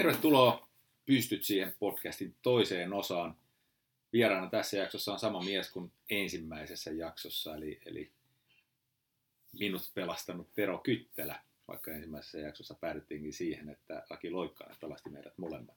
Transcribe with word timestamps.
Tervetuloa 0.00 0.68
Pystyt 1.06 1.44
siihen 1.44 1.74
podcastin 1.78 2.34
toiseen 2.42 2.92
osaan. 2.92 3.36
Vieraana 4.12 4.50
tässä 4.50 4.76
jaksossa 4.76 5.12
on 5.12 5.18
sama 5.18 5.42
mies 5.42 5.70
kuin 5.70 5.92
ensimmäisessä 6.10 6.90
jaksossa, 6.90 7.56
eli, 7.56 7.80
eli 7.86 8.12
minut 9.58 9.90
pelastanut 9.94 10.54
Tero 10.54 10.78
Kyttelä, 10.78 11.40
vaikka 11.68 11.90
ensimmäisessä 11.90 12.38
jaksossa 12.38 12.74
päädyttiinkin 12.74 13.32
siihen, 13.32 13.68
että 13.68 14.02
Aki 14.10 14.30
Loikkainen 14.30 14.76
pelasti 14.80 15.10
meidät 15.10 15.38
molemmat. 15.38 15.76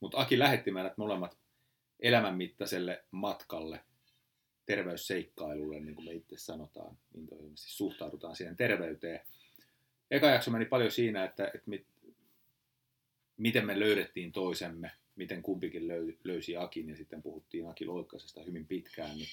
Mutta 0.00 0.18
Aki 0.18 0.38
lähetti 0.38 0.70
meidät 0.70 0.96
molemmat 0.98 1.38
elämänmittaiselle 2.00 3.04
matkalle, 3.10 3.80
terveysseikkailulle, 4.66 5.80
niin 5.80 5.94
kuin 5.94 6.04
me 6.04 6.12
itse 6.12 6.36
sanotaan, 6.38 6.98
intohimoisesti 7.14 7.72
suhtaudutaan 7.72 8.36
siihen 8.36 8.56
terveyteen. 8.56 9.20
Eka 10.10 10.26
jakso 10.26 10.50
meni 10.50 10.64
paljon 10.64 10.90
siinä, 10.90 11.24
että, 11.24 11.46
että 11.46 11.70
mit, 11.70 11.86
miten 13.40 13.66
me 13.66 13.80
löydettiin 13.80 14.32
toisemme, 14.32 14.90
miten 15.16 15.42
kumpikin 15.42 15.88
löy, 15.88 16.18
löysi 16.24 16.56
Akin 16.56 16.88
ja 16.88 16.96
sitten 16.96 17.22
puhuttiin 17.22 17.68
Aki 17.68 17.86
Loikkasesta 17.86 18.42
hyvin 18.42 18.66
pitkään, 18.66 19.16
niin 19.16 19.28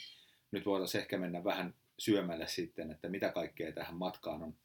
nyt 0.52 0.66
voitaisiin 0.66 1.02
ehkä 1.02 1.18
mennä 1.18 1.44
vähän 1.44 1.74
syömälle 1.98 2.48
sitten, 2.48 2.92
että 2.92 3.10
mitä 3.10 3.30
kaikkea 3.30 3.72
tähän 3.72 3.96
matkaan 3.96 4.44
on 4.44 4.56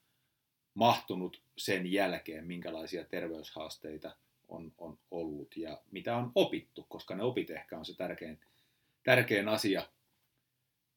mahtunut 0.73 1.41
sen 1.57 1.91
jälkeen, 1.91 2.47
minkälaisia 2.47 3.03
terveyshaasteita 3.03 4.15
on, 4.47 4.73
on 4.77 4.99
ollut 5.11 5.57
ja 5.57 5.81
mitä 5.91 6.15
on 6.15 6.31
opittu, 6.35 6.85
koska 6.89 7.15
ne 7.15 7.23
opit 7.23 7.49
ehkä 7.49 7.77
on 7.77 7.85
se 7.85 7.97
tärkein, 7.97 8.39
tärkein 9.03 9.47
asia, 9.47 9.89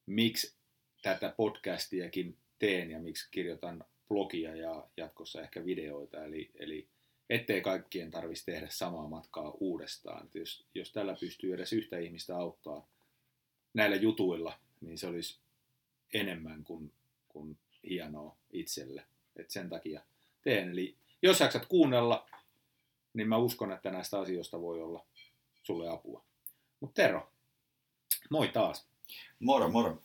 miksi 0.06 0.56
tätä 1.02 1.34
podcastiakin 1.36 2.36
teen 2.58 2.90
ja 2.90 2.98
miksi 2.98 3.28
kirjoitan 3.30 3.84
blogia 4.08 4.56
ja 4.56 4.88
jatkossa 4.96 5.42
ehkä 5.42 5.64
videoita, 5.64 6.24
eli, 6.24 6.50
eli 6.54 6.88
ettei 7.30 7.60
kaikkien 7.60 8.10
tarvitsisi 8.10 8.46
tehdä 8.46 8.66
samaa 8.70 9.08
matkaa 9.08 9.50
uudestaan. 9.60 10.24
Että 10.24 10.38
jos, 10.38 10.66
jos 10.74 10.92
tällä 10.92 11.16
pystyy 11.20 11.54
edes 11.54 11.72
yhtä 11.72 11.98
ihmistä 11.98 12.36
auttaa 12.36 12.86
näillä 13.74 13.96
jutuilla, 13.96 14.58
niin 14.80 14.98
se 14.98 15.06
olisi 15.06 15.38
enemmän 16.14 16.64
kuin, 16.64 16.92
kuin 17.28 17.58
hienoa 17.88 18.36
itselle. 18.52 19.04
Et 19.36 19.50
sen 19.50 19.68
takia 19.68 20.00
teen. 20.42 20.70
Eli 20.70 20.96
jos 21.22 21.40
jaksat 21.40 21.66
kuunnella, 21.66 22.26
niin 23.14 23.28
mä 23.28 23.36
uskon, 23.36 23.72
että 23.72 23.90
näistä 23.90 24.18
asioista 24.18 24.60
voi 24.60 24.82
olla 24.82 25.06
sulle 25.62 25.88
apua. 25.88 26.24
Mutta 26.80 27.02
Tero, 27.02 27.30
moi 28.30 28.48
taas. 28.48 28.86
Moro, 29.38 29.68
moro. 29.68 30.02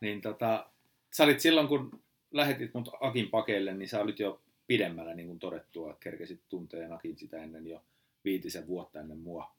Niin 0.00 0.20
tota, 0.20 0.70
sä 1.12 1.24
olit 1.24 1.40
silloin, 1.40 1.68
kun 1.68 2.02
lähetit 2.30 2.74
mut 2.74 2.88
Akin 3.00 3.30
pakeille, 3.30 3.74
niin 3.74 3.88
sä 3.88 4.00
olit 4.00 4.18
jo 4.18 4.40
pidemmällä, 4.66 5.14
niin 5.14 5.26
kuin 5.26 5.38
todettua, 5.38 5.96
kerkesit 6.00 6.40
tunteen 6.48 6.92
Akin 6.92 7.16
sitä 7.16 7.42
ennen 7.42 7.66
jo 7.66 7.84
viitisen 8.24 8.66
vuotta 8.66 9.00
ennen 9.00 9.18
mua. 9.18 9.54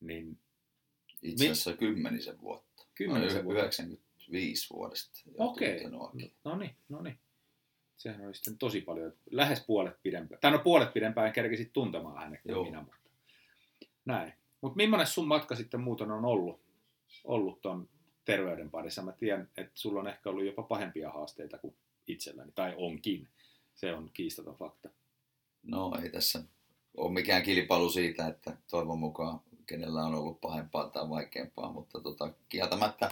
Niin, 0.00 0.38
Itse 1.22 1.44
asiassa 1.44 1.70
mi- 1.70 1.76
kymmenisen 1.76 2.40
vuotta. 2.40 2.86
Kymmenisen 2.94 3.44
vuotta. 3.44 3.60
95 3.60 4.74
vuodesta. 4.74 5.20
Okei, 5.38 5.76
okay. 5.76 5.90
no 6.44 6.56
niin, 6.56 6.76
no 6.88 7.02
niin. 7.02 7.18
Sehän 7.96 8.26
oli 8.26 8.34
sitten 8.34 8.58
tosi 8.58 8.80
paljon, 8.80 9.12
lähes 9.30 9.64
puolet 9.66 10.02
pidempään. 10.02 10.40
Tai 10.40 10.50
no 10.50 10.58
puolet 10.58 10.92
pidempään 10.92 11.32
kerkesit 11.32 11.72
tuntemaan 11.72 12.18
hänet 12.18 12.42
kuin 12.42 12.66
minä, 12.66 12.80
mutta 12.82 12.96
näin. 14.04 14.32
Mutta 14.60 14.76
millainen 14.76 15.06
sun 15.06 15.28
matka 15.28 15.56
sitten 15.56 15.80
muuten 15.80 16.10
on 16.10 16.24
ollut, 16.24 16.60
ollut 17.24 17.60
ton 17.60 17.88
terveyden 18.24 18.70
parissa? 18.70 19.02
Mä 19.02 19.12
tiedän, 19.12 19.48
että 19.56 19.72
sulla 19.74 20.00
on 20.00 20.08
ehkä 20.08 20.30
ollut 20.30 20.44
jopa 20.44 20.62
pahempia 20.62 21.10
haasteita 21.10 21.58
kuin 21.58 21.76
itselläni, 22.06 22.52
tai 22.54 22.74
onkin. 22.76 23.28
Se 23.76 23.94
on 23.94 24.10
kiistaton 24.14 24.56
fakta. 24.56 24.88
No 25.62 25.92
ei 26.02 26.10
tässä 26.10 26.42
ole 26.96 27.12
mikään 27.12 27.42
kilpailu 27.42 27.90
siitä, 27.90 28.26
että 28.26 28.56
toivon 28.70 28.98
mukaan 28.98 29.40
kenellä 29.66 30.04
on 30.04 30.14
ollut 30.14 30.40
pahempaa 30.40 30.88
tai 30.88 31.08
vaikeampaa, 31.08 31.72
mutta 31.72 32.00
tota, 32.00 32.32
kieltämättä 32.48 33.10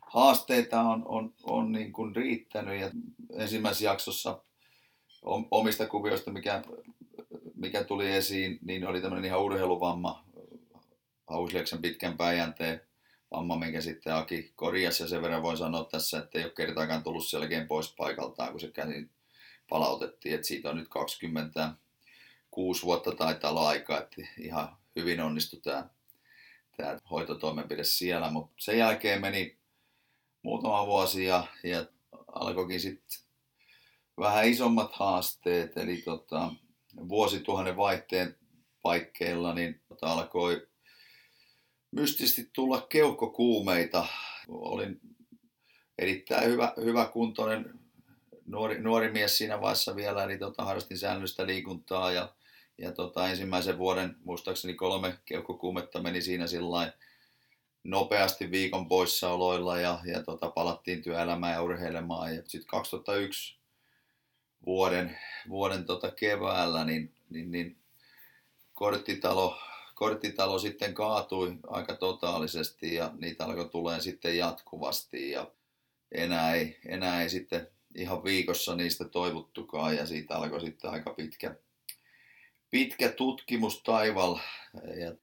haasteita 0.00 0.80
on, 0.80 1.02
on, 1.06 1.34
on 1.42 1.72
niin 1.72 1.92
kuin 1.92 2.16
riittänyt. 2.16 2.80
Ja 2.80 2.90
ensimmäisessä 3.32 3.84
jaksossa 3.84 4.42
omista 5.50 5.86
kuvioista, 5.86 6.30
mikä, 6.30 6.62
mikä 7.54 7.84
tuli 7.84 8.12
esiin, 8.12 8.58
niin 8.62 8.86
oli 8.86 9.00
tämmöinen 9.00 9.24
ihan 9.24 9.42
urheiluvamma, 9.42 10.24
Hausleksen 11.26 11.82
pitkän 11.82 12.16
päijänteen 12.16 12.80
vamma, 13.30 13.56
minkä 13.56 13.80
sitten 13.80 14.14
Aki 14.14 14.52
korjasi. 14.56 15.02
Ja 15.02 15.08
sen 15.08 15.22
verran 15.22 15.42
voin 15.42 15.56
sanoa 15.56 15.84
tässä, 15.84 16.18
että 16.18 16.38
ei 16.38 16.44
ole 16.44 16.52
kertaakaan 16.52 17.02
tullut 17.02 17.26
selkeän 17.26 17.66
pois 17.66 17.94
paikaltaan, 17.96 18.50
kun 18.50 18.60
se 18.60 18.70
käsin 18.70 19.10
palautettiin, 19.70 20.34
että 20.34 20.46
siitä 20.46 20.70
on 20.70 20.76
nyt 20.76 20.88
26 20.88 22.82
vuotta 22.82 23.14
taitaa 23.14 23.50
olla 23.50 23.68
aikaa, 23.68 23.98
että 24.00 24.22
ihan 24.38 24.76
hyvin 24.96 25.20
onnistui 25.20 25.60
tämä, 25.60 25.88
tämä 26.76 26.98
hoitotoimenpide 27.10 27.84
siellä, 27.84 28.30
mutta 28.30 28.54
sen 28.58 28.78
jälkeen 28.78 29.20
meni 29.20 29.58
muutama 30.42 30.86
vuosi 30.86 31.24
ja, 31.24 31.46
ja 31.62 31.86
alkoikin 32.32 32.80
sitten 32.80 33.18
vähän 34.18 34.48
isommat 34.48 34.92
haasteet, 34.92 35.76
eli 35.76 35.96
tota, 35.96 36.52
vuosituhannen 37.08 37.76
vaihteen 37.76 38.36
paikkeilla 38.82 39.54
niin 39.54 39.80
tota, 39.88 40.06
alkoi 40.06 40.66
mystisesti 41.90 42.50
tulla 42.52 42.86
keuhkokuumeita. 42.88 44.06
Olin 44.48 45.00
erittäin 45.98 46.50
hyvä, 46.50 46.72
hyvä 46.76 47.04
kuntoinen 47.12 47.79
nuori, 48.50 48.80
nuori 48.80 49.12
mies 49.12 49.38
siinä 49.38 49.60
vaiheessa 49.60 49.96
vielä, 49.96 50.24
eli 50.24 50.38
tota, 50.38 50.64
harrastin 50.64 50.98
säännöllistä 50.98 51.46
liikuntaa 51.46 52.12
ja, 52.12 52.34
ja 52.78 52.92
tota, 52.92 53.28
ensimmäisen 53.28 53.78
vuoden, 53.78 54.16
muistaakseni 54.24 54.74
kolme 54.74 55.18
keuhkokuumetta 55.24 56.02
meni 56.02 56.22
siinä 56.22 56.46
sillä 56.46 56.92
nopeasti 57.84 58.50
viikon 58.50 58.88
poissaoloilla 58.88 59.80
ja, 59.80 59.98
ja 60.04 60.22
tota, 60.22 60.50
palattiin 60.50 61.02
työelämään 61.02 61.52
ja 61.52 61.62
urheilemaan. 61.62 62.34
Ja 62.34 62.42
sitten 62.46 62.70
2001 62.70 63.58
vuoden, 64.66 65.18
vuoden 65.48 65.84
tota 65.84 66.10
keväällä 66.10 66.84
niin, 66.84 67.14
niin, 67.30 67.50
niin 67.50 67.76
korttitalo, 68.72 69.58
korttitalo 69.94 70.58
sitten 70.58 70.94
kaatui 70.94 71.56
aika 71.66 71.96
totaalisesti 71.96 72.94
ja 72.94 73.12
niitä 73.18 73.44
alkoi 73.44 73.68
tulee 73.68 74.00
sitten 74.00 74.38
jatkuvasti 74.38 75.30
ja 75.30 75.50
enää 76.12 76.54
ei, 76.54 76.78
enää 76.86 77.22
ei 77.22 77.28
sitten 77.28 77.68
ihan 77.94 78.24
viikossa 78.24 78.76
niistä 78.76 79.04
toivottukaan 79.04 79.96
ja 79.96 80.06
siitä 80.06 80.36
alkoi 80.36 80.60
sitten 80.60 80.90
aika 80.90 81.14
pitkä, 81.14 81.54
pitkä 82.70 83.08
tutkimus 83.08 83.82
taival. 83.82 84.38
Ja, 85.00 85.14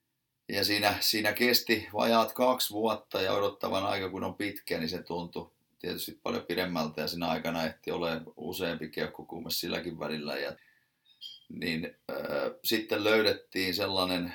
ja 0.49 0.65
siinä, 0.65 0.97
siinä 0.99 1.33
kesti 1.33 1.87
vajaat 1.93 2.33
kaksi 2.33 2.73
vuotta 2.73 3.21
ja 3.21 3.33
odottavan 3.33 3.85
aika 3.85 4.09
kun 4.09 4.23
on 4.23 4.35
pitkä, 4.35 4.77
niin 4.77 4.89
se 4.89 5.03
tuntui 5.03 5.51
tietysti 5.79 6.19
paljon 6.23 6.45
pidemmältä 6.45 7.01
ja 7.01 7.07
siinä 7.07 7.27
aikana 7.27 7.65
ehti 7.65 7.91
ole 7.91 8.21
useampi 8.35 8.89
keuhkokuume 8.89 9.51
silläkin 9.51 9.99
välillä. 9.99 10.37
Ja, 10.37 10.55
niin 11.49 11.95
äh, 12.11 12.17
sitten 12.63 13.03
löydettiin 13.03 13.73
sellainen 13.73 14.33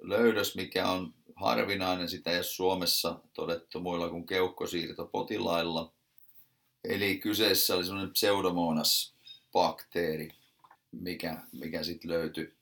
löydös, 0.00 0.56
mikä 0.56 0.88
on 0.88 1.14
harvinainen, 1.36 2.08
sitä 2.08 2.30
ei 2.30 2.36
ole 2.36 2.44
Suomessa 2.44 3.20
todettu 3.32 3.80
muilla 3.80 4.08
kuin 4.08 4.26
keuhkosiirtopotilailla– 4.26 5.92
Eli 6.84 7.18
kyseessä 7.18 7.74
oli 7.74 7.84
semmoinen 7.84 8.12
pseudomonas 8.12 9.14
bakteeri, 9.52 10.30
mikä, 10.92 11.36
mikä 11.52 11.82
sitten 11.82 12.10
löytyi, 12.10 12.54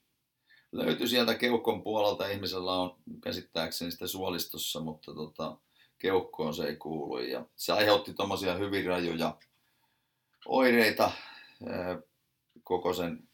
löytyi 0.72 1.08
sieltä 1.08 1.34
keuhkon 1.34 1.82
puolelta. 1.82 2.28
Ihmisellä 2.28 2.72
on 2.72 2.96
käsittääkseni 3.22 3.90
sitä 3.90 4.06
suolistossa, 4.06 4.80
mutta 4.80 5.14
tota, 5.14 5.56
keuhkoon 5.98 6.54
se 6.54 6.64
ei 6.64 6.76
kuulu. 6.76 7.18
Ja 7.18 7.46
se 7.56 7.72
aiheutti 7.72 8.14
tuommoisia 8.14 8.54
hyvin 8.54 8.86
rajuja 8.86 9.38
oireita 10.46 11.12
koko 12.64 12.94
sen 12.94 13.28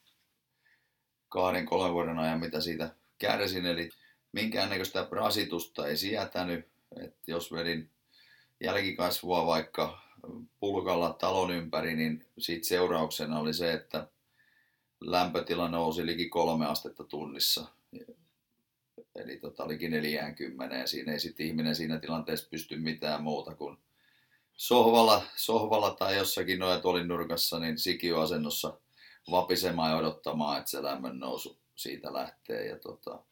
kahden, 1.28 1.66
kolmen 1.66 1.92
vuoden 1.92 2.18
ajan, 2.18 2.40
mitä 2.40 2.60
siitä 2.60 2.94
kärsin. 3.18 3.66
Eli 3.66 3.90
minkäännäköistä 4.32 5.08
rasitusta 5.10 5.86
ei 5.86 5.96
sietänyt. 5.96 6.68
että 7.04 7.30
jos 7.30 7.52
vedin 7.52 7.90
jälkikasvua 8.60 9.46
vaikka 9.46 10.07
pulkalla 10.60 11.12
talon 11.12 11.50
ympäri, 11.50 11.96
niin 11.96 12.26
siitä 12.38 12.68
seurauksena 12.68 13.38
oli 13.38 13.54
se, 13.54 13.72
että 13.72 14.08
lämpötila 15.00 15.68
nousi 15.68 16.06
liki 16.06 16.28
kolme 16.28 16.66
astetta 16.66 17.04
tunnissa. 17.04 17.66
Eli 19.14 19.36
tota, 19.36 19.68
liki 19.68 19.88
40 19.88 20.76
ja 20.76 20.86
siinä 20.86 21.12
ei 21.12 21.20
sitten 21.20 21.46
ihminen 21.46 21.74
siinä 21.74 21.98
tilanteessa 21.98 22.48
pysty 22.50 22.76
mitään 22.76 23.22
muuta 23.22 23.54
kuin 23.54 23.78
sohvalla, 24.54 25.22
sohvalla 25.36 25.90
tai 25.90 26.16
jossakin 26.16 26.58
nojatuolin 26.58 27.08
nurkassa 27.08 27.58
niin 27.58 27.78
sikioasennossa 27.78 28.78
vapisemaan 29.30 29.90
ja 29.90 29.96
odottamaan, 29.96 30.58
että 30.58 30.70
se 30.70 30.82
lämmön 30.82 31.18
nousu 31.18 31.58
siitä 31.76 32.12
lähtee. 32.12 32.66
Ja 32.66 32.78
tota, 32.78 33.22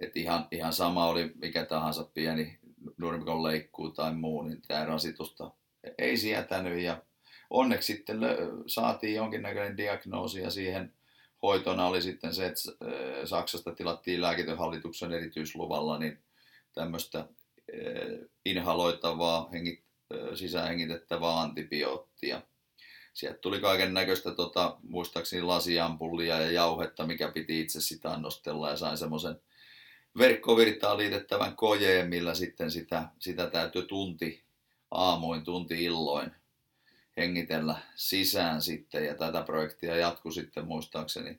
et 0.00 0.16
ihan, 0.16 0.48
ihan 0.50 0.72
sama 0.72 1.06
oli 1.06 1.32
mikä 1.34 1.64
tahansa 1.64 2.04
pieni 2.04 2.58
nurmikon 2.96 3.42
leikkuu 3.42 3.90
tai 3.90 4.14
muu, 4.14 4.42
niin 4.42 4.62
tämä 4.62 4.84
rasitusta 4.84 5.50
ei 5.98 6.16
sietänyt 6.16 6.82
ja 6.82 7.02
onneksi 7.50 7.92
sitten 7.92 8.18
saatiin 8.66 9.14
jonkinnäköinen 9.14 9.76
diagnoosi 9.76 10.40
ja 10.40 10.50
siihen 10.50 10.92
hoitona 11.42 11.86
oli 11.86 12.02
sitten 12.02 12.34
se, 12.34 12.46
että 12.46 12.60
äh, 12.86 12.92
Saksasta 13.24 13.74
tilattiin 13.74 14.22
lääkitönhallituksen 14.22 15.12
erityisluvalla 15.12 15.98
niin 15.98 16.18
tämmöistä 16.72 17.18
äh, 17.18 17.26
inhaloitavaa, 18.44 19.48
hengit, 19.52 19.80
sisähengitettävää 20.34 21.40
antibioottia. 21.40 22.42
Sieltä 23.12 23.38
tuli 23.38 23.60
kaiken 23.60 23.94
näköistä, 23.94 24.34
tota, 24.34 24.76
muistaakseni 24.82 25.42
lasiampullia 25.42 26.40
ja 26.40 26.50
jauhetta, 26.50 27.06
mikä 27.06 27.28
piti 27.28 27.60
itse 27.60 27.80
sitä 27.80 28.10
annostella 28.10 28.70
ja 28.70 28.76
sain 28.76 28.98
semmoisen 28.98 29.40
verkkovirtaan 30.18 30.98
liitettävän 30.98 31.56
kojeen, 31.56 32.08
millä 32.08 32.34
sitten 32.34 32.70
sitä, 32.70 33.08
sitä 33.18 33.50
täytyy 33.50 33.82
tunti 33.82 34.44
aamuin, 34.90 35.44
tunti 35.44 35.84
illoin 35.84 36.32
hengitellä 37.16 37.76
sisään 37.94 38.62
sitten. 38.62 39.04
Ja 39.04 39.14
tätä 39.14 39.42
projektia 39.42 39.96
jatkui 39.96 40.32
sitten 40.32 40.66
muistaakseni 40.66 41.38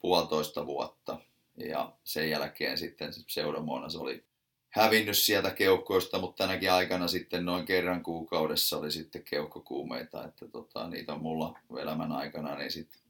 puolitoista 0.00 0.66
vuotta. 0.66 1.18
Ja 1.56 1.92
sen 2.04 2.30
jälkeen 2.30 2.78
sitten 2.78 3.10
Pseudomonas 3.26 3.96
oli 3.96 4.24
hävinnyt 4.70 5.18
sieltä 5.18 5.50
keuhkoista, 5.50 6.18
mutta 6.18 6.44
tänäkin 6.44 6.72
aikana 6.72 7.08
sitten 7.08 7.44
noin 7.44 7.66
kerran 7.66 8.02
kuukaudessa 8.02 8.78
oli 8.78 8.90
sitten 8.90 9.24
keuhkokuumeita, 9.24 10.24
että 10.24 10.48
tota, 10.48 10.88
niitä 10.88 11.12
on 11.12 11.22
mulla 11.22 11.58
elämän 11.78 12.12
aikana 12.12 12.54
niin 12.54 12.70
sitten 12.70 13.00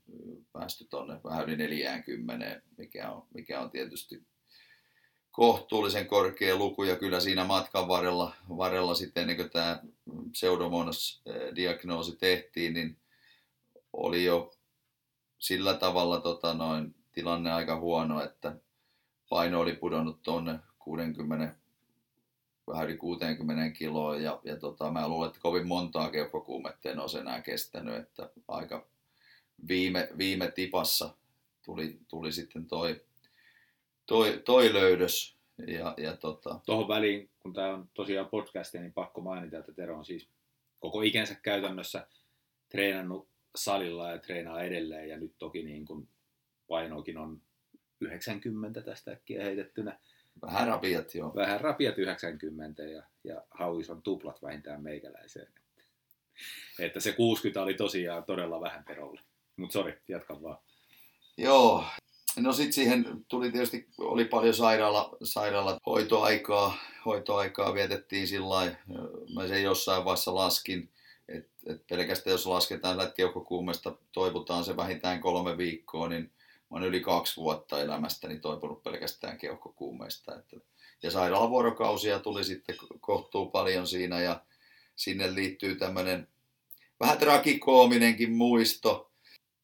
päästy 0.52 0.84
tuonne 0.84 1.20
vähän 1.24 1.44
yli 1.44 1.56
40, 1.56 2.62
mikä 2.78 3.10
on, 3.10 3.22
mikä 3.34 3.60
on 3.60 3.70
tietysti 3.70 4.22
kohtuullisen 5.34 6.06
korkea 6.06 6.56
luku 6.56 6.84
ja 6.84 6.96
kyllä 6.96 7.20
siinä 7.20 7.44
matkan 7.44 7.88
varrella, 7.88 8.34
varrella 8.56 8.94
sitten 8.94 9.20
ennen 9.20 9.36
kuin 9.36 9.50
tämä 9.50 9.82
pseudomonas-diagnoosi 10.32 12.16
tehtiin, 12.16 12.74
niin 12.74 12.96
oli 13.92 14.24
jo 14.24 14.54
sillä 15.38 15.74
tavalla 15.74 16.20
tota 16.20 16.54
noin, 16.54 16.94
tilanne 17.12 17.52
aika 17.52 17.76
huono, 17.76 18.22
että 18.22 18.56
paino 19.28 19.60
oli 19.60 19.72
pudonnut 19.72 20.22
tuonne 20.22 20.58
60, 20.78 21.54
vähän 22.66 22.84
yli 22.84 22.96
60 22.96 23.78
kiloa 23.78 24.16
ja, 24.16 24.40
ja 24.44 24.56
tota, 24.56 24.90
mä 24.90 25.08
luulen, 25.08 25.28
että 25.28 25.40
kovin 25.40 25.66
montaa 25.66 26.10
keuhkokuumetta 26.10 26.90
en 26.90 27.00
olisi 27.00 27.18
enää 27.18 27.40
kestänyt, 27.40 27.94
että 27.94 28.30
aika 28.48 28.86
viime, 29.68 30.08
viime 30.18 30.50
tipassa 30.50 31.14
tuli, 31.64 31.98
tuli 32.08 32.32
sitten 32.32 32.66
toi, 32.66 33.04
toi, 34.06 34.42
toi 34.44 34.72
löydös. 34.72 35.36
Ja, 35.66 35.94
ja 35.96 36.16
tota... 36.16 36.60
Tuohon 36.66 36.88
väliin, 36.88 37.30
kun 37.40 37.52
tämä 37.52 37.74
on 37.74 37.88
tosiaan 37.94 38.28
podcasti, 38.28 38.78
niin 38.78 38.92
pakko 38.92 39.20
mainita, 39.20 39.58
että 39.58 39.72
Tero 39.72 39.98
on 39.98 40.04
siis 40.04 40.28
koko 40.80 41.02
ikänsä 41.02 41.34
käytännössä 41.34 42.06
treenannut 42.68 43.28
salilla 43.56 44.10
ja 44.10 44.18
treenaa 44.18 44.62
edelleen 44.62 45.08
ja 45.08 45.16
nyt 45.16 45.34
toki 45.38 45.62
niin 45.62 45.84
kun 45.84 46.08
painokin 46.68 47.18
on 47.18 47.40
90 48.00 48.82
tästä 48.82 49.10
äkkiä 49.10 49.42
heitettynä 49.42 49.98
Vähän 50.42 50.68
rapiat, 50.68 51.14
joo. 51.14 51.34
Vähän 51.34 51.60
rapiat 51.60 51.98
90 51.98 52.82
ja, 52.82 53.02
ja 53.24 53.42
hauis 53.50 53.90
on 53.90 54.02
tuplat 54.02 54.42
vähintään 54.42 54.82
meikäläiseen. 54.82 55.48
Että 56.78 57.00
se 57.00 57.12
60 57.12 57.62
oli 57.62 57.74
tosiaan 57.74 58.24
todella 58.24 58.60
vähän 58.60 58.84
perolle. 58.84 59.20
Mutta 59.56 59.72
sori, 59.72 59.98
jatka 60.08 60.42
vaan. 60.42 60.58
Joo, 61.36 61.84
no 62.36 62.52
sitten 62.52 62.72
siihen 62.72 63.24
tuli 63.28 63.52
tietysti, 63.52 63.88
oli 63.98 64.24
paljon 64.24 64.54
sairaala, 64.54 65.16
sairaala 65.22 65.80
hoitoaikaa, 65.86 66.76
hoitoaikaa 67.04 67.74
vietettiin 67.74 68.28
sillä 68.28 68.76
mä 69.34 69.48
sen 69.48 69.62
jossain 69.62 70.04
vaiheessa 70.04 70.34
laskin, 70.34 70.90
että 71.28 71.54
et 71.66 71.86
pelkästään 71.86 72.32
jos 72.32 72.46
lasketaan, 72.46 73.00
että 73.00 73.14
keuhkokuumesta 73.14 73.96
toivutaan 74.12 74.64
se 74.64 74.76
vähintään 74.76 75.20
kolme 75.20 75.58
viikkoa, 75.58 76.08
niin 76.08 76.22
mä 76.22 76.76
oon 76.76 76.84
yli 76.84 77.00
kaksi 77.00 77.36
vuotta 77.36 77.80
elämästäni 77.80 78.38
toipunut 78.38 78.82
pelkästään 78.82 79.38
keuhkokuumeista. 79.38 80.34
Että, 80.36 80.56
ja 81.02 81.10
sairaalavuorokausia 81.10 82.18
tuli 82.18 82.44
sitten 82.44 82.76
kohtuu 83.00 83.46
paljon 83.46 83.86
siinä 83.86 84.20
ja 84.20 84.40
sinne 84.96 85.34
liittyy 85.34 85.74
tämmöinen 85.74 86.28
vähän 87.00 87.18
trakikoominenkin 87.18 88.32
muisto. 88.32 89.10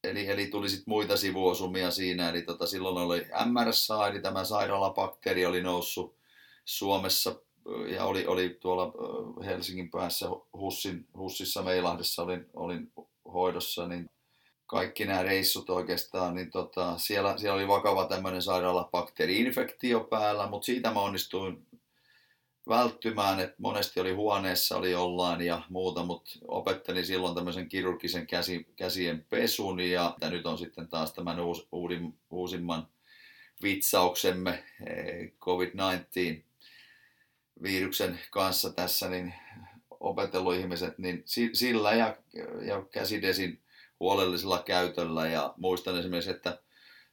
Eli, 0.03 0.27
eli 0.29 0.47
tuli 0.47 0.69
sitten 0.69 0.91
muita 0.91 1.17
sivuosumia 1.17 1.91
siinä, 1.91 2.29
eli 2.29 2.41
tota, 2.41 2.67
silloin 2.67 2.97
oli 2.97 3.25
MRSA, 3.45 4.07
eli 4.07 4.21
tämä 4.21 4.43
sairaalabakteeri 4.43 5.45
oli 5.45 5.63
noussut 5.63 6.15
Suomessa 6.65 7.35
ja 7.87 8.05
oli, 8.05 8.25
oli 8.25 8.57
tuolla 8.59 8.93
Helsingin 9.45 9.91
päässä 9.91 10.29
Hussin, 10.53 11.07
Hussissa 11.17 11.61
Meilahdessa 11.61 12.23
olin, 12.23 12.49
olin 12.53 12.91
hoidossa, 13.33 13.87
niin 13.87 14.09
kaikki 14.65 15.05
nämä 15.05 15.23
reissut 15.23 15.69
oikeastaan, 15.69 16.35
niin 16.35 16.51
tota, 16.51 16.97
siellä, 16.97 17.37
siellä 17.37 17.55
oli 17.55 17.67
vakava 17.67 18.05
tämmöinen 18.05 18.41
sairaalabakteeri-infektio 18.41 19.99
päällä, 19.99 20.47
mutta 20.47 20.65
siitä 20.65 20.91
mä 20.91 20.99
onnistuin 20.99 21.67
välttymään, 22.71 23.39
että 23.39 23.55
monesti 23.57 23.99
oli 23.99 24.11
huoneessa, 24.11 24.77
oli 24.77 24.91
jollain 24.91 25.41
ja 25.41 25.61
muuta, 25.69 26.03
mutta 26.03 26.31
opettelin 26.47 27.05
silloin 27.05 27.35
tämmöisen 27.35 27.69
kirurgisen 27.69 28.27
käsi, 28.27 28.67
käsien 28.75 29.25
pesun 29.29 29.79
ja 29.79 30.15
nyt 30.29 30.45
on 30.45 30.57
sitten 30.57 30.87
taas 30.87 31.13
tämän 31.13 31.39
uus, 31.39 31.67
uudin, 31.71 32.19
uusimman 32.29 32.87
vitsauksemme 33.63 34.63
eh, 34.85 35.31
COVID-19 35.39 36.43
viruksen 37.63 38.19
kanssa 38.29 38.73
tässä, 38.73 39.09
niin 39.09 39.33
opetellut 39.99 40.55
ihmiset, 40.55 40.97
niin 40.97 41.23
sillä 41.53 41.93
ja, 41.93 42.17
ja 42.61 42.85
käsidesin 42.91 43.61
huolellisella 43.99 44.63
käytöllä 44.65 45.27
ja 45.27 45.53
muistan 45.57 45.99
esimerkiksi, 45.99 46.29
että 46.29 46.61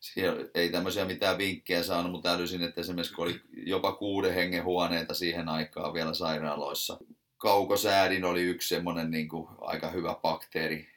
siellä 0.00 0.48
ei 0.54 0.70
tämmöisiä 0.70 1.04
mitään 1.04 1.38
vinkkejä 1.38 1.82
saanut, 1.82 2.12
mutta 2.12 2.32
älysin, 2.32 2.62
että 2.62 2.80
esimerkiksi 2.80 3.14
kun 3.14 3.24
oli 3.24 3.40
jopa 3.52 3.92
kuuden 3.92 4.34
hengen 4.34 4.64
huoneita 4.64 5.14
siihen 5.14 5.48
aikaan 5.48 5.94
vielä 5.94 6.14
sairaaloissa. 6.14 6.98
Kaukosäädin 7.36 8.24
oli 8.24 8.42
yksi 8.42 8.68
semmoinen 8.68 9.10
niin 9.10 9.28
kuin 9.28 9.48
aika 9.60 9.90
hyvä 9.90 10.16
bakteeri, 10.22 10.88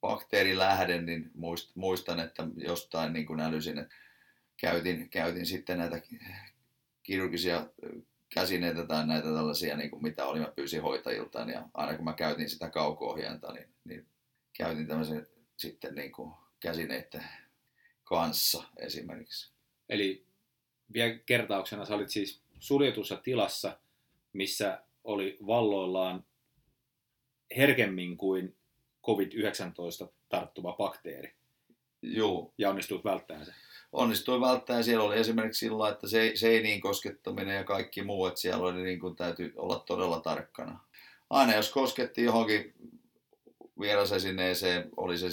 bakteerilähde, 0.00 1.02
niin 1.02 1.30
muistan, 1.74 2.20
että 2.20 2.46
jostain 2.56 3.12
niin 3.12 3.26
kuin 3.26 3.40
älysin, 3.40 3.78
että 3.78 3.94
käytin, 4.60 5.10
käytin 5.10 5.46
sitten 5.46 5.78
näitä 5.78 6.00
kirurgisia 7.02 7.66
käsineitä 8.34 8.86
tai 8.86 9.06
näitä 9.06 9.28
tällaisia, 9.28 9.76
niin 9.76 9.90
kuin 9.90 10.02
mitä 10.02 10.26
oli, 10.26 10.40
mä 10.40 10.52
pyysin 10.56 10.82
hoitajilta, 10.82 11.38
ja 11.38 11.68
aina 11.74 11.96
kun 11.96 12.04
mä 12.04 12.12
käytin 12.12 12.50
sitä 12.50 12.70
kauko 12.70 13.16
niin, 13.16 13.68
niin 13.84 14.06
käytin 14.56 14.86
tämmöisen 14.86 15.26
sitten 15.56 15.94
niin 15.94 16.12
kuin 16.12 16.34
käsineiden 16.60 17.24
kanssa 18.04 18.64
esimerkiksi. 18.76 19.52
Eli 19.88 20.24
vielä 20.92 21.18
kertauksena 21.26 21.84
sä 21.84 21.94
olit 21.94 22.10
siis 22.10 22.40
suljetussa 22.60 23.16
tilassa, 23.16 23.78
missä 24.32 24.82
oli 25.04 25.38
valloillaan 25.46 26.24
herkemmin 27.56 28.16
kuin 28.16 28.56
COVID-19 29.06 30.08
tarttuva 30.28 30.72
bakteeri. 30.72 31.34
Joo. 32.02 32.52
Ja 32.58 32.70
onnistuit 32.70 33.04
välttämään 33.04 33.46
se. 33.46 33.52
Onnistuin 33.92 34.40
välttämään. 34.40 34.84
Siellä 34.84 35.04
oli 35.04 35.18
esimerkiksi 35.18 35.66
sillä, 35.66 35.88
että 35.88 36.08
se, 36.08 36.32
seiniin 36.34 36.80
koskettaminen 36.80 37.56
ja 37.56 37.64
kaikki 37.64 38.02
muu, 38.02 38.26
että 38.26 38.40
siellä 38.40 38.66
oli 38.66 38.82
niin 38.82 39.00
kuin 39.00 39.16
täytyy 39.16 39.52
olla 39.56 39.78
todella 39.78 40.20
tarkkana. 40.20 40.80
Aina 41.30 41.54
jos 41.54 41.70
kosketti 41.70 42.22
johonkin 42.22 42.74
vierasesineeseen, 43.80 44.88
oli 44.96 45.18
se 45.18 45.28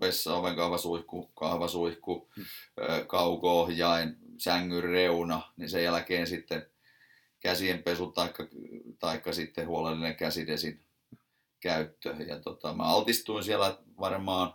vessa, 0.00 0.34
oven 0.34 0.56
kahvasuihku, 0.56 1.30
kahvasuihku, 1.34 2.28
hmm. 2.36 2.44
kauko-ohjain, 3.06 4.16
sängyn 4.38 4.84
reuna, 4.84 5.52
niin 5.56 5.70
sen 5.70 5.84
jälkeen 5.84 6.26
sitten 6.26 6.66
käsienpesu 7.40 8.06
taikka, 8.06 8.46
taikka 8.98 9.32
sitten 9.32 9.66
huolellinen 9.66 10.16
käsidesin 10.16 10.80
käyttö. 11.60 12.14
Ja 12.26 12.40
tota, 12.40 12.74
mä 12.74 12.82
altistuin 12.82 13.44
siellä 13.44 13.78
varmaan 14.00 14.54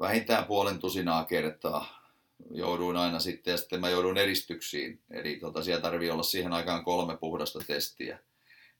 vähintään 0.00 0.44
puolen 0.44 0.78
tusinaa 0.78 1.24
kertaa. 1.24 2.04
Jouduin 2.50 2.96
aina 2.96 3.20
sitten 3.20 3.50
ja 3.52 3.56
sitten 3.56 3.80
mä 3.80 3.88
joudun 3.88 4.18
eristyksiin. 4.18 5.00
Eli 5.10 5.36
tota, 5.36 5.62
siellä 5.62 5.82
tarvii 5.82 6.10
olla 6.10 6.22
siihen 6.22 6.52
aikaan 6.52 6.84
kolme 6.84 7.16
puhdasta 7.16 7.58
testiä 7.66 8.18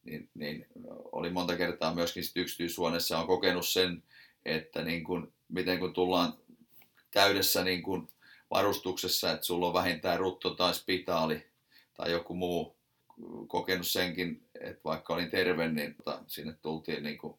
niin, 0.04 0.28
niin 0.34 0.66
oli 1.12 1.30
monta 1.30 1.56
kertaa 1.56 1.94
myöskin 1.94 2.24
sit 2.24 2.36
yksityishuoneessa 2.36 3.18
on 3.18 3.26
kokenut 3.26 3.68
sen, 3.68 4.02
että 4.44 4.82
niin 4.82 5.04
kun, 5.04 5.32
miten 5.48 5.78
kun 5.78 5.92
tullaan 5.92 6.34
täydessä 7.10 7.64
niin 7.64 7.82
kun 7.82 8.08
varustuksessa, 8.50 9.32
että 9.32 9.46
sulla 9.46 9.66
on 9.66 9.74
vähintään 9.74 10.18
rutto 10.18 10.50
tai 10.50 10.74
spitaali 10.74 11.46
tai 11.94 12.10
joku 12.10 12.34
muu 12.34 12.76
kokenut 13.46 13.86
senkin, 13.86 14.48
että 14.60 14.80
vaikka 14.84 15.14
olin 15.14 15.30
terve, 15.30 15.68
niin 15.68 15.94
tota, 15.94 16.22
sinne 16.26 16.54
tultiin 16.62 17.02
niin 17.02 17.18
kuin 17.18 17.38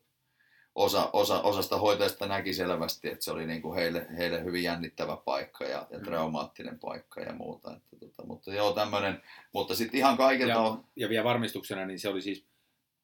osa, 0.76 1.10
osa, 1.14 1.42
osasta 1.42 1.78
hoitajista 1.78 2.28
näki 2.28 2.54
selvästi, 2.54 3.08
että 3.08 3.26
se 3.26 3.32
oli 3.32 3.48
niin 3.48 3.62
kuin 3.62 3.76
heille, 3.76 4.08
heille 4.18 4.44
hyvin 4.44 4.64
jännittävä 4.64 5.18
paikka 5.18 5.66
ja, 5.66 5.88
ja 5.90 5.98
mm. 5.98 6.04
traumaattinen 6.04 6.80
paikka 6.80 7.22
ja 7.22 7.34
muuta. 7.34 7.76
Että, 7.76 7.96
tota, 8.00 8.26
mutta 8.26 8.54
joo, 8.54 8.74
tämmöinen, 8.74 9.22
mutta 9.54 9.76
sitten 9.76 9.98
ihan 9.98 10.18
kaikilta 10.18 10.52
ja, 10.52 10.60
on... 10.60 10.86
Ja 10.96 11.10
vielä 11.10 11.24
varmistuksena, 11.24 11.86
niin 11.86 12.00
se 12.00 12.10
oli 12.10 12.22
siis 12.22 12.46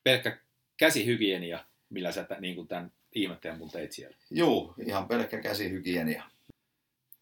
pelkkä 0.04 0.38
käsihygienia, 0.78 1.66
millä 1.90 2.12
sä 2.12 2.28
niin 2.40 2.56
kuin 2.56 2.68
tämän 2.68 2.92
ihmetteen 3.16 3.58
mun 3.58 3.70
teit 3.70 3.92
siellä. 3.92 4.18
Juu, 4.32 4.74
ihan 4.86 5.08
pelkkä 5.08 5.42
käsihygienia. 5.42 6.24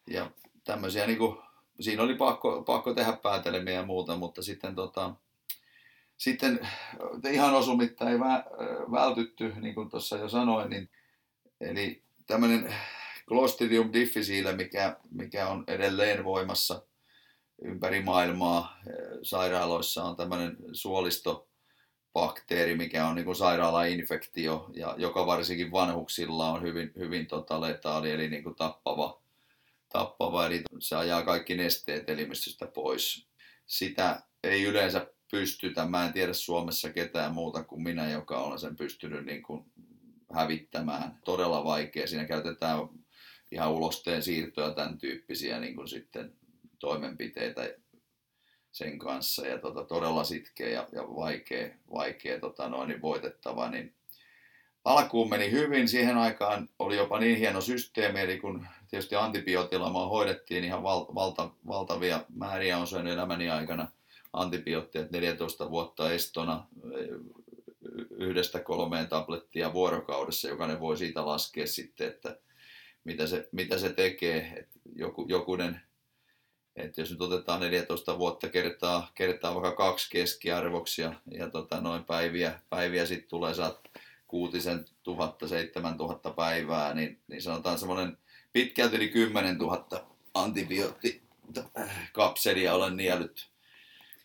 Ja 0.07 0.31
tämmöisiä 0.63 1.07
niinku, 1.07 1.41
siinä 1.79 2.03
oli 2.03 2.15
pakko, 2.15 2.63
pakko 2.63 2.93
tehdä 2.93 3.13
päätelmiä 3.13 3.73
ja 3.73 3.85
muuta, 3.85 4.15
mutta 4.15 4.41
sitten 4.41 4.75
tota, 4.75 5.15
sitten 6.17 6.59
ihan 7.31 7.53
osumitta 7.53 8.09
ei 8.09 8.19
vä, 8.19 8.43
vältytty, 8.91 9.53
niin 9.61 9.75
kuin 9.75 9.89
tuossa 9.89 10.17
jo 10.17 10.29
sanoin, 10.29 10.69
niin, 10.69 10.89
eli 11.61 12.03
tämmöinen 12.27 12.75
Clostridium 13.27 13.93
difficile, 13.93 14.55
mikä, 14.55 14.97
mikä 15.11 15.47
on 15.47 15.63
edelleen 15.67 16.23
voimassa 16.23 16.81
ympäri 17.61 18.01
maailmaa 18.01 18.81
sairaaloissa, 19.23 20.03
on 20.03 20.15
tämmöinen 20.15 20.57
suolistobakteeri, 22.13 22.75
mikä 22.75 23.07
on 23.07 23.15
niin 23.15 23.35
sairaalainfektio, 23.35 24.69
ja 24.73 24.95
joka 24.97 25.25
varsinkin 25.25 25.71
vanhuksilla 25.71 26.51
on 26.51 26.61
hyvin, 26.61 26.91
hyvin 26.97 27.27
tota 27.27 27.61
letaali, 27.61 28.11
eli 28.11 28.29
niin 28.29 28.43
kuin 28.43 28.55
tappava, 28.55 29.21
tappava, 29.89 30.45
eli 30.45 30.61
se 30.79 30.95
ajaa 30.95 31.23
kaikki 31.23 31.55
nesteet 31.55 32.09
elimistöstä 32.09 32.67
pois. 32.67 33.27
Sitä 33.65 34.21
ei 34.43 34.63
yleensä 34.63 35.07
pystytä. 35.31 35.85
Mä 35.85 36.05
en 36.05 36.13
tiedä 36.13 36.33
Suomessa 36.33 36.89
ketään 36.89 37.33
muuta 37.33 37.63
kuin 37.63 37.83
minä, 37.83 38.11
joka 38.11 38.37
on 38.37 38.59
sen 38.59 38.75
pystynyt 38.75 39.25
niin 39.25 39.43
kuin 39.43 39.65
hävittämään. 40.33 41.19
Todella 41.25 41.63
vaikea. 41.63 42.07
Siinä 42.07 42.25
käytetään 42.25 42.79
ihan 43.51 43.71
ulosteen 43.71 44.23
siirtoja, 44.23 44.71
tämän 44.71 44.97
tyyppisiä 44.97 45.59
niin 45.59 45.75
kuin 45.75 45.87
sitten 45.87 46.33
toimenpiteitä 46.79 47.61
sen 48.71 48.99
kanssa. 48.99 49.47
Ja 49.47 49.57
tota, 49.57 49.83
todella 49.83 50.23
sitkeä 50.23 50.69
ja, 50.69 50.87
ja 50.91 51.03
vaikea, 51.03 51.69
vaikea 51.91 52.39
tota, 52.39 52.69
noin, 52.69 52.89
niin 52.89 53.01
voitettava. 53.01 53.69
Niin 53.69 53.93
alkuun 54.85 55.29
meni 55.29 55.51
hyvin. 55.51 55.87
Siihen 55.87 56.17
aikaan 56.17 56.69
oli 56.79 56.97
jopa 56.97 57.19
niin 57.19 57.37
hieno 57.37 57.61
systeemi, 57.61 58.19
eli 58.19 58.39
kun 58.39 58.67
tietysti 58.89 59.15
antibiootilamaa 59.15 60.07
hoidettiin 60.07 60.63
ihan 60.63 60.83
val, 60.83 61.05
valta, 61.15 61.49
valtavia 61.67 62.25
määriä 62.35 62.77
on 62.77 62.87
syönyt 62.87 63.13
elämäni 63.13 63.49
aikana– 63.49 63.87
antibiootteja 64.33 65.05
14 65.11 65.69
vuotta 65.69 66.11
estona 66.11 66.67
yhdestä 68.11 68.59
kolmeen 68.59 69.07
tablettia 69.07 69.73
vuorokaudessa. 69.73 70.47
Jokainen 70.47 70.79
voi 70.79 70.97
siitä 70.97 71.25
laskea 71.25 71.67
sitten, 71.67 72.07
että 72.07 72.39
mitä 73.03 73.27
se, 73.27 73.49
mitä 73.51 73.77
se 73.77 73.93
tekee. 73.93 74.53
että 74.57 74.79
joku, 74.95 75.25
jokunen, 75.29 75.81
että 76.79 77.01
jos 77.01 77.11
nyt 77.11 77.21
otetaan 77.21 77.59
14 77.59 78.17
vuotta 78.17 78.49
kertaa, 78.49 79.11
kertaa 79.15 79.55
vaikka 79.55 79.71
kaksi 79.71 80.09
keskiarvoksi 80.09 81.01
ja, 81.01 81.13
tota, 81.51 81.81
noin 81.81 82.03
päiviä, 82.03 82.59
päiviä 82.69 83.05
sitten 83.05 83.29
tulee 83.29 83.53
saat 83.53 83.79
kuutisen 84.27 84.85
tuhatta, 85.03 85.47
seitsemän 85.47 85.97
tuhatta 85.97 86.29
päivää, 86.29 86.93
niin, 86.93 87.19
niin 87.27 87.41
sanotaan 87.41 87.79
semmoinen 87.79 88.17
pitkälti 88.53 88.95
yli 88.95 89.09
10 89.09 89.57
000 89.57 89.85
antibiootikapselia 90.33 92.73
olen 92.73 92.97
niellyt 92.97 93.49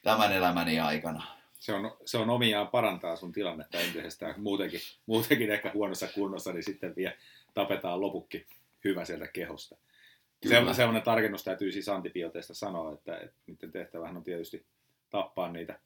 tämän 0.03 0.33
elämäni 0.33 0.81
aikana. 0.81 1.27
Se 1.59 1.73
on, 1.73 1.97
se 2.05 2.19
on 2.19 2.31
omiaan 2.31 2.69
parantaa 2.69 3.17
sun 3.17 3.33
tilannetta 3.33 3.79
entisestään. 3.79 4.41
Muutenkin, 4.41 4.81
muutenkin 5.07 5.51
ehkä 5.51 5.71
huonossa 5.75 6.07
kunnossa, 6.07 6.53
niin 6.53 6.65
sitten 6.65 6.97
vielä 6.97 7.15
tapetaan 7.55 8.01
lopukki 8.01 8.47
hyvä 8.85 9.05
sieltä 9.05 9.27
kehosta. 9.27 9.77
Kyllä. 10.49 10.75
Sellainen 10.75 11.03
tarkennus 11.03 11.45
täytyy 11.45 11.73
siis 11.73 11.89
antibiooteista 11.89 12.55
sanoa, 12.55 12.93
että, 12.93 13.19
että 13.19 13.37
niiden 13.47 13.73
tehtävähän 13.73 14.17
on 14.17 14.25
tietysti 14.25 14.67
tappaa 15.11 15.53
niitä 15.53 15.81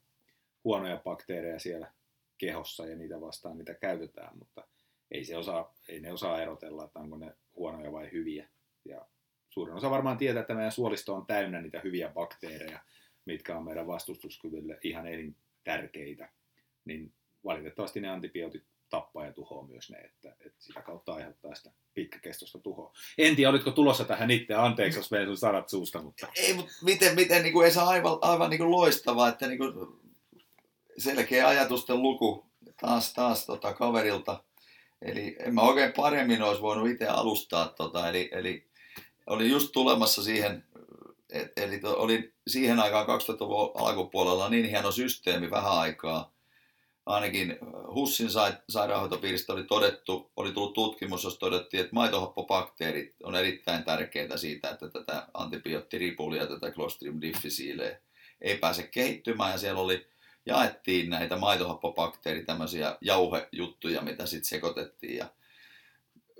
huonoja 0.64 1.00
bakteereja 1.04 1.58
siellä 1.58 1.92
kehossa 2.38 2.86
ja 2.86 2.96
niitä 2.96 3.20
vastaan 3.20 3.58
niitä 3.58 3.74
käytetään, 3.74 4.38
mutta 4.38 4.68
ei, 5.10 5.24
se 5.24 5.36
osaa, 5.36 5.74
ei 5.88 6.00
ne 6.00 6.12
osaa 6.12 6.42
erotella, 6.42 6.84
että 6.84 6.98
onko 6.98 7.16
ne 7.16 7.34
huonoja 7.56 7.92
vai 7.92 8.12
hyviä. 8.12 8.48
Ja 8.84 9.06
suurin 9.50 9.76
osa 9.76 9.90
varmaan 9.90 10.16
tietää, 10.16 10.40
että 10.40 10.54
meidän 10.54 10.72
suolisto 10.72 11.14
on 11.14 11.26
täynnä 11.26 11.60
niitä 11.60 11.80
hyviä 11.80 12.08
bakteereja, 12.08 12.78
mitkä 13.24 13.56
on 13.56 13.64
meidän 13.64 13.86
vastustuskyvylle 13.86 14.78
ihan 14.82 15.04
tärkeitä, 15.64 16.28
niin 16.84 17.12
valitettavasti 17.44 18.00
ne 18.00 18.08
antibiootit 18.08 18.64
tappaa 18.90 19.26
ja 19.26 19.32
tuhoaa 19.32 19.66
myös 19.66 19.90
ne, 19.90 19.98
että, 19.98 20.36
että 20.46 20.62
sitä 20.62 20.82
kautta 20.82 21.14
aiheuttaa 21.14 21.54
sitä 21.54 21.70
pitkäkestoista 21.94 22.58
tuhoa. 22.58 22.92
En 23.18 23.36
tiedä, 23.36 23.50
olitko 23.50 23.70
tulossa 23.70 24.04
tähän 24.04 24.30
itse, 24.30 24.54
anteeksi 24.54 24.98
jos 24.98 25.10
meidän 25.10 25.36
sanat 25.36 25.68
suusta, 25.68 26.02
mutta... 26.02 26.28
Ei, 26.36 26.54
mutta 26.54 26.72
miten, 26.82 27.14
miten 27.14 27.42
niin 27.42 27.52
kuin, 27.52 27.64
ei 27.64 27.72
saa 27.72 27.88
aivan, 27.88 28.18
aivan 28.20 28.50
niin 28.50 28.58
kuin 28.58 28.70
loistavaa, 28.70 29.28
että 29.28 29.46
niin 29.46 29.58
kuin, 29.58 29.72
selkeä 30.98 31.48
ajatusten 31.48 32.02
luku 32.02 32.46
taas, 32.80 33.14
taas 33.14 33.46
tota, 33.46 33.74
kaverilta. 33.74 34.44
Eli 35.02 35.36
en 35.38 35.54
mä 35.54 35.60
oikein 35.60 35.92
paremmin 35.92 36.42
olisi 36.42 36.62
voinut 36.62 36.88
itse 36.88 37.06
alustaa, 37.06 37.68
tota, 37.68 38.08
eli, 38.08 38.28
eli 38.32 38.66
oli 39.26 39.50
just 39.50 39.72
tulemassa 39.72 40.22
siihen 40.22 40.64
et, 41.30 41.52
eli 41.56 41.78
to, 41.78 41.96
oli 41.98 42.32
siihen 42.46 42.80
aikaan 42.80 43.06
2000-luvun 43.06 43.70
alkupuolella 43.74 44.48
niin 44.48 44.68
hieno 44.68 44.92
systeemi 44.92 45.50
vähän 45.50 45.72
aikaa. 45.72 46.32
Ainakin 47.08 47.58
Hussin 47.94 48.28
sairaanhoitopiiristä 48.68 49.52
oli 49.52 49.64
todettu, 49.64 50.30
oli 50.36 50.52
tullut 50.52 50.74
tutkimus, 50.74 51.24
jossa 51.24 51.40
todettiin, 51.40 51.80
että 51.80 51.94
maitohappobakteerit 51.94 53.14
on 53.22 53.34
erittäin 53.34 53.84
tärkeitä 53.84 54.36
siitä, 54.36 54.70
että 54.70 54.88
tätä 54.88 55.26
antibioottiripullia, 55.34 56.46
tätä 56.46 56.70
Clostridium 56.70 57.20
difficile 57.20 58.00
ei 58.40 58.58
pääse 58.58 58.82
kehittymään. 58.82 59.52
Ja 59.52 59.58
siellä 59.58 59.80
oli, 59.80 60.06
jaettiin 60.46 61.10
näitä 61.10 61.36
maitohappobakteeri, 61.36 62.44
tämmöisiä 62.44 62.96
jauhejuttuja, 63.00 64.02
mitä 64.02 64.26
sitten 64.26 64.48
sekoitettiin. 64.48 65.16
Ja 65.16 65.28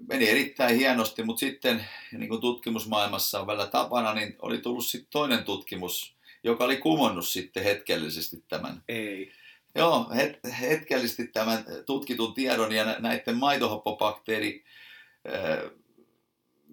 meni 0.09 0.29
erittäin 0.29 0.77
hienosti, 0.77 1.23
mutta 1.23 1.41
sitten 1.41 1.85
niin 2.13 2.29
kuin 2.29 2.41
tutkimusmaailmassa 2.41 3.41
on 3.41 3.47
välillä 3.47 3.67
tapana, 3.67 4.15
niin 4.15 4.37
oli 4.43 4.59
tullut 4.59 4.87
sitten 4.87 5.11
toinen 5.11 5.45
tutkimus, 5.45 6.17
joka 6.43 6.65
oli 6.65 6.77
kumonnut 6.77 7.29
sitten 7.29 7.65
hetkellisesti 7.65 8.45
tämän. 8.49 8.83
Ei. 8.89 9.33
Joo, 9.75 10.07
het- 10.15 10.53
hetkellisesti 10.53 11.27
tämän 11.27 11.65
tutkitun 11.87 12.35
tiedon 12.35 12.73
ja 12.73 12.85
näiden 12.99 13.37
maitohappobakteeri 13.37 14.65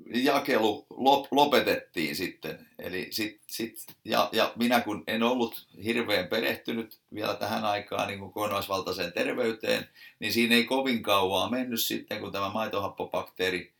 jakelu 0.05 0.85
lop, 0.89 1.25
lopetettiin 1.31 2.15
sitten. 2.15 2.67
Eli 2.79 3.07
sit, 3.11 3.41
sit, 3.47 3.85
ja, 4.05 4.29
ja 4.31 4.53
minä 4.55 4.81
kun 4.81 5.03
en 5.07 5.23
ollut 5.23 5.67
hirveän 5.83 6.27
perehtynyt 6.27 6.99
vielä 7.13 7.35
tähän 7.35 7.65
aikaan 7.65 8.07
niin 8.07 8.19
kokonaisvaltaiseen 8.19 9.13
terveyteen, 9.13 9.89
niin 10.19 10.33
siinä 10.33 10.55
ei 10.55 10.63
kovin 10.63 11.03
kauaa 11.03 11.49
mennyt 11.49 11.81
sitten, 11.81 12.19
kun 12.19 12.31
tämä 12.31 12.49
maitohappobakteeri 12.49 13.73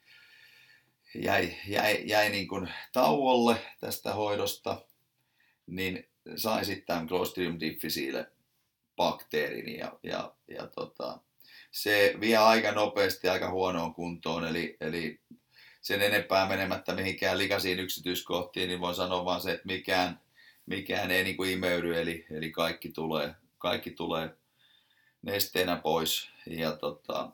jäi, 1.16 1.56
jäi, 1.68 2.04
jäi 2.06 2.30
niin 2.30 2.48
kuin 2.48 2.70
tauolle 2.94 3.56
tästä 3.80 4.14
hoidosta, 4.14 4.82
niin 5.68 6.08
sain 6.36 6.66
sitten 6.66 6.86
tämän 6.86 7.08
Clostridium 7.08 7.60
difficile 7.60 8.35
bakteerin 8.96 9.80
ja, 9.80 10.00
ja, 10.04 10.34
ja 10.48 10.68
tota, 10.68 11.20
se 11.72 12.16
vie 12.20 12.38
aika 12.38 12.72
nopeasti 12.72 13.30
aika 13.30 13.52
huonoon 13.52 13.94
kuntoon, 13.94 14.48
eli, 14.48 14.78
eli 14.82 15.20
sen 15.82 16.02
enempää 16.02 16.48
menemättä 16.48 16.96
mihinkään 16.96 17.38
likaisiin 17.38 17.80
yksityiskohtiin, 17.80 18.68
niin 18.68 18.80
voin 18.80 18.96
sanoa 18.96 19.26
vaan 19.26 19.42
se, 19.42 19.52
että 19.52 19.66
mikään, 19.66 20.20
mikään 20.66 21.12
ei 21.12 21.24
niin 21.24 21.38
kuin 21.38 21.52
imeydy, 21.52 22.02
eli, 22.02 22.26
eli 22.32 22.52
kaikki, 22.52 22.90
tulee, 22.90 23.36
kaikki 23.58 23.92
tulee 23.92 24.30
nesteenä 25.22 25.76
pois. 25.76 26.30
Ja 26.48 26.72
tota, 26.72 27.32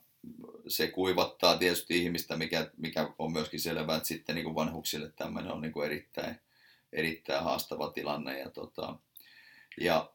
se 0.67 0.87
kuivattaa 0.87 1.57
tietysti 1.57 1.97
ihmistä, 1.97 2.37
mikä, 2.37 2.71
mikä 2.77 3.13
on 3.19 3.33
myöskin 3.33 3.59
selvää, 3.59 3.97
että 3.97 4.07
sitten 4.07 4.35
niin 4.35 4.45
kuin 4.45 4.55
vanhuksille 4.55 5.11
tämmöinen 5.15 5.51
on 5.51 5.61
niin 5.61 5.73
kuin 5.73 5.85
erittäin, 5.85 6.39
erittäin 6.93 7.43
haastava 7.43 7.91
tilanne. 7.91 8.39
Ja, 8.39 8.49
tota, 8.49 8.95
ja... 9.81 10.11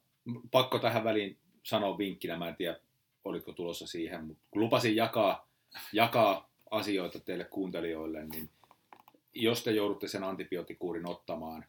Pakko 0.51 0.79
tähän 0.79 1.05
väliin 1.05 1.39
sanoa 1.63 1.99
vinkkinä, 1.99 2.39
mä 2.39 2.49
en 2.49 2.57
tiedä, 2.57 2.81
oliko 3.25 3.53
tulossa 3.53 3.87
siihen, 3.87 4.25
mutta 4.25 4.43
lupasin 4.55 4.97
jakaa, 4.97 5.49
jakaa 5.93 6.51
asioita 6.71 7.21
teille 7.21 7.45
kuuntelijoille, 7.45 8.25
niin 8.25 8.51
jos 9.35 9.65
te 9.65 9.73
joudutte 9.73 10.09
sen 10.09 10.25
antibioottikuurin 10.25 11.09
ottamaan, 11.09 11.65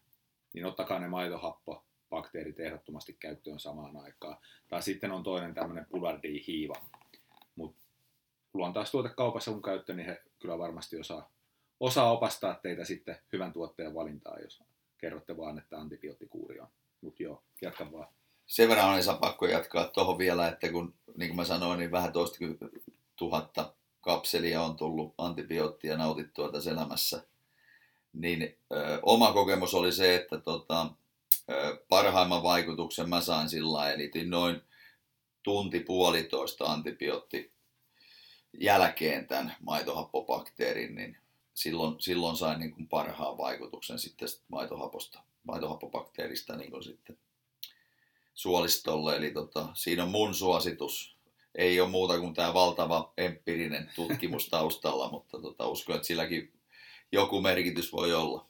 niin 0.54 0.66
ottakaa 0.66 1.00
ne 1.00 1.08
maitohappobakteerit 1.08 2.60
ehdottomasti 2.60 3.14
käyttöön 3.14 3.60
samaan 3.60 3.98
aikaan. 3.98 4.38
Tai 4.68 4.82
sitten 4.82 5.12
on 5.12 5.24
toinen 5.24 5.54
tämmöinen 5.54 5.86
Pulardi-hiiva. 5.90 6.74
Mutta 7.56 7.82
luontaistuotekaupassa 8.54 9.52
kun 9.52 9.62
käyttö, 9.62 9.94
niin 9.94 10.06
he 10.06 10.24
kyllä 10.40 10.58
varmasti 10.58 11.00
osaa, 11.00 11.32
osaa 11.80 12.12
opastaa 12.12 12.54
teitä 12.54 12.86
sitten 12.86 13.18
hyvän 13.34 13.54
tuotteen 13.54 13.94
valintaa, 13.94 14.40
jos 14.40 14.64
kerrotte 14.98 15.38
vaan, 15.38 15.58
että 15.58 15.80
antibioottikuuri 15.80 16.60
on. 16.60 16.68
Mutta 17.02 17.24
joo, 17.24 17.44
jatka 17.62 17.92
vaan. 17.92 18.08
Sen 18.48 18.70
verran 18.70 18.90
on 19.10 19.20
pakko 19.20 19.46
jatkaa 19.48 19.88
tuohon 19.88 20.18
vielä, 20.18 20.48
että 20.48 20.72
kun, 20.72 20.94
niin 21.18 21.30
kuin 21.30 21.36
mä 21.36 21.46
sanoin, 21.46 21.80
niin 21.80 21.92
vähän 21.92 22.14
toista 22.14 22.38
tuhatta 23.16 23.74
kapselia 24.02 24.62
on 24.62 24.76
tullut 24.76 25.14
antibioottia 25.18 25.98
nautittua 25.98 26.52
tässä 26.52 26.72
elämässä, 26.72 27.24
niin 28.14 28.58
ö, 28.72 29.00
oma 29.02 29.34
kokemus 29.34 29.74
oli 29.74 29.92
se, 29.92 30.16
että 30.16 30.38
tota, 30.38 30.90
ö, 31.50 31.84
parhaimman 31.90 32.44
vaikutuksen 32.44 33.10
mä 33.10 33.22
sain 33.22 33.50
sillä 33.50 33.92
eli 33.92 34.12
noin 34.26 34.62
tunti 35.44 35.80
puolitoista 35.80 36.66
antibiootti 36.66 37.52
jälkeen 38.60 39.28
tämän 39.28 39.56
maitohappobakteerin, 39.60 40.96
niin 40.96 41.18
silloin, 41.54 41.96
silloin 42.02 42.38
sain 42.38 42.60
niin 42.60 42.72
kuin 42.72 42.88
parhaan 42.88 43.38
vaikutuksen 43.38 44.00
sitten 44.00 44.28
maitohaposta, 44.48 45.20
maitohappobakteerista 45.44 46.56
niin 46.56 46.72
kuin 46.72 46.84
sitten 46.84 47.18
suolistolle. 48.38 49.16
Eli 49.16 49.32
tota, 49.32 49.70
siinä 49.74 50.04
on 50.04 50.10
mun 50.10 50.36
suositus. 50.36 51.18
Ei 51.56 51.82
ole 51.82 51.90
muuta 51.90 52.20
kuin 52.20 52.34
tämä 52.34 52.54
valtava 52.54 53.14
empiirinen 53.18 53.92
tutkimus 53.96 54.50
taustalla, 54.50 55.12
mutta 55.12 55.42
tota, 55.42 55.68
uskon, 55.68 55.96
että 55.96 56.08
silläkin 56.08 56.54
joku 57.12 57.42
merkitys 57.42 57.94
voi 57.94 58.14
olla. 58.14 58.48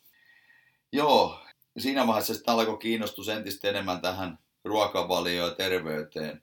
Joo, 0.91 1.39
siinä 1.77 2.07
vaiheessa 2.07 2.33
sitten 2.33 2.53
alkoi 2.53 2.77
kiinnostus 2.77 3.29
entistä 3.29 3.69
enemmän 3.69 4.01
tähän 4.01 4.39
ruokavalioon 4.63 5.49
ja 5.49 5.55
terveyteen. 5.55 6.41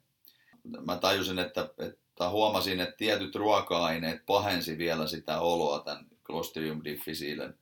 Mä 0.87 0.97
tajusin, 0.97 1.39
että, 1.39 1.71
että 1.79 2.31
huomasin, 2.31 2.81
että 2.81 2.97
tietyt 2.97 3.35
ruoka-aineet 3.35 4.27
pahensi 4.27 4.79
vielä 4.79 5.07
sitä 5.07 5.41
oloa 5.41 5.81
tämän 5.81 6.07
Clostridium 6.25 6.81
difficilen 6.85 7.59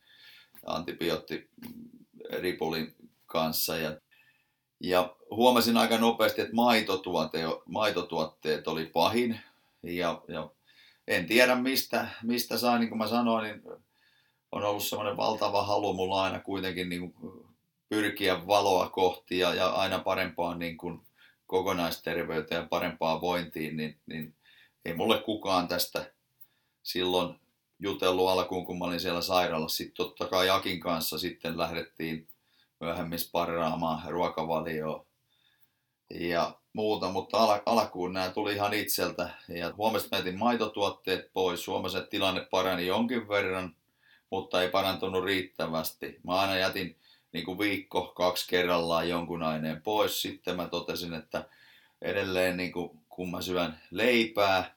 antibioottiripulin 0.67 2.95
kanssa. 3.27 3.77
Ja, 3.77 3.97
ja 4.83 5.17
huomasin 5.31 5.77
aika 5.77 5.99
nopeasti, 5.99 6.41
että 6.41 6.55
maitotuote, 6.55 7.39
maitotuotteet 7.65 8.69
oli 8.69 8.87
pahin. 8.87 9.41
Ja, 9.83 10.23
ja 10.29 10.51
en 11.09 11.27
tiedä 11.27 11.55
mistä, 11.55 12.09
mistä 12.23 12.59
sain, 12.59 12.81
niin 12.81 12.89
kuin 12.89 12.99
mä 12.99 13.07
sanoin, 13.07 13.45
niin 13.45 13.63
on 14.53 14.65
ollut 14.65 14.85
semmoinen 14.85 15.17
valtava 15.17 15.63
halu 15.63 15.95
mulla 15.95 16.23
aina 16.23 16.41
kuitenkin 16.41 16.89
niin 16.89 17.13
kuin 17.13 17.47
pyrkiä 17.89 18.47
valoa 18.47 18.89
kohti 18.89 19.39
ja, 19.39 19.55
ja 19.55 19.69
aina 19.69 19.99
parempaan 19.99 20.59
niin 20.59 20.77
kuin 20.77 21.01
kokonaisterveyteen 21.47 22.61
ja 22.61 22.67
parempaan 22.71 23.21
vointiin, 23.21 23.77
niin, 23.77 23.99
niin 24.07 24.35
ei 24.85 24.95
mulle 24.95 25.19
kukaan 25.19 25.69
tästä 25.69 26.13
silloin 26.83 27.35
jutellut 27.79 28.29
alkuun, 28.29 28.65
kun 28.65 28.79
mä 28.79 28.85
olin 28.85 29.01
siellä 29.01 29.23
sairaalassa. 29.23 29.77
Sitten 29.77 29.97
totta 29.97 30.27
kai 30.27 30.47
Jakin 30.47 30.81
kanssa 30.81 31.19
sitten 31.19 31.59
lähdettiin 31.59 32.29
myöhemmin 32.83 33.19
sparraamaan 33.19 34.03
ruokavalioa 34.09 35.07
ja 36.11 36.55
muuta, 36.73 37.09
mutta 37.09 37.39
al- 37.39 37.61
alkuun 37.67 38.13
nämä 38.13 38.31
tuli 38.31 38.55
ihan 38.55 38.75
itseltä. 38.75 39.31
Ja 39.49 39.75
huomasin, 39.77 40.15
että 40.15 40.33
maitotuotteet 40.33 41.33
pois. 41.33 41.67
Että 41.97 42.11
tilanne 42.11 42.47
parani 42.51 42.87
jonkin 42.87 43.29
verran, 43.29 43.77
mutta 44.31 44.63
ei 44.63 44.71
parantunut 44.71 45.25
riittävästi. 45.25 46.21
Mä 46.25 46.41
aina 46.41 46.57
jätin 46.57 46.97
niin 47.33 47.45
kuin 47.45 47.59
viikko, 47.59 48.07
kaksi 48.07 48.49
kerrallaan 48.49 49.09
jonkun 49.09 49.43
aineen 49.43 49.83
pois. 49.83 50.23
Sitten 50.23 50.57
mä 50.57 50.69
totesin, 50.69 51.15
että 51.15 51.45
edelleen 52.03 52.57
niin 52.57 52.73
kuin, 52.73 52.91
kun 53.09 53.31
mä 53.31 53.43
syön 53.43 53.79
leipää, 53.91 54.75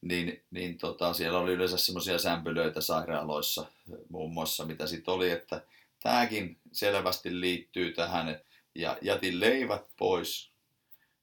niin, 0.00 0.42
niin 0.50 0.78
tota, 0.78 1.12
siellä 1.12 1.38
oli 1.38 1.52
yleensä 1.52 1.76
semmoisia 1.76 2.18
sämpylöitä 2.18 2.80
sairaaloissa 2.80 3.66
muun 4.08 4.32
muassa, 4.32 4.64
mitä 4.64 4.86
sitten 4.86 5.14
oli, 5.14 5.30
että 5.30 5.62
tämäkin 6.04 6.60
selvästi 6.72 7.40
liittyy 7.40 7.92
tähän, 7.92 8.40
ja 8.74 8.98
jätin 9.02 9.40
leivät 9.40 9.84
pois, 9.98 10.52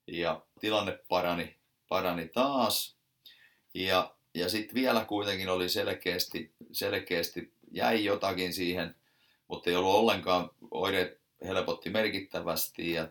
ja 0.08 0.42
tilanne 0.60 1.00
parani, 1.08 1.56
parani 1.88 2.28
taas, 2.28 2.98
ja, 3.74 4.16
ja 4.34 4.50
sitten 4.50 4.76
vielä 4.76 5.06
kuitenkin 5.06 5.50
oli 5.50 5.70
selkeästi, 5.70 6.54
selkeästi, 6.72 7.54
jäi 7.72 8.06
jotakin 8.06 8.54
siihen, 8.54 8.96
mutta 9.48 9.70
ei 9.70 9.76
ollut 9.76 9.96
ollenkaan, 9.96 10.50
oireet 10.72 11.22
helpotti 11.44 11.90
merkittävästi, 11.90 12.92
ja 12.92 13.08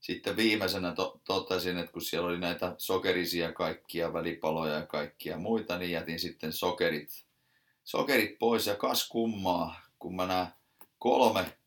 sitten 0.00 0.36
viimeisenä 0.36 0.94
to- 0.94 1.20
totesin, 1.24 1.78
että 1.78 1.92
kun 1.92 2.02
siellä 2.02 2.28
oli 2.28 2.38
näitä 2.38 2.74
sokerisia 2.78 3.52
kaikkia 3.52 4.12
välipaloja 4.12 4.74
ja 4.74 4.86
kaikkia 4.86 5.38
muita, 5.38 5.78
niin 5.78 5.90
jätin 5.90 6.20
sitten 6.20 6.52
sokerit, 6.52 7.24
sokerit 7.84 8.38
pois 8.38 8.66
ja 8.66 8.76
kas 8.76 9.08
kummaa, 9.08 9.80
kun 9.98 10.16
mä 10.16 10.26
nämä 10.26 10.61
kolme, 11.02 11.58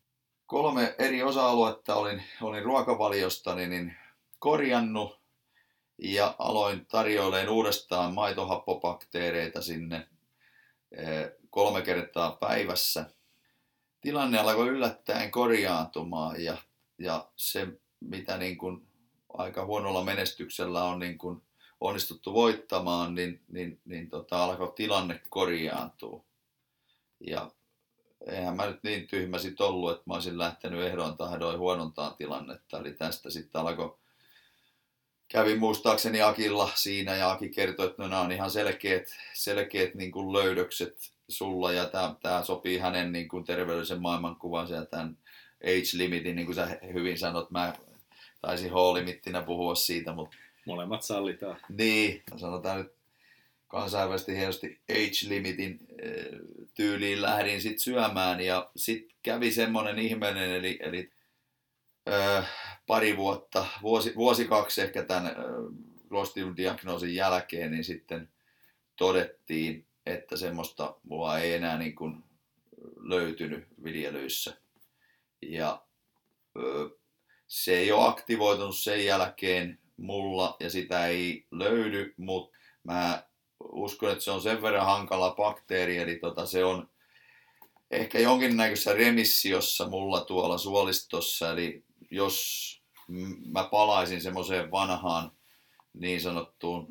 kolme 0.46 0.94
eri 0.98 1.22
osa-aluetta 1.22 1.94
olin, 1.94 2.22
olin 2.42 2.62
ruokavaliostani 2.62 3.68
niin 3.68 3.96
korjannut 4.38 5.20
ja 5.98 6.34
aloin 6.38 6.86
tarjoilemaan 6.86 7.48
uudestaan 7.48 8.14
maitohappobakteereita 8.14 9.62
sinne 9.62 10.08
eh, 10.92 11.30
kolme 11.50 11.82
kertaa 11.82 12.32
päivässä. 12.32 13.10
Tilanne 14.00 14.38
alkoi 14.38 14.68
yllättäen 14.68 15.30
korjaantumaan 15.30 16.44
ja, 16.44 16.56
ja 16.98 17.28
se 17.36 17.68
mitä 18.00 18.36
niin 18.36 18.58
kuin 18.58 18.86
aika 19.28 19.64
huonolla 19.64 20.04
menestyksellä 20.04 20.84
on 20.84 20.98
niin 20.98 21.18
kuin 21.18 21.42
onnistuttu 21.80 22.34
voittamaan, 22.34 23.14
niin, 23.14 23.40
niin, 23.48 23.80
niin 23.84 24.10
tota, 24.10 24.44
alkoi 24.44 24.72
tilanne 24.76 25.20
korjaantua. 25.30 26.24
Ja 27.20 27.50
eihän 28.26 28.56
mä 28.56 28.66
nyt 28.66 28.82
niin 28.82 29.06
tyhmä 29.06 29.38
sit 29.38 29.60
ollut, 29.60 29.90
että 29.90 30.02
mä 30.06 30.14
olisin 30.14 30.38
lähtenyt 30.38 30.84
ehdoin 30.84 31.16
tahdoin 31.16 31.58
huonontaa 31.58 32.14
tilannetta. 32.18 32.78
Eli 32.78 32.92
tästä 32.92 33.30
sitten 33.30 33.60
alkoi, 33.60 33.98
kävi 35.28 35.58
muistaakseni 35.58 36.22
Akilla 36.22 36.70
siinä 36.74 37.16
ja 37.16 37.30
Aki 37.30 37.48
kertoi, 37.48 37.86
että 37.86 38.02
no, 38.02 38.08
nämä 38.08 38.22
on 38.22 38.32
ihan 38.32 38.50
selkeät, 38.50 39.06
selkeät 39.34 39.94
niin 39.94 40.12
kuin 40.12 40.32
löydökset 40.32 40.96
sulla 41.28 41.72
ja 41.72 41.90
tämä 42.22 42.42
sopii 42.44 42.78
hänen 42.78 43.12
niin 43.12 43.28
kuin 43.28 43.44
terveydellisen 43.44 44.02
maailmankuvansa 44.02 44.74
ja 44.74 44.86
tämän 44.86 45.18
age 45.62 45.90
limitin, 45.92 46.36
niin 46.36 46.46
kuin 46.46 46.56
sä 46.56 46.78
hyvin 46.92 47.18
sanot, 47.18 47.50
mä 47.50 47.72
taisin 48.40 48.70
H-limittinä 48.70 49.42
puhua 49.42 49.74
siitä, 49.74 50.12
mutta... 50.12 50.36
Molemmat 50.66 51.02
sallitaan. 51.02 51.60
Niin, 51.68 52.22
sanotaan 52.36 52.78
nyt 52.78 52.95
kansainvälisesti 53.68 54.36
hienosti 54.36 54.80
age 54.90 55.28
limitin 55.28 55.78
eh, 56.02 56.26
tyyliin 56.74 57.22
lähdin 57.22 57.62
sitten 57.62 57.80
syömään 57.80 58.40
ja 58.40 58.70
sitten 58.76 59.16
kävi 59.22 59.52
semmoinen 59.52 59.98
ihmeinen, 59.98 60.50
eli, 60.50 60.78
eli 60.80 61.10
äh, 62.08 62.50
pari 62.86 63.16
vuotta, 63.16 63.66
vuosi, 63.82 64.12
vuosi 64.16 64.44
kaksi 64.44 64.80
ehkä 64.80 65.02
tämän 65.02 65.26
äh, 65.26 65.34
Clostridium-diagnoosin 66.08 67.14
jälkeen, 67.14 67.70
niin 67.70 67.84
sitten 67.84 68.28
todettiin, 68.96 69.86
että 70.06 70.36
semmoista 70.36 70.96
mulla 71.02 71.38
ei 71.38 71.54
enää 71.54 71.78
niin 71.78 71.94
kuin 71.94 72.24
löytynyt 72.96 73.66
viljelyissä. 73.84 74.56
Ja 75.42 75.82
äh, 76.56 76.90
se 77.46 77.78
ei 77.78 77.92
ole 77.92 78.08
aktivoitunut 78.08 78.76
sen 78.76 79.04
jälkeen 79.04 79.78
mulla 79.96 80.56
ja 80.60 80.70
sitä 80.70 81.06
ei 81.06 81.46
löydy, 81.50 82.14
mutta 82.16 82.56
mä 82.84 83.22
uskon, 83.72 84.12
että 84.12 84.24
se 84.24 84.30
on 84.30 84.40
sen 84.40 84.62
verran 84.62 84.86
hankala 84.86 85.34
bakteeri, 85.34 85.98
eli 85.98 86.16
tota, 86.16 86.46
se 86.46 86.64
on 86.64 86.88
ehkä 87.90 88.18
jonkinnäköisessä 88.18 88.92
remissiossa 88.92 89.88
mulla 89.88 90.20
tuolla 90.20 90.58
suolistossa, 90.58 91.52
eli 91.52 91.84
jos 92.10 92.66
mä 93.46 93.68
palaisin 93.70 94.20
semmoiseen 94.20 94.70
vanhaan 94.70 95.32
niin 95.94 96.20
sanottuun 96.20 96.86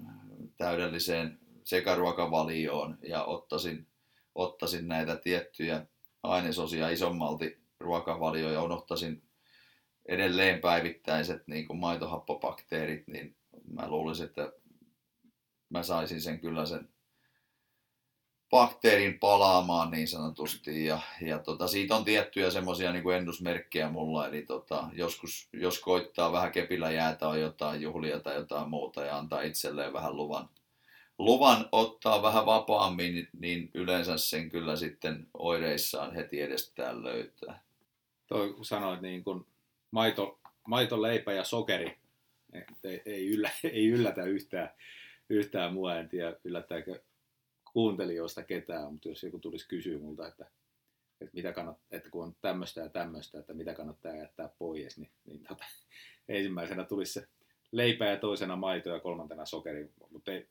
täydelliseen 0.57 1.39
sekaruokavalioon 1.63 2.97
ja 3.01 3.23
ottaisin, 3.23 3.87
ottaisin 4.35 4.87
näitä 4.87 5.15
tiettyjä 5.15 5.85
ainesosia 6.23 6.89
isommalti 6.89 7.57
ruokavalioon 7.79 8.53
ja 8.53 8.63
unohtaisin 8.63 9.23
edelleen 10.05 10.59
päivittäiset 10.59 11.47
niin 11.47 11.67
kuin 11.67 11.79
maitohappobakteerit, 11.79 13.07
niin 13.07 13.35
mä 13.73 13.89
luulisin, 13.89 14.25
että 14.25 14.51
mä 15.69 15.83
saisin 15.83 16.21
sen 16.21 16.39
kyllä 16.39 16.65
sen 16.65 16.89
bakteerin 18.49 19.19
palaamaan 19.19 19.91
niin 19.91 20.07
sanotusti. 20.07 20.85
Ja, 20.85 20.99
ja 21.21 21.39
tota, 21.39 21.67
siitä 21.67 21.95
on 21.95 22.05
tiettyjä 22.05 22.49
semmoisia 22.49 22.91
niin 22.91 23.11
ennusmerkkejä 23.11 23.89
mulla, 23.89 24.27
eli 24.27 24.41
tota, 24.41 24.89
joskus, 24.93 25.49
jos 25.53 25.79
koittaa 25.79 26.31
vähän 26.31 26.51
kepillä 26.51 26.91
jäätä 26.91 27.27
on 27.27 27.41
jotain 27.41 27.81
juhlia 27.81 28.19
tai 28.19 28.35
jotain 28.35 28.69
muuta 28.69 29.03
ja 29.03 29.17
antaa 29.17 29.41
itselleen 29.41 29.93
vähän 29.93 30.15
luvan, 30.15 30.49
luvan 31.17 31.69
ottaa 31.71 32.21
vähän 32.21 32.45
vapaammin, 32.45 33.27
niin 33.39 33.71
yleensä 33.73 34.17
sen 34.17 34.49
kyllä 34.49 34.75
sitten 34.75 35.27
oireissaan 35.33 36.15
heti 36.15 36.41
edestään 36.41 37.03
löytää. 37.03 37.63
Toi 38.27 38.53
kun 38.53 38.65
sanoit 38.65 39.01
niin 39.01 39.23
kun 39.23 39.47
maito, 39.91 40.39
maito, 40.67 41.01
leipä 41.01 41.33
ja 41.33 41.43
sokeri 41.43 41.97
ei, 42.83 43.01
ei, 43.05 43.27
yllä, 43.27 43.49
ei 43.73 43.87
yllätä 43.87 44.23
yhtään, 44.23 44.69
yhtään 45.29 45.73
mua, 45.73 45.95
en 45.95 46.09
tiedä 46.09 46.35
yllättääkö 46.43 47.01
kuuntelijoista 47.73 48.43
ketään, 48.43 48.93
mutta 48.93 49.09
jos 49.09 49.23
joku 49.23 49.39
tulisi 49.39 49.67
kysyä 49.67 49.99
multa, 49.99 50.27
että, 50.27 50.45
että, 51.21 51.33
mitä 51.33 51.53
kannat, 51.53 51.77
että 51.91 52.09
kun 52.09 52.23
on 52.23 52.35
tämmöistä 52.41 52.81
ja 52.81 52.89
tämmöistä, 52.89 53.39
että 53.39 53.53
mitä 53.53 53.73
kannattaa 53.73 54.15
jättää 54.15 54.49
pois, 54.59 54.97
niin, 54.97 55.11
niin 55.25 55.43
tota, 55.43 55.65
ensimmäisenä 56.29 56.83
tulisi 56.83 57.13
se 57.13 57.27
leipä 57.71 58.05
ja 58.05 58.17
toisena 58.17 58.55
maito 58.55 58.89
ja 58.89 58.99
kolmantena 58.99 59.45
sokeri, 59.45 59.89
mutta 60.09 60.31
ei, 60.31 60.47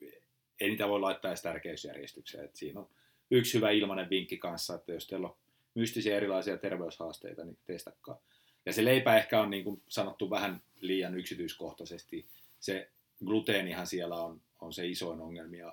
ei 0.60 0.68
niitä 0.68 0.88
voi 0.88 1.00
laittaa 1.00 1.30
edes 1.30 1.42
tärkeysjärjestykseen. 1.42 2.44
Että 2.44 2.58
siinä 2.58 2.80
on 2.80 2.88
yksi 3.30 3.54
hyvä 3.54 3.70
ilmainen 3.70 4.10
vinkki 4.10 4.38
kanssa, 4.38 4.74
että 4.74 4.92
jos 4.92 5.06
teillä 5.06 5.28
on 5.28 5.36
mystisiä 5.74 6.16
erilaisia 6.16 6.56
terveyshaasteita, 6.56 7.44
niin 7.44 7.58
testakaa 7.66 8.20
ja 8.66 8.72
se 8.72 8.84
leipä 8.84 9.16
ehkä 9.16 9.40
on 9.40 9.50
niin 9.50 9.64
kuin 9.64 9.82
sanottu 9.88 10.30
vähän 10.30 10.62
liian 10.80 11.18
yksityiskohtaisesti. 11.18 12.26
Se 12.60 12.90
gluteenihan 13.24 13.86
siellä 13.86 14.16
on, 14.16 14.40
on 14.64 14.72
se 14.72 14.86
isoin 14.86 15.20
ongelmia 15.20 15.72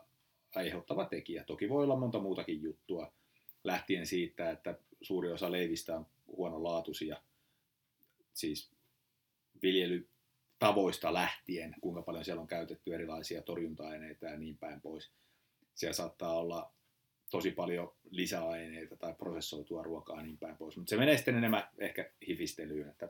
aiheuttava 0.55 1.05
tekijä. 1.05 1.43
Toki 1.43 1.69
voi 1.69 1.83
olla 1.83 1.95
monta 1.95 2.19
muutakin 2.19 2.61
juttua, 2.61 3.13
lähtien 3.63 4.07
siitä, 4.07 4.51
että 4.51 4.77
suuri 5.01 5.31
osa 5.31 5.51
leivistä 5.51 5.95
on 5.95 6.05
huonolaatuisia, 6.27 7.21
siis 8.33 8.71
viljelytavoista 9.61 11.13
lähtien, 11.13 11.75
kuinka 11.81 12.01
paljon 12.01 12.25
siellä 12.25 12.41
on 12.41 12.47
käytetty 12.47 12.93
erilaisia 12.93 13.41
torjunta-aineita 13.41 14.25
ja 14.25 14.37
niin 14.37 14.57
päin 14.57 14.81
pois. 14.81 15.11
Siellä 15.75 15.93
saattaa 15.93 16.39
olla 16.39 16.71
tosi 17.29 17.51
paljon 17.51 17.93
lisäaineita 18.09 18.95
tai 18.95 19.13
prosessoitua 19.13 19.83
ruokaa 19.83 20.17
ja 20.17 20.23
niin 20.23 20.37
päin 20.37 20.57
pois. 20.57 20.77
Mutta 20.77 20.89
se 20.89 20.97
menee 20.97 21.17
sitten 21.17 21.37
enemmän 21.37 21.69
ehkä 21.77 22.11
hifistelyyn, 22.27 22.89
että, 22.89 23.09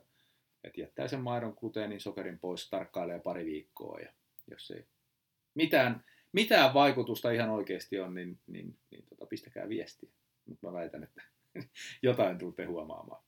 että 0.63 0.81
jättää 0.81 1.07
sen 1.07 1.21
maidon, 1.21 1.57
gluteenin, 1.59 2.01
sokerin 2.01 2.39
pois, 2.39 2.69
tarkkailee 2.69 3.19
pari 3.19 3.45
viikkoa 3.45 3.99
ja 3.99 4.13
jos 4.47 4.71
ei 4.71 4.85
mitään, 5.53 6.03
mitään 6.31 6.73
vaikutusta 6.73 7.31
ihan 7.31 7.49
oikeasti 7.49 7.99
on, 7.99 8.13
niin, 8.13 8.39
niin, 8.47 8.77
niin 8.91 9.05
tota, 9.09 9.25
pistäkää 9.25 9.69
viestiä. 9.69 10.09
Mutta 10.45 10.67
mä 10.67 10.73
väitän, 10.73 11.03
että 11.03 11.21
jotain 12.01 12.37
tulette 12.37 12.65
huomaamaan. 12.65 13.23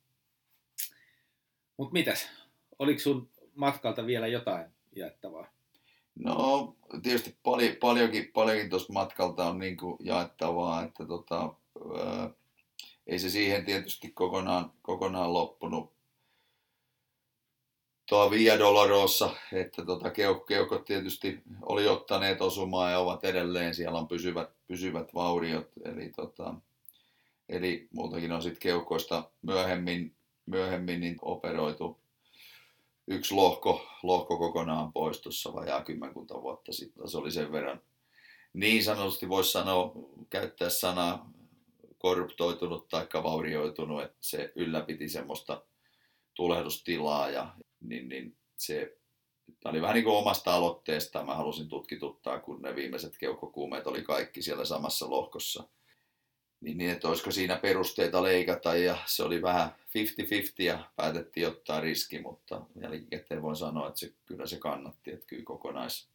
Mutta 1.78 1.94
mitäs? 1.94 2.30
Oliko 2.80 3.00
sun 3.00 3.30
matkalta 3.56 4.06
vielä 4.06 4.28
jotain 4.28 4.66
jaettavaa? 4.96 5.48
No 6.16 6.76
tietysti 7.04 7.38
paljon, 7.44 7.76
paljonkin, 7.76 8.32
paljonkin 8.34 8.70
tuosta 8.70 8.94
matkalta 8.94 9.50
on 9.50 9.60
niin 9.60 9.78
jaettavaa, 10.00 10.84
että 10.84 11.06
tota, 11.06 11.54
ää, 11.98 12.30
ei 13.08 13.20
se 13.20 13.30
siihen 13.30 13.66
tietysti 13.66 14.12
kokonaan, 14.12 14.72
kokonaan 14.82 15.34
loppunut. 15.34 15.93
Tuo 18.14 18.32
Via 18.32 18.60
Dolorosa, 18.60 19.36
että 19.54 19.86
tota, 19.86 20.12
keukot 20.48 20.86
tietysti 20.86 21.40
oli 21.62 21.88
ottaneet 21.88 22.42
osumaa 22.42 22.90
ja 22.90 23.00
ovat 23.00 23.24
edelleen, 23.24 23.76
siellä 23.76 24.00
on 24.00 24.08
pysyvät, 24.08 24.50
pysyvät 24.68 25.14
vauriot, 25.14 25.72
eli, 25.86 26.10
tota, 26.10 26.56
eli 27.50 27.88
muutakin 27.94 28.32
on 28.32 28.42
sitten 28.42 28.62
keukoista 28.62 29.30
myöhemmin, 29.42 30.16
myöhemmin 30.46 31.00
niin 31.00 31.16
operoitu 31.22 32.00
yksi 33.08 33.34
lohko, 33.34 33.86
lohko 34.04 34.38
kokonaan 34.38 34.94
pois 34.94 35.20
tuossa 35.20 35.54
vajaa 35.54 35.84
kymmenkunta 35.84 36.42
vuotta 36.42 36.72
sitten. 36.72 37.10
Se 37.10 37.18
oli 37.18 37.32
sen 37.32 37.52
verran, 37.52 37.82
niin 38.54 38.84
sanotusti 38.84 39.30
voisi 39.30 39.52
sanoa, 39.52 39.92
käyttää 40.30 40.70
sanaa 40.70 41.30
korruptoitunut 41.98 42.88
tai 42.88 43.08
vaurioitunut, 43.24 44.04
että 44.04 44.18
se 44.22 44.52
ylläpiti 44.56 45.10
semmoista 45.10 45.64
tulehdustilaa 46.34 47.30
ja 47.30 47.54
niin, 47.84 48.10
niin 48.10 48.36
se 48.58 48.98
Tämä 49.60 49.72
oli 49.72 49.82
vähän 49.82 49.94
niin 49.94 50.04
kuin 50.04 50.16
omasta 50.16 50.54
aloitteesta. 50.54 51.24
Mä 51.24 51.36
halusin 51.36 51.70
tutkituttaa, 51.70 52.40
kun 52.40 52.62
ne 52.62 52.76
viimeiset 52.76 53.18
keuhkokuumeet 53.18 53.88
oli 53.88 54.02
kaikki 54.02 54.42
siellä 54.42 54.66
samassa 54.66 55.10
lohkossa 55.10 55.64
niin, 56.64 56.78
niin 56.78 56.92
että 56.92 57.08
olisiko 57.08 57.32
siinä 57.32 57.56
perusteita 57.56 58.24
leikata 58.24 58.76
ja 58.76 58.98
se 59.06 59.24
oli 59.24 59.42
vähän 59.42 59.70
50-50 59.70 60.64
ja 60.64 60.90
päätettiin 60.96 61.48
ottaa 61.48 61.82
riski, 61.82 62.22
mutta 62.22 62.62
jälkikäteen 62.82 63.42
voin 63.42 63.56
sanoa, 63.56 63.88
että 63.88 64.00
se, 64.00 64.14
kyllä 64.26 64.46
se 64.46 64.58
kannatti, 64.58 65.12
että 65.12 65.26
kyllä 65.26 65.44
kokonais 65.44 66.08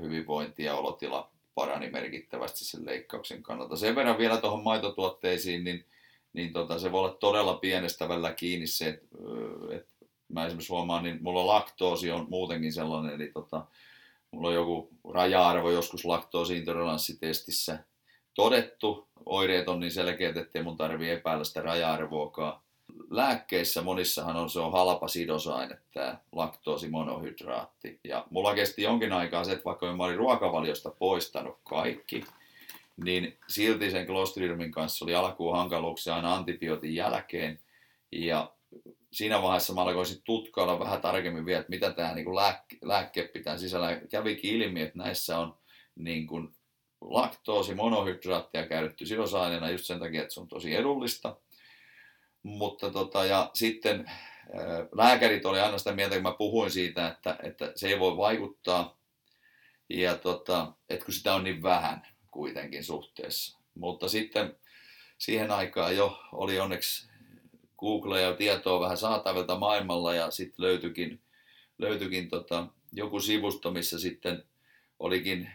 hyvinvointi 0.00 0.64
ja 0.64 0.74
olotila 0.74 1.30
parani 1.54 1.90
merkittävästi 1.90 2.64
sen 2.64 2.86
leikkauksen 2.86 3.42
kannalta. 3.42 3.76
Sen 3.76 3.94
verran 3.94 4.18
vielä 4.18 4.36
tuohon 4.36 4.62
maitotuotteisiin, 4.62 5.64
niin, 5.64 5.84
niin 6.32 6.52
tota, 6.52 6.78
se 6.78 6.92
voi 6.92 7.00
olla 7.00 7.14
todella 7.14 7.54
pienestä 7.54 8.08
välillä 8.08 8.32
kiinni 8.32 8.66
se, 8.66 8.88
että, 8.88 9.06
että 9.70 9.89
mä 10.32 10.46
esimerkiksi 10.46 10.72
huomaan, 10.72 11.04
niin 11.04 11.18
mulla 11.20 11.46
laktoosi 11.46 12.10
on 12.10 12.26
muutenkin 12.30 12.72
sellainen, 12.72 13.14
eli 13.14 13.30
tota, 13.34 13.64
mulla 14.30 14.48
on 14.48 14.54
joku 14.54 14.88
raja-arvo 15.10 15.70
joskus 15.70 16.04
laktoosiintoleranssitestissä, 16.04 17.84
todettu, 18.34 19.08
oireet 19.26 19.68
on 19.68 19.80
niin 19.80 19.92
selkeät, 19.92 20.36
ettei 20.36 20.62
mun 20.62 20.76
tarvi 20.76 21.10
epäillä 21.10 21.44
sitä 21.44 21.62
raja-arvoakaan. 21.62 22.60
Lääkkeissä 23.10 23.82
monissahan 23.82 24.36
on, 24.36 24.50
se 24.50 24.60
on 24.60 24.72
halpa 24.72 25.08
sidosaine, 25.08 25.78
tämä 25.94 26.18
laktoosimonohydraatti. 26.32 28.00
Ja 28.04 28.26
mulla 28.30 28.54
kesti 28.54 28.82
jonkin 28.82 29.12
aikaa 29.12 29.44
se, 29.44 29.52
että 29.52 29.64
vaikka 29.64 29.96
mä 29.96 30.04
olin 30.04 30.16
ruokavaliosta 30.16 30.90
poistanut 30.90 31.58
kaikki, 31.64 32.24
niin 33.04 33.38
silti 33.48 33.90
sen 33.90 34.06
Clostridiomin 34.06 34.70
kanssa 34.70 35.04
oli 35.04 35.14
alkuun 35.14 35.56
hankaluuksia 35.56 36.14
aina 36.14 36.34
antibiootin 36.34 36.94
jälkeen. 36.94 37.58
Ja 38.12 38.52
siinä 39.12 39.42
vaiheessa 39.42 39.74
mä 39.74 39.82
alkoin 39.82 40.06
sitten 40.06 40.24
tutkailla 40.24 40.78
vähän 40.78 41.00
tarkemmin 41.00 41.46
vielä, 41.46 41.60
että 41.60 41.70
mitä 41.70 41.92
tämä 41.92 42.14
niin 42.14 42.36
lääkke, 42.36 42.76
lääkke 42.82 43.22
pitää 43.22 43.58
sisällä. 43.58 44.00
Kävikin 44.10 44.62
ilmi, 44.62 44.82
että 44.82 44.98
näissä 44.98 45.38
on 45.38 45.58
niin 45.96 46.26
kuin 46.26 46.54
laktoosi, 47.00 47.74
monohydraattia 47.74 48.66
käytetty 48.66 49.06
sidosaineena 49.06 49.70
just 49.70 49.84
sen 49.84 49.98
takia, 49.98 50.22
että 50.22 50.34
se 50.34 50.40
on 50.40 50.48
tosi 50.48 50.74
edullista. 50.74 51.36
Mutta 52.42 52.90
tota, 52.90 53.24
ja 53.24 53.50
sitten 53.54 54.10
lääkärit 54.92 55.46
oli 55.46 55.60
aina 55.60 55.78
sitä 55.78 55.92
mieltä, 55.92 56.14
kun 56.14 56.22
mä 56.22 56.32
puhuin 56.38 56.70
siitä, 56.70 57.08
että, 57.08 57.36
että 57.42 57.72
se 57.74 57.88
ei 57.88 57.98
voi 57.98 58.16
vaikuttaa, 58.16 58.98
ja 59.88 60.16
tota, 60.16 60.72
että 60.88 61.04
kun 61.04 61.14
sitä 61.14 61.34
on 61.34 61.44
niin 61.44 61.62
vähän 61.62 62.06
kuitenkin 62.30 62.84
suhteessa. 62.84 63.58
Mutta 63.74 64.08
sitten 64.08 64.56
siihen 65.18 65.50
aikaan 65.50 65.96
jo 65.96 66.20
oli 66.32 66.60
onneksi 66.60 67.09
Google 67.80 68.20
ja 68.20 68.32
tietoa 68.32 68.80
vähän 68.80 68.96
saatavilta 68.96 69.58
maailmalla 69.58 70.14
ja 70.14 70.30
sitten 70.30 70.64
löytyikin, 70.64 71.20
löytyikin 71.78 72.28
tota, 72.28 72.66
joku 72.92 73.20
sivusto, 73.20 73.70
missä 73.70 73.98
sitten 73.98 74.44
olikin 74.98 75.50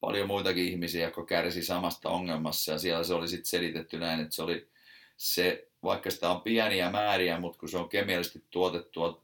paljon 0.00 0.26
muitakin 0.26 0.64
ihmisiä, 0.64 1.04
jotka 1.04 1.24
kärsi 1.24 1.62
samasta 1.62 2.08
ongelmassa 2.10 2.72
ja 2.72 2.78
siellä 2.78 3.04
se 3.04 3.14
oli 3.14 3.28
sitten 3.28 3.46
selitetty 3.46 3.98
näin, 3.98 4.20
että 4.20 4.34
se 4.34 4.42
oli 4.42 4.68
se, 5.16 5.68
vaikka 5.82 6.10
sitä 6.10 6.30
on 6.30 6.40
pieniä 6.40 6.90
määriä, 6.90 7.40
mutta 7.40 7.58
kun 7.58 7.68
se 7.68 7.78
on 7.78 7.88
kemiallisesti 7.88 8.44
tuotettua 8.50 9.20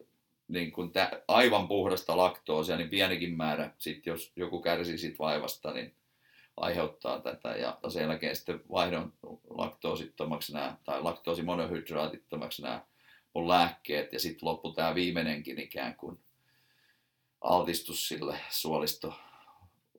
niin 0.49 0.73
kuin 0.73 0.93
tä, 0.93 1.23
aivan 1.29 1.69
puhdasta 1.69 2.17
laktoosia, 2.17 2.77
niin 2.77 2.89
pienikin 2.89 3.37
määrä, 3.37 3.71
sit 3.79 4.07
jos 4.07 4.33
joku 4.37 4.63
kärsii 4.63 4.99
siitä 4.99 5.19
vaivasta, 5.19 5.73
niin 5.73 5.95
aiheuttaa 6.57 7.21
tätä. 7.21 7.49
Ja 7.49 7.79
sen 7.89 8.03
jälkeen 8.03 8.37
sitten 8.37 8.61
vaihdon 8.71 9.13
laktoosittomaksi 9.51 10.53
nämä, 10.53 10.77
tai 10.85 11.03
laktoosimonohydraatittomaksi 11.03 12.63
nämä 12.63 12.85
mun 13.35 13.49
lääkkeet, 13.49 14.13
ja 14.13 14.21
sitten 14.21 14.49
loppu 14.49 14.73
tämä 14.73 14.95
viimeinenkin 14.95 15.59
ikään 15.59 15.97
kuin 15.97 16.19
altistus 17.41 18.09
sille 18.09 18.39
suolisto 18.51 19.15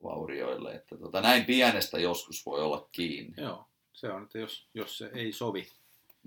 vaurioille. 0.02 0.74
Että 0.74 0.96
tota, 0.96 1.20
näin 1.20 1.44
pienestä 1.44 1.98
joskus 1.98 2.46
voi 2.46 2.62
olla 2.62 2.88
kiinni. 2.92 3.42
Joo, 3.42 3.66
se 3.92 4.12
on, 4.12 4.22
että 4.22 4.38
jos, 4.38 4.66
jos 4.74 4.98
se 4.98 5.10
ei 5.14 5.32
sovi. 5.32 5.68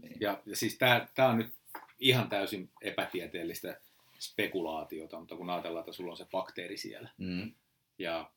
Niin. 0.02 0.18
Ja, 0.20 0.42
ja 0.46 0.56
siis 0.56 0.78
tämä 1.16 1.30
on 1.30 1.38
nyt 1.38 1.54
ihan 2.00 2.30
täysin 2.30 2.70
epätieteellistä 2.82 3.82
spekulaatiota, 4.20 5.20
mutta 5.20 5.36
kun 5.36 5.50
ajatellaan, 5.50 5.82
että 5.82 5.94
sulla 5.94 6.12
on 6.12 6.18
se 6.18 6.26
bakteeri 6.32 6.78
siellä. 6.78 7.10
Mm. 7.18 7.54
Ja 7.98 8.32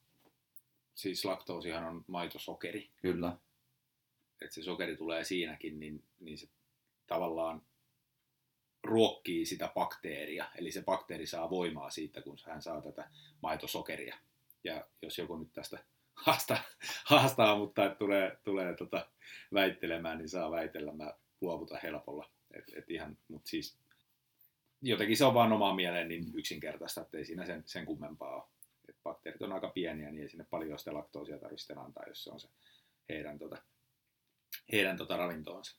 siis 0.94 1.24
laktoosihan 1.24 1.84
on 1.84 2.04
maitosokeri. 2.06 2.90
Kyllä. 2.96 3.36
Että 4.42 4.54
se 4.54 4.62
sokeri 4.62 4.96
tulee 4.96 5.24
siinäkin, 5.24 5.80
niin, 5.80 6.04
niin 6.20 6.38
se 6.38 6.48
tavallaan 7.06 7.62
ruokkii 8.84 9.46
sitä 9.46 9.70
bakteeria. 9.74 10.50
Eli 10.54 10.72
se 10.72 10.82
bakteeri 10.82 11.26
saa 11.26 11.50
voimaa 11.50 11.90
siitä, 11.90 12.22
kun 12.22 12.38
hän 12.46 12.62
saa 12.62 12.82
tätä 12.82 13.10
maitosokeria 13.42 14.16
ja 14.64 14.86
jos 15.02 15.18
joku 15.18 15.36
nyt 15.36 15.52
tästä 15.52 15.78
haastaa, 16.26 16.62
haastaa 17.04 17.58
mutta 17.58 17.84
että 17.84 17.98
tulee, 17.98 18.38
tulee 18.44 18.76
tota 18.76 19.08
väittelemään, 19.54 20.18
niin 20.18 20.28
saa 20.28 20.50
väitellä, 20.50 20.92
mä 20.92 21.14
luovutan 21.40 21.80
helpolla. 21.82 22.30
Et, 22.54 22.64
et 22.76 22.90
ihan, 22.90 23.18
mut 23.28 23.46
siis 23.46 23.78
jotenkin 24.82 25.16
se 25.16 25.24
on 25.24 25.34
vaan 25.34 25.52
omaa 25.52 25.74
mieleen 25.74 26.08
niin 26.08 26.24
yksinkertaista, 26.34 27.00
että 27.00 27.18
ei 27.18 27.24
siinä 27.24 27.46
sen, 27.46 27.62
sen 27.66 27.86
kummempaa 27.86 28.34
ole. 28.34 28.44
Bakteerit 29.02 29.42
on 29.42 29.52
aika 29.52 29.68
pieniä, 29.68 30.10
niin 30.10 30.22
ei 30.22 30.28
sinne 30.28 30.46
paljon 30.50 30.78
sitä 30.78 30.94
laktoosia 30.94 31.38
tarvitse 31.38 31.74
antaa, 31.74 32.04
jos 32.08 32.24
se 32.24 32.30
on 32.30 32.40
se 32.40 32.48
heidän, 33.08 33.38
tota, 33.38 33.56
heidän 34.72 34.96
tota 34.96 35.16
ravintoonsa. 35.16 35.78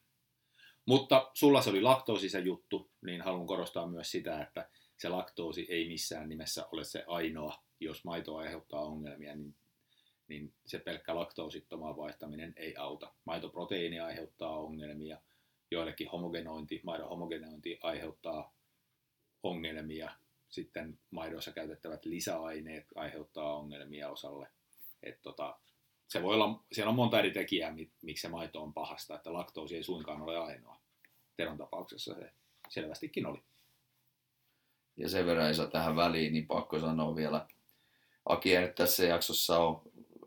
Mutta 0.86 1.32
sulla 1.34 1.62
se 1.62 1.70
oli 1.70 1.82
laktoosi 1.82 2.30
se 2.30 2.40
juttu, 2.40 2.92
niin 3.02 3.22
haluan 3.22 3.48
korostaa 3.48 3.88
myös 3.88 4.12
sitä, 4.12 4.42
että 4.42 4.70
se 4.98 5.10
laktoosi 5.10 5.66
ei 5.70 5.88
missään 5.88 6.30
nimessä 6.30 6.68
ole 6.72 6.84
se 6.84 7.04
ainoa 7.08 7.64
jos 7.82 8.06
maito 8.06 8.36
aiheuttaa 8.36 8.86
ongelmia, 8.86 9.36
niin, 9.36 9.56
niin 10.28 10.54
se 10.66 10.80
pelkkä 10.80 11.16
laktoosittomaan 11.16 11.98
vaihtaminen 11.98 12.54
ei 12.58 12.76
auta. 12.76 13.14
Maitoproteiini 13.26 14.00
aiheuttaa 14.00 14.60
ongelmia, 14.60 15.18
joillekin 15.72 16.10
homogenointi, 16.10 16.82
maidon 16.84 17.10
homogenointi 17.10 17.80
aiheuttaa 17.82 18.54
ongelmia, 19.44 20.12
sitten 20.52 21.00
maidoissa 21.12 21.52
käytettävät 21.52 22.06
lisäaineet 22.06 22.86
aiheuttaa 22.96 23.58
ongelmia 23.58 24.10
osalle. 24.10 24.48
Et 25.04 25.22
tota, 25.22 25.60
se 26.08 26.24
voi 26.24 26.36
olla, 26.36 26.64
siellä 26.72 26.90
on 26.90 26.96
monta 26.96 27.20
eri 27.20 27.32
tekijää, 27.32 27.76
miksi 28.02 28.22
se 28.22 28.28
maito 28.28 28.64
on 28.64 28.74
pahasta, 28.74 29.16
että 29.16 29.34
laktoosi 29.34 29.76
ei 29.76 29.84
suinkaan 29.84 30.22
ole 30.22 30.38
ainoa. 30.38 30.80
Teron 31.38 31.58
tapauksessa 31.58 32.16
se 32.16 32.32
selvästikin 32.70 33.26
oli. 33.26 33.44
Ja 34.98 35.10
sen 35.10 35.26
verran 35.26 35.48
ei 35.48 35.54
saa 35.54 35.68
tähän 35.68 35.96
väliin, 35.96 36.34
niin 36.34 36.48
pakko 36.48 36.80
sanoa 36.80 37.16
vielä 37.16 37.48
Aki 38.26 38.56
ei 38.56 38.62
nyt 38.62 38.76
tässä 38.76 39.06
jaksossa 39.06 39.60
ole 39.60 39.82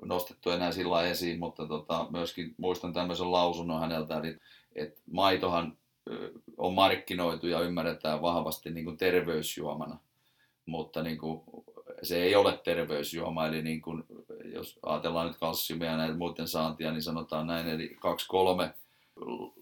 nostettu 0.05 0.51
enää 0.51 0.73
sillä 0.73 1.03
esiin, 1.03 1.39
mutta 1.39 1.67
tota, 1.67 2.07
myöskin 2.11 2.55
muistan 2.57 2.93
tämmöisen 2.93 3.33
lausunnon 3.33 3.81
häneltä, 3.81 4.19
eli 4.19 4.39
että 4.75 5.01
maitohan 5.11 5.79
on 6.57 6.75
markkinoitu 6.75 7.47
ja 7.47 7.61
ymmärretään 7.61 8.23
vahvasti 8.23 8.71
niin 8.71 8.85
kuin 8.85 8.97
terveysjuomana, 8.97 9.99
mutta 10.67 11.03
niin 11.03 11.19
kuin, 11.19 11.43
se 12.03 12.23
ei 12.23 12.35
ole 12.35 12.61
terveysjuoma, 12.65 13.47
eli 13.47 13.63
niin 13.63 13.83
kuin, 13.83 14.05
jos 14.45 14.79
ajatellaan 14.83 15.27
nyt 15.27 15.37
kalsiumia 15.37 15.91
ja 15.91 15.97
näitä 15.97 16.17
muiden 16.17 16.49
saantia, 16.49 16.93
niin 16.93 17.03
sanotaan 17.03 17.47
näin, 17.47 17.69
eli 17.69 17.97
2-3 18.69 18.75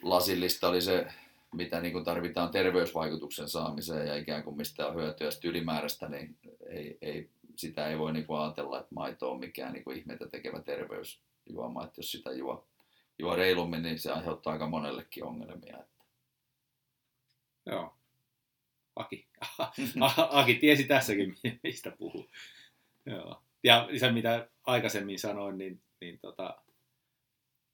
lasillista 0.03 0.69
oli 0.69 0.81
se, 0.81 1.07
mitä 1.55 1.81
niin 1.81 1.93
kuin 1.93 2.05
tarvitaan 2.05 2.51
terveysvaikutuksen 2.51 3.49
saamiseen 3.49 4.07
ja 4.07 4.17
ikään 4.17 4.43
kuin 4.43 4.57
mistä 4.57 4.87
on 4.87 4.95
hyötyä 4.95 5.29
ylimääräistä, 5.45 6.09
niin 6.09 6.37
ei, 6.67 6.99
ei, 7.03 7.31
sitä 7.57 7.89
ei 7.89 7.99
voi 7.99 8.13
niin 8.13 8.27
kuin 8.27 8.41
ajatella, 8.41 8.81
että 8.81 8.95
maito 8.95 9.33
on 9.33 9.41
mikään 9.41 9.73
niin 9.73 9.85
kuin 9.85 9.99
ihmeitä 9.99 10.29
tekevä 10.29 10.61
terveysjuoma, 10.61 11.85
että 11.85 11.99
jos 11.99 12.13
sitä 12.13 12.33
juo, 12.33 12.67
juo 13.19 13.37
reilummin, 13.37 13.83
niin 13.83 13.99
se 13.99 14.13
aiheuttaa 14.13 14.53
aika 14.53 14.67
monellekin 14.67 15.25
ongelmia. 15.25 15.79
Joo. 17.67 17.95
Aki. 18.97 19.29
Aki 20.31 20.55
tiesi 20.55 20.85
tässäkin, 20.85 21.37
mistä 21.63 21.91
puhuu. 21.91 22.31
Joo. 23.07 23.43
Ja 23.65 23.89
se, 24.01 24.13
mitä 24.13 24.49
aikaisemmin 24.65 25.19
sanoin, 25.19 25.59
niin, 25.59 25.83
niin 26.01 26.19
tota, 26.19 26.63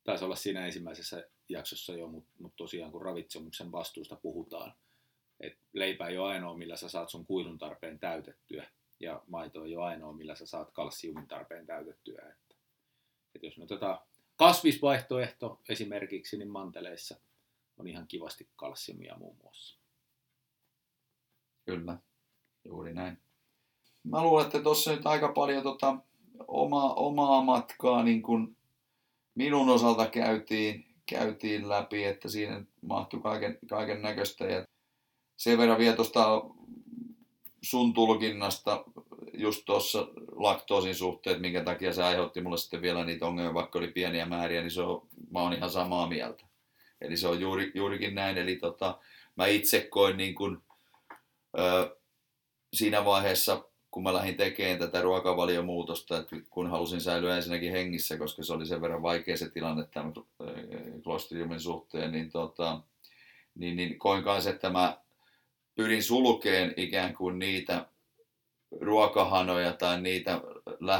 taisi 0.04 0.24
olla 0.24 0.37
siinä 0.37 0.66
ensimmäisessä 0.66 1.28
jaksossa 1.48 1.92
jo, 1.92 2.09
mutta 2.09 2.31
mut 2.38 2.57
tosiaan 2.57 2.92
kun 2.92 3.02
ravitsemuksen 3.02 3.72
vastuusta 3.72 4.16
puhutaan, 4.16 4.74
että 5.40 5.59
leipä 5.72 6.09
ei 6.09 6.18
ole 6.18 6.33
ainoa, 6.33 6.57
millä 6.57 6.76
sä 6.76 6.88
saat 6.88 7.09
sun 7.09 7.26
kuidun 7.26 7.59
tarpeen 7.59 7.98
täytettyä, 7.98 8.68
ja 9.00 9.22
maito 9.26 9.64
ei 9.64 9.76
ole 9.76 9.85
ainoa, 9.85 10.12
millä 10.12 10.35
sä 10.35 10.46
saat 10.46 10.70
kalsiumin 10.70 11.28
tarpeen 11.28 11.66
täytettyä. 11.66 12.22
Että, 12.22 12.54
että 13.35 13.46
jos 13.46 13.59
me 13.59 13.64
otetaan 13.64 13.98
kasvisvaihtoehto 14.37 15.61
esimerkiksi, 15.68 16.38
niin 16.38 16.50
manteleissa 16.50 17.20
on 17.76 17.88
ihan 17.88 18.09
kivasti 18.09 18.48
kalsiumia 18.57 19.16
muun 19.18 19.37
muassa. 19.42 19.77
Kyllä, 21.68 21.98
juuri 22.64 22.94
näin. 22.94 23.18
Mä 24.04 24.22
luulen, 24.22 24.46
että 24.46 24.62
tuossa 24.62 24.90
nyt 24.90 25.07
aika 25.07 25.28
paljon 25.28 25.62
tota, 25.62 25.96
oma, 26.46 26.94
omaa 26.94 27.42
matkaa 27.42 28.02
niin 28.02 28.22
kun 28.22 28.57
minun 29.35 29.68
osalta 29.68 30.07
käytiin, 30.07 30.87
käytiin 31.07 31.68
läpi, 31.68 32.04
että 32.04 32.28
siinä 32.28 32.64
mahtui 32.83 33.20
kaiken, 33.20 33.59
kaiken 33.68 34.02
näköistä. 34.02 34.44
Ja 34.44 34.64
sen 35.37 35.59
verran 35.59 35.78
vielä 35.78 35.96
tuosta 35.96 36.44
sun 37.62 37.94
tulkinnasta 37.94 38.85
just 39.33 39.62
tuossa 39.66 40.09
laktoosin 40.37 40.94
suhteen, 40.94 41.40
minkä 41.40 41.64
takia 41.64 41.92
se 41.92 42.02
aiheutti 42.02 42.40
mulle 42.40 42.59
sitten 42.59 42.83
vielä 42.83 43.04
niitä 43.04 43.26
ongelmia, 43.26 43.54
vaikka 43.54 43.78
oli 43.78 43.88
pieniä 43.88 44.26
määriä, 44.26 44.61
niin 44.61 44.70
se 44.70 44.83
on, 44.83 45.07
mä 45.31 45.40
oon 45.40 45.52
ihan 45.52 45.70
samaa 45.70 46.09
mieltä. 46.09 46.44
Eli 47.00 47.16
se 47.16 47.28
on 47.28 47.40
juuri, 47.40 47.72
juurikin 47.74 48.14
näin, 48.14 48.38
eli 48.38 48.57
tota, 48.57 48.98
mä 49.37 49.46
itse 49.46 49.81
koin 49.81 50.16
niin 50.16 50.35
kuin, 50.35 50.62
siinä 52.74 53.04
vaiheessa, 53.04 53.64
kun 53.90 54.02
mä 54.02 54.14
lähdin 54.14 54.37
tekemään 54.37 54.78
tätä 54.78 55.00
ruokavaliomuutosta, 55.00 56.18
että 56.18 56.37
kun 56.50 56.70
halusin 56.70 57.00
säilyä 57.00 57.37
ensinnäkin 57.37 57.72
hengissä, 57.72 58.18
koska 58.18 58.42
se 58.42 58.52
oli 58.52 58.66
sen 58.66 58.80
verran 58.80 59.02
vaikea 59.02 59.37
se 59.37 59.50
tilanne 59.50 59.84
tämän 59.87 60.12
Clostridiumin 61.02 61.61
suhteen, 61.61 62.12
niin, 62.12 62.30
tota, 62.30 62.80
niin, 63.54 63.76
niin 63.76 63.98
koin 63.98 64.24
kanssa, 64.24 64.50
että 64.50 64.70
mä 64.70 64.98
pyrin 65.74 66.02
sulkeen 66.02 66.74
ikään 66.76 67.14
kuin 67.14 67.38
niitä 67.38 67.87
ruokahanoja 68.80 69.72
tai 69.72 70.00
niitä 70.00 70.40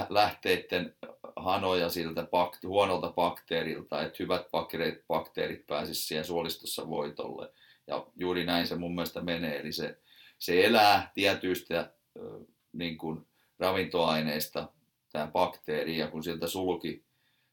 lähteiden 0.09 0.97
hanoja 1.37 1.89
siltä 1.89 2.23
bak- 2.23 2.69
huonolta 2.69 3.13
bakteerilta, 3.13 4.03
että 4.03 4.17
hyvät 4.19 4.51
bakteerit, 4.51 5.07
bakteerit 5.09 5.65
siihen 5.93 6.25
suolistossa 6.25 6.89
voitolle. 6.89 7.53
Ja 7.87 8.07
juuri 8.17 8.45
näin 8.45 8.67
se 8.67 8.77
mun 8.77 8.95
mielestä 8.95 9.21
menee, 9.21 9.61
eli 9.61 9.73
se, 9.73 9.99
se 10.39 10.65
elää 10.65 11.11
tietyistä 11.15 11.93
niin 12.73 12.99
kuin 12.99 13.27
ravintoaineista, 13.59 14.73
tämä 15.13 15.27
bakteeri, 15.27 15.99
ja 15.99 16.09
kun 16.09 16.25
siltä 16.25 16.47
sulki, 16.47 17.05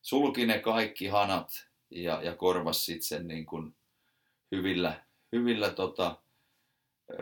sulki 0.02 0.46
ne 0.46 0.60
kaikki 0.60 1.08
hanat 1.08 1.50
ja, 1.90 2.22
ja 2.24 2.36
korvasi 2.36 2.86
sitten 2.86 3.08
sen 3.08 3.28
niin 3.28 3.46
kuin 3.46 3.76
hyvillä, 4.52 5.04
hyvillä 5.32 5.70
tota, 5.70 6.18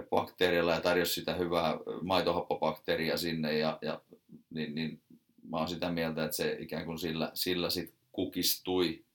bakteereilla 0.09 0.73
ja 0.73 0.81
tarjosi 0.81 1.13
sitä 1.13 1.33
hyvää 1.33 1.77
maitohappobakteeria 2.01 3.17
sinne, 3.17 3.57
ja, 3.57 3.79
ja 3.81 4.01
niin, 4.49 4.75
niin 4.75 5.01
mä 5.49 5.57
oon 5.57 5.67
sitä 5.67 5.91
mieltä, 5.91 6.23
että 6.23 6.37
se 6.37 6.57
ikään 6.59 6.85
kuin 6.85 6.99
sillä, 6.99 7.31
sillä 7.33 7.69
sit 7.69 7.93
kukistui, 8.11 9.05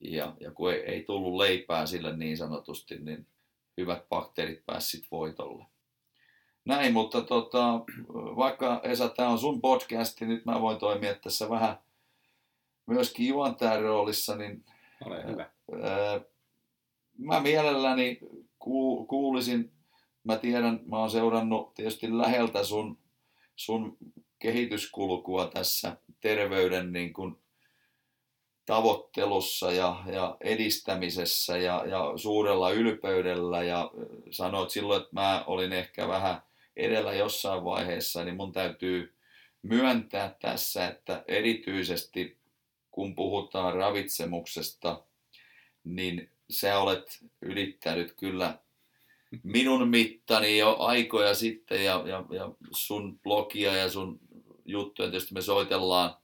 ja, 0.00 0.36
ja 0.40 0.50
kun 0.50 0.72
ei, 0.72 0.80
ei 0.80 1.02
tullut 1.02 1.36
leipää 1.36 1.86
sille 1.86 2.16
niin 2.16 2.36
sanotusti, 2.36 2.98
niin 2.98 3.26
hyvät 3.76 4.08
bakteerit 4.08 4.66
pääsivät 4.66 5.06
voitolle. 5.10 5.64
Näin, 6.66 6.92
mutta 6.92 7.22
tota, 7.22 7.80
vaikka 8.14 8.80
Esa, 8.82 9.08
tämä 9.08 9.28
on 9.28 9.38
sun 9.38 9.60
podcasti, 9.60 10.26
nyt 10.26 10.44
mä 10.44 10.60
voin 10.60 10.78
toimia 10.78 11.14
tässä 11.14 11.50
vähän 11.50 11.78
myöskin 12.86 13.28
juontajan 13.28 13.82
roolissa, 13.82 14.36
niin 14.36 14.64
Ole 15.04 15.24
hyvä. 15.26 15.50
Ää, 15.82 16.20
mä 17.18 17.40
mielelläni 17.40 18.18
kuulisin, 19.08 19.72
mä 20.24 20.36
tiedän, 20.36 20.80
mä 20.86 20.98
oon 20.98 21.10
seurannut 21.10 21.74
tietysti 21.74 22.18
läheltä 22.18 22.64
sun, 22.64 22.98
sun 23.56 23.96
kehityskulkua 24.38 25.46
tässä 25.46 25.96
terveyden 26.20 26.92
niin 26.92 27.12
kuin 27.12 27.36
tavoittelussa 28.66 29.72
ja, 29.72 30.02
ja 30.12 30.36
edistämisessä 30.40 31.58
ja, 31.58 31.84
ja 31.86 32.12
suurella 32.16 32.70
ylpeydellä 32.70 33.62
ja 33.62 33.90
sanoit 34.30 34.70
silloin, 34.70 35.02
että 35.02 35.14
mä 35.14 35.44
olin 35.46 35.72
ehkä 35.72 36.08
vähän 36.08 36.42
edellä 36.76 37.14
jossain 37.14 37.64
vaiheessa, 37.64 38.24
niin 38.24 38.36
mun 38.36 38.52
täytyy 38.52 39.14
myöntää 39.62 40.36
tässä, 40.40 40.88
että 40.88 41.24
erityisesti 41.28 42.36
kun 42.90 43.14
puhutaan 43.14 43.74
ravitsemuksesta, 43.74 45.02
niin 45.84 46.30
sä 46.50 46.78
olet 46.78 47.18
ylittänyt 47.42 48.12
kyllä 48.12 48.58
minun 49.42 49.88
mittani 49.88 50.58
jo 50.58 50.76
aikoja 50.78 51.34
sitten 51.34 51.84
ja, 51.84 52.02
ja, 52.06 52.24
ja 52.30 52.50
sun 52.70 53.18
blogia 53.18 53.76
ja 53.76 53.90
sun 53.90 54.20
juttuja 54.64 55.10
tietysti 55.10 55.34
me 55.34 55.42
soitellaan 55.42 56.16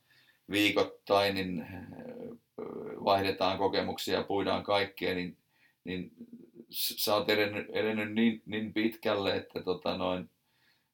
viikoittain, 0.50 1.34
niin 1.34 1.66
vaihdetaan 3.04 3.58
kokemuksia 3.58 4.22
puidaan 4.22 4.62
kaikkea, 4.62 5.14
niin, 5.14 5.36
niin 5.84 6.12
sä 6.70 7.14
oot 7.14 7.30
edennyt, 7.30 7.66
edennyt 7.72 8.12
niin, 8.12 8.42
niin 8.46 8.72
pitkälle, 8.72 9.36
että 9.36 9.62
tota 9.62 9.96
noin, 9.96 10.30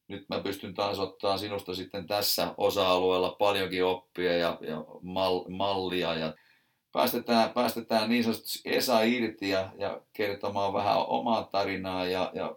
nyt 0.09 0.29
mä 0.29 0.41
pystyn 0.41 0.75
taas 0.75 0.99
ottaa 0.99 1.39
sinusta 1.39 1.75
sitten 1.75 2.07
tässä 2.07 2.55
osa-alueella 2.57 3.37
paljonkin 3.39 3.85
oppia 3.85 4.37
ja, 4.37 4.59
ja 4.61 4.85
mal, 5.03 5.45
mallia 5.49 6.15
ja 6.15 6.35
päästetään, 6.93 7.51
päästetään 7.51 8.11
niin 8.11 8.25
sanotusti 8.25 8.61
Esa 8.65 9.03
irti 9.03 9.49
ja, 9.49 9.73
ja 9.79 10.01
kertomaan 10.13 10.73
vähän 10.73 11.07
omaa 11.07 11.43
tarinaa 11.43 12.07
ja, 12.07 12.31
ja 12.35 12.57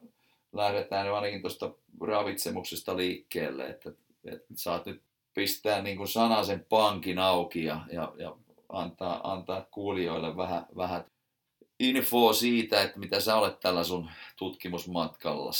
lähdetään 0.53 1.13
ainakin 1.13 1.41
tuosta 1.41 1.71
ravitsemuksesta 2.01 2.97
liikkeelle, 2.97 3.67
että, 3.67 3.91
että 4.25 4.53
saat 4.55 4.85
nyt 4.85 5.01
pistää 5.33 5.81
niin 5.81 5.97
kuin 5.97 6.07
sanasen 6.07 6.65
pankin 6.69 7.19
auki 7.19 7.63
ja, 7.63 7.81
ja, 7.91 8.13
ja 8.17 8.35
antaa, 8.69 9.31
antaa 9.31 9.67
kuulijoille 9.71 10.37
vähän, 10.37 10.65
vähän 10.75 11.05
infoa 11.79 12.33
siitä, 12.33 12.81
että 12.81 12.99
mitä 12.99 13.19
sä 13.19 13.35
olet 13.35 13.59
tällä 13.59 13.83
sun 13.83 14.09
tutkimusmatkalla 14.37 15.51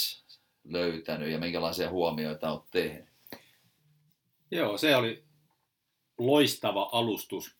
löytänyt 0.64 1.30
ja 1.30 1.38
minkälaisia 1.38 1.90
huomioita 1.90 2.52
olet 2.52 2.70
tehnyt. 2.70 3.08
Joo, 4.50 4.78
se 4.78 4.96
oli 4.96 5.24
loistava 6.18 6.88
alustus. 6.92 7.56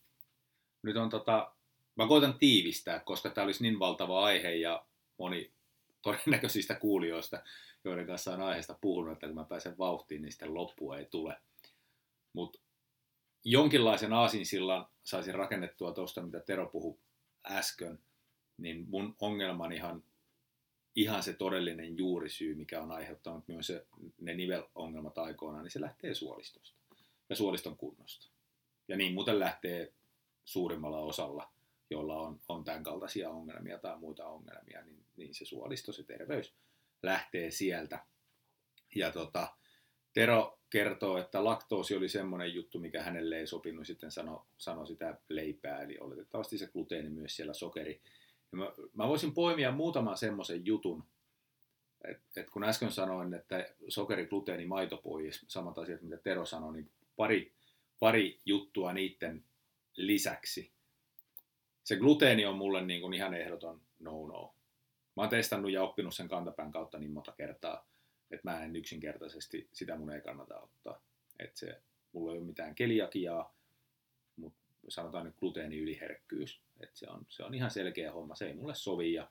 Nyt 0.82 0.96
on 0.96 1.10
tota, 1.10 1.52
mä 1.96 2.08
koitan 2.08 2.38
tiivistää, 2.38 2.98
koska 2.98 3.30
tämä 3.30 3.44
olisi 3.44 3.62
niin 3.62 3.78
valtava 3.78 4.24
aihe 4.24 4.54
ja 4.54 4.84
moni 5.18 5.52
todennäköisistä 6.02 6.74
kuulijoista, 6.74 7.42
joiden 7.84 8.06
kanssa 8.06 8.34
on 8.34 8.42
aiheesta 8.42 8.78
puhunut, 8.80 9.12
että 9.12 9.26
kun 9.26 9.36
mä 9.36 9.44
pääsen 9.44 9.78
vauhtiin, 9.78 10.22
niin 10.22 10.32
sitten 10.32 10.54
loppua 10.54 10.98
ei 10.98 11.04
tule. 11.04 11.36
Mutta 12.32 12.58
jonkinlaisen 13.44 14.12
aasinsillan 14.12 14.86
saisin 15.04 15.34
rakennettua 15.34 15.92
tuosta, 15.92 16.22
mitä 16.22 16.40
Tero 16.40 16.66
puhui 16.66 16.98
äsken, 17.50 17.98
niin 18.58 18.86
mun 18.88 19.16
ongelmanihan 19.20 20.04
ihan 20.96 21.22
se 21.22 21.32
todellinen 21.32 21.98
juurisyy, 21.98 22.54
mikä 22.54 22.82
on 22.82 22.90
aiheuttanut 22.92 23.48
myös 23.48 23.66
se, 23.66 23.86
ne 24.20 24.34
nivelongelmat 24.34 25.18
aikoinaan, 25.18 25.64
niin 25.64 25.70
se 25.70 25.80
lähtee 25.80 26.14
suolistosta 26.14 26.78
ja 27.28 27.36
suoliston 27.36 27.76
kunnosta. 27.76 28.32
Ja 28.88 28.96
niin 28.96 29.14
muuten 29.14 29.38
lähtee 29.38 29.92
suurimmalla 30.44 30.98
osalla, 30.98 31.52
joilla 31.90 32.20
on, 32.20 32.40
on 32.48 32.64
tämän 32.64 32.82
kaltaisia 32.82 33.30
ongelmia 33.30 33.78
tai 33.78 33.98
muita 33.98 34.26
ongelmia, 34.26 34.82
niin, 34.82 35.04
niin 35.16 35.34
se 35.34 35.44
suolisto, 35.44 35.92
se 35.92 36.02
terveys 36.02 36.54
lähtee 37.02 37.50
sieltä. 37.50 38.06
Ja 38.94 39.12
tota, 39.12 39.48
Tero 40.12 40.58
kertoo, 40.70 41.18
että 41.18 41.44
laktoosi 41.44 41.96
oli 41.96 42.08
semmoinen 42.08 42.54
juttu, 42.54 42.78
mikä 42.78 43.02
hänelle 43.02 43.38
ei 43.38 43.46
sopinut, 43.46 43.86
sitten 43.86 44.10
sano, 44.10 44.46
sano 44.58 44.86
sitä 44.86 45.18
leipää, 45.28 45.82
eli 45.82 45.98
oletettavasti 45.98 46.58
se 46.58 46.66
gluteeni 46.66 47.08
myös 47.08 47.36
siellä 47.36 47.54
sokeri. 47.54 48.00
Ja 48.52 48.58
mä, 48.58 48.72
mä 48.94 49.08
voisin 49.08 49.34
poimia 49.34 49.72
muutaman 49.72 50.16
semmoisen 50.16 50.66
jutun, 50.66 51.04
että 52.04 52.40
et 52.40 52.50
kun 52.50 52.64
äsken 52.64 52.92
sanoin, 52.92 53.34
että 53.34 53.74
sokeri, 53.88 54.26
gluteeni, 54.26 54.66
maito 54.66 54.96
pois, 54.96 55.44
samat 55.48 55.78
asiat 55.78 56.02
mitä 56.02 56.16
Tero 56.16 56.46
sanoi, 56.46 56.72
niin 56.72 56.90
pari, 57.16 57.52
pari 57.98 58.40
juttua 58.44 58.92
niiden 58.92 59.44
lisäksi. 59.96 60.72
Se 61.84 61.96
gluteeni 61.96 62.46
on 62.46 62.56
mulle 62.56 62.84
niin 62.84 63.00
kuin 63.00 63.14
ihan 63.14 63.34
ehdoton 63.34 63.80
no-no. 63.98 64.54
Mä 65.16 65.22
oon 65.22 65.28
testannut 65.28 65.72
ja 65.72 65.82
oppinut 65.82 66.14
sen 66.14 66.28
kantapään 66.28 66.72
kautta 66.72 66.98
niin 66.98 67.10
monta 67.10 67.32
kertaa, 67.32 67.86
että 68.30 68.50
mä 68.50 68.64
en 68.64 68.76
yksinkertaisesti, 68.76 69.68
sitä 69.72 69.96
mun 69.96 70.12
ei 70.12 70.20
kannata 70.20 70.60
ottaa. 70.60 71.02
Että 71.38 71.58
se, 71.58 71.80
mulla 72.12 72.32
ei 72.32 72.38
ole 72.38 72.46
mitään 72.46 72.74
keliakiaa, 72.74 73.54
sanotaan 74.88 75.24
nyt 75.24 75.36
gluteeniyliherkkyys. 75.36 76.60
Että 76.80 76.98
se 76.98 77.10
on, 77.10 77.26
se 77.28 77.44
on 77.44 77.54
ihan 77.54 77.70
selkeä 77.70 78.12
homma, 78.12 78.34
se 78.34 78.46
ei 78.46 78.54
mulle 78.54 78.74
sovi. 78.74 79.12
Ja, 79.12 79.30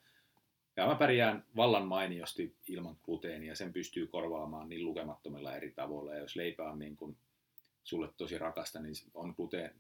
ja 0.75 0.87
mä 0.87 0.95
pärjään 0.95 1.45
vallan 1.55 1.85
mainiosti 1.85 2.55
ilman 2.67 2.97
gluteenia, 3.05 3.55
sen 3.55 3.73
pystyy 3.73 4.07
korvaamaan 4.07 4.69
niin 4.69 4.85
lukemattomilla 4.85 5.55
eri 5.55 5.71
tavoilla. 5.71 6.13
Ja 6.13 6.19
jos 6.19 6.35
leipä 6.35 6.71
on 6.71 6.79
niin 6.79 6.97
kuin 6.97 7.17
sulle 7.83 8.09
tosi 8.17 8.37
rakasta, 8.37 8.79
niin 8.79 8.95
on, 9.13 9.33
gluteen, 9.37 9.75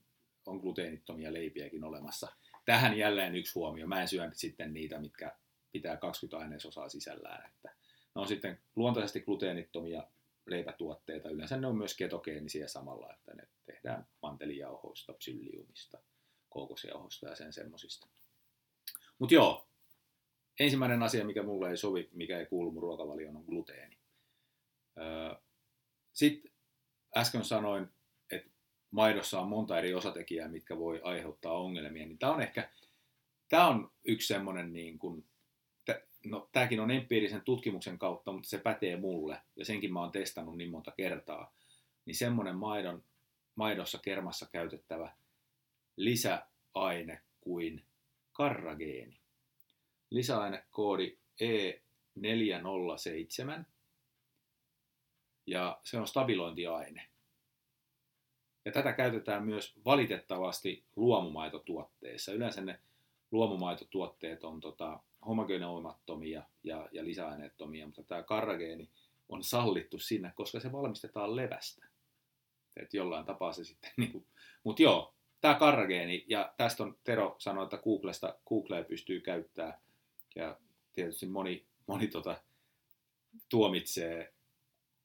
on 0.45 0.57
gluteenittomia 0.57 1.33
leipiäkin 1.33 1.83
olemassa. 1.83 2.27
Tähän 2.65 2.97
jälleen 2.97 3.35
yksi 3.35 3.53
huomio. 3.53 3.87
Mä 3.87 4.01
en 4.01 4.07
syö 4.07 4.29
sitten 4.33 4.73
niitä, 4.73 4.99
mitkä 4.99 5.35
pitää 5.71 5.97
20 5.97 6.37
ainesosaa 6.37 6.89
sisällään. 6.89 7.49
Että 7.49 7.69
ne 8.15 8.21
on 8.21 8.27
sitten 8.27 8.59
luontaisesti 8.75 9.21
gluteenittomia 9.21 10.03
leipätuotteita. 10.45 11.29
Yleensä 11.29 11.57
ne 11.57 11.67
on 11.67 11.77
myös 11.77 11.97
ketogeenisiä 11.97 12.67
samalla, 12.67 13.13
että 13.13 13.33
ne 13.33 13.47
tehdään 13.81 14.07
mantelijauhoista, 14.21 15.13
psylliumista, 15.13 15.97
kookosjauhoista 16.49 17.27
ja 17.27 17.35
sen 17.35 17.53
semmosista. 17.53 18.07
Mutta 19.19 19.35
joo, 19.35 19.69
ensimmäinen 20.59 21.03
asia, 21.03 21.25
mikä 21.25 21.43
mulle 21.43 21.69
ei 21.69 21.77
sovi, 21.77 22.09
mikä 22.13 22.39
ei 22.39 22.45
kuulu 22.45 22.71
mun 22.71 22.81
ruokavalioon, 22.81 23.35
on 23.35 23.45
gluteeni. 23.45 23.97
Sitten 26.13 26.51
äsken 27.17 27.45
sanoin, 27.45 27.87
että 28.31 28.51
maidossa 28.91 29.39
on 29.39 29.47
monta 29.47 29.77
eri 29.77 29.93
osatekijää, 29.93 30.47
mitkä 30.47 30.77
voi 30.77 31.01
aiheuttaa 31.03 31.53
ongelmia, 31.53 32.05
niin 32.05 32.17
tämä 32.17 32.33
on 32.33 32.41
ehkä 32.41 32.69
tämä 33.49 33.67
on 33.67 33.91
yksi 34.05 34.27
semmoinen 34.27 34.73
niin 34.73 34.99
kuin 34.99 35.25
no 36.25 36.49
tämäkin 36.51 36.79
on 36.79 36.91
empiirisen 36.91 37.41
tutkimuksen 37.41 37.99
kautta, 37.99 38.31
mutta 38.31 38.49
se 38.49 38.57
pätee 38.57 38.97
mulle, 38.97 39.41
ja 39.55 39.65
senkin 39.65 39.93
mä 39.93 39.99
oon 39.99 40.11
testannut 40.11 40.57
niin 40.57 40.71
monta 40.71 40.91
kertaa, 40.91 41.53
niin 42.05 42.15
semmoinen 42.15 42.55
maidon, 42.55 43.03
maidossa 43.55 43.97
kermassa 43.97 44.47
käytettävä 44.51 45.13
lisäaine 45.95 47.21
kuin 47.41 47.85
karrageeni. 48.33 49.19
Lisäainekoodi 50.09 51.17
E407, 51.41 53.63
ja 55.47 55.79
se 55.83 55.99
on 55.99 56.07
stabilointiaine. 56.07 57.07
Ja 58.65 58.71
tätä 58.71 58.93
käytetään 58.93 59.45
myös 59.45 59.73
valitettavasti 59.85 60.83
luomumaitotuotteissa. 60.95 62.33
Yleensä 62.33 62.61
ne 62.61 62.79
luomumaitotuotteet 63.31 64.43
on 64.43 64.59
tota, 64.59 64.99
homogenoimattomia 65.25 66.43
ja, 66.63 66.89
ja 66.91 67.05
lisäaineettomia, 67.05 67.85
mutta 67.85 68.03
tämä 68.03 68.23
karrageeni 68.23 68.89
on 69.29 69.43
sallittu 69.43 69.99
sinne, 69.99 70.31
koska 70.35 70.59
se 70.59 70.71
valmistetaan 70.71 71.35
levästä. 71.35 71.90
Et 72.75 72.93
jollain 72.93 73.25
tapaa 73.25 73.53
se 73.53 73.63
sitten, 73.63 73.91
niin 73.97 74.11
kuin, 74.11 74.25
mutta 74.63 74.81
joo, 74.81 75.13
tämä 75.41 75.53
karrageeni, 75.53 76.25
ja 76.27 76.53
tästä 76.57 76.83
on 76.83 76.97
Tero 77.03 77.35
sanoi, 77.37 77.63
että 77.63 77.77
Googlesta, 77.77 78.39
Googlea 78.49 78.83
pystyy 78.83 79.19
käyttämään, 79.19 79.73
ja 80.35 80.57
tietysti 80.93 81.25
moni, 81.25 81.65
moni 81.87 82.07
tota, 82.07 82.41
tuomitsee 83.49 84.33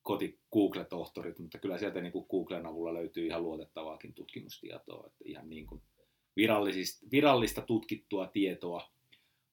koti 0.02 0.38
Google-tohtorit, 0.52 1.38
mutta 1.38 1.59
kyllä 1.59 1.79
sieltä 1.79 2.00
niin 2.00 2.12
kuin 2.12 2.26
Googlen 2.31 2.66
avulla 2.66 2.94
löytyy 2.94 3.26
ihan 3.26 3.42
luotettavaakin 3.42 4.14
tutkimustietoa, 4.14 5.07
että 5.07 5.24
ihan 5.24 5.50
niin 5.50 5.66
kuin 5.66 5.83
virallista 7.11 7.62
tutkittua 7.62 8.26
tietoa 8.26 8.90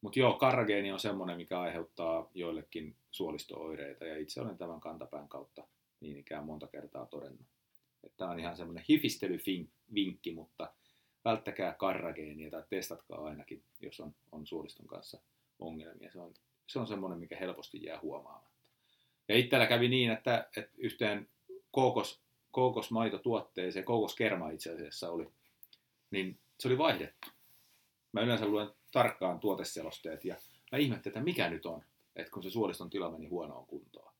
mutta 0.03 0.19
joo, 0.19 0.33
karrageeni 0.33 0.91
on 0.91 0.99
semmoinen, 0.99 1.37
mikä 1.37 1.59
aiheuttaa 1.59 2.29
joillekin 2.33 2.95
suolistooireita 3.11 4.05
ja 4.05 4.17
itse 4.17 4.41
olen 4.41 4.57
tämän 4.57 4.79
kantapään 4.79 5.29
kautta 5.29 5.67
niin 5.99 6.17
ikään 6.17 6.45
monta 6.45 6.67
kertaa 6.67 7.05
todennut. 7.05 7.47
Tämä 8.17 8.31
on 8.31 8.39
ihan 8.39 8.57
semmoinen 8.57 8.85
hifistelyvinkki, 8.89 10.33
mutta 10.33 10.73
välttäkää 11.25 11.73
karrageenia 11.73 12.51
tai 12.51 12.63
testatkaa 12.69 13.25
ainakin, 13.25 13.63
jos 13.79 13.99
on, 13.99 14.15
on 14.31 14.47
suoliston 14.47 14.87
kanssa 14.87 15.21
ongelmia. 15.59 16.11
Se 16.11 16.19
on, 16.19 16.33
se 16.67 16.79
on 16.79 16.87
semmoinen, 16.87 17.19
mikä 17.19 17.37
helposti 17.37 17.83
jää 17.83 17.99
huomaamatta. 18.01 18.69
Ja 19.27 19.37
itsellä 19.37 19.67
kävi 19.67 19.87
niin, 19.87 20.11
että, 20.11 20.49
että 20.57 20.71
yhteen 20.77 21.29
kookos, 21.71 22.21
kookosmaitotuotteeseen, 22.51 23.85
kookoskerma 23.85 24.49
itse 24.49 24.73
asiassa 24.73 25.11
oli, 25.11 25.27
niin 26.11 26.39
se 26.59 26.67
oli 26.67 26.77
vaihdettu. 26.77 27.27
Mä 28.11 28.21
yleensä 28.21 28.47
luen 28.47 28.69
tarkkaan 28.91 29.39
tuoteselosteet 29.39 30.25
ja 30.25 30.35
mä 30.71 30.77
ihmettelin, 30.77 31.11
että 31.11 31.23
mikä 31.23 31.49
nyt 31.49 31.65
on, 31.65 31.83
että 32.15 32.31
kun 32.31 32.43
se 32.43 32.49
suoliston 32.49 32.89
tila 32.89 33.11
meni 33.11 33.27
huonoon 33.27 33.67
kuntoon. 33.67 34.13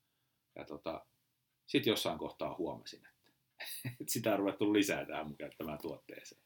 Ja 0.56 0.66
tota, 0.66 1.06
sitten 1.68 1.92
jossain 1.92 2.18
kohtaa 2.20 2.56
huomasin, 2.58 3.08
että, 3.86 4.14
sitä 4.14 4.34
on 4.34 4.40
ruvettu 4.40 4.74
lisää 4.74 5.06
tähän 5.06 5.28
mun 5.28 5.38
käyttämään 5.38 5.80
tuotteeseen. 5.82 6.42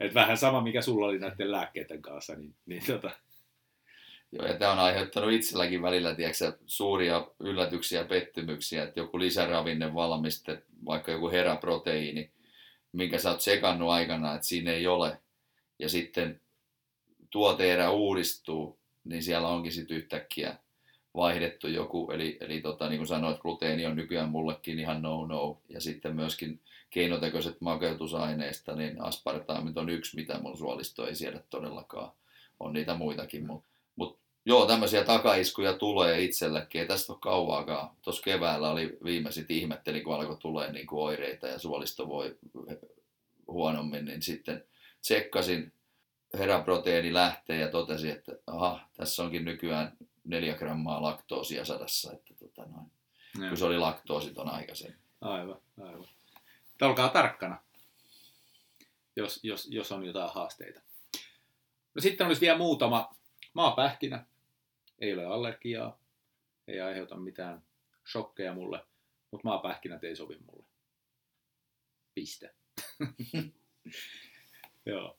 Et 0.00 0.14
vähän 0.14 0.36
sama, 0.36 0.60
mikä 0.60 0.82
sulla 0.82 1.06
oli 1.06 1.18
näiden 1.18 1.52
lääkkeiden 1.52 2.02
kanssa, 2.02 2.34
niin, 2.34 2.54
niin 2.66 2.82
tota, 2.86 3.10
Joo, 4.32 4.46
ja 4.46 4.54
tämä 4.54 4.72
on 4.72 4.78
aiheuttanut 4.78 5.32
itselläkin 5.32 5.82
välillä 5.82 6.14
tiedätkö, 6.14 6.52
suuria 6.66 7.30
yllätyksiä 7.40 8.00
ja 8.00 8.06
pettymyksiä, 8.06 8.82
että 8.82 9.00
joku 9.00 9.18
lisäravinne 9.18 9.94
valmiste, 9.94 10.62
vaikka 10.86 11.12
joku 11.12 11.30
heraproteiini, 11.30 12.30
minkä 12.92 13.18
sä 13.18 13.30
oot 13.30 13.40
sekannut 13.40 13.90
aikana, 13.90 14.34
että 14.34 14.46
siinä 14.46 14.72
ei 14.72 14.86
ole. 14.86 15.20
Ja 15.78 15.88
sitten 15.88 16.40
tuoteerä 17.30 17.90
uudistuu, 17.90 18.78
niin 19.04 19.22
siellä 19.22 19.48
onkin 19.48 19.72
sitten 19.72 19.96
yhtäkkiä 19.96 20.56
vaihdettu 21.18 21.68
joku, 21.68 22.10
eli, 22.10 22.38
eli 22.40 22.60
tota, 22.60 22.88
niin 22.88 22.98
kuin 22.98 23.08
sanoit, 23.08 23.38
gluteeni 23.38 23.86
on 23.86 23.96
nykyään 23.96 24.28
mullekin 24.28 24.78
ihan 24.78 25.02
no-no, 25.02 25.58
ja 25.68 25.80
sitten 25.80 26.16
myöskin 26.16 26.60
keinotekoiset 26.90 27.60
makeutusaineista, 27.60 28.74
niin 28.74 29.02
aspartaamit 29.02 29.76
on 29.76 29.88
yksi, 29.88 30.16
mitä 30.16 30.38
mun 30.38 30.58
suolisto 30.58 31.06
ei 31.06 31.14
siedä 31.14 31.40
todellakaan. 31.50 32.12
On 32.60 32.72
niitä 32.72 32.94
muitakin, 32.94 33.46
mutta 33.46 33.68
mut, 33.96 34.18
joo, 34.44 34.66
tämmöisiä 34.66 35.04
takaiskuja 35.04 35.72
tulee 35.72 36.20
itsellekin, 36.22 36.80
ei 36.80 36.86
tästä 36.86 37.12
ole 37.12 37.20
kauaakaan. 37.20 37.90
Tuossa 38.02 38.22
keväällä 38.22 38.70
oli 38.70 38.98
viimeisit 39.04 39.50
ihmetteli, 39.50 40.00
kun 40.00 40.14
alkoi 40.14 40.36
tulee 40.36 40.72
niin 40.72 40.86
kuin 40.86 41.02
oireita 41.02 41.46
ja 41.46 41.58
suolisto 41.58 42.08
voi 42.08 42.36
huonommin, 43.48 44.04
niin 44.04 44.22
sitten 44.22 44.64
tsekkasin 45.00 45.72
heraproteiini 46.38 47.14
lähtee 47.14 47.58
ja 47.60 47.68
totesi, 47.68 48.10
että 48.10 48.32
aha, 48.46 48.80
tässä 48.96 49.22
onkin 49.22 49.44
nykyään 49.44 49.92
neljä 50.28 50.54
grammaa 50.54 51.02
laktoosia 51.02 51.64
sadassa, 51.64 52.12
että 52.12 52.34
tota 52.34 52.62
noin, 52.62 52.90
kun 53.48 53.56
se 53.56 53.64
oli 53.64 53.78
laktoositon 53.78 54.48
aikaisemmin. 54.48 54.98
Aivan, 55.20 55.60
aivan. 55.80 56.08
Olkaa 56.82 57.08
tarkkana, 57.08 57.62
jos, 59.16 59.40
jos, 59.42 59.66
jos 59.70 59.92
on 59.92 60.04
jotain 60.04 60.30
haasteita. 60.34 60.80
No 61.94 62.00
sitten 62.00 62.26
olisi 62.26 62.40
vielä 62.40 62.58
muutama 62.58 63.14
maapähkinä. 63.52 64.26
Ei 64.98 65.14
ole 65.14 65.24
allergiaa, 65.24 65.98
ei 66.68 66.80
aiheuta 66.80 67.16
mitään 67.16 67.62
shokkeja 68.12 68.54
mulle, 68.54 68.84
mutta 69.30 69.48
maapähkinät 69.48 70.04
ei 70.04 70.16
sovi 70.16 70.38
mulle. 70.38 70.64
Piste. 72.14 72.54
Joo. 74.86 75.18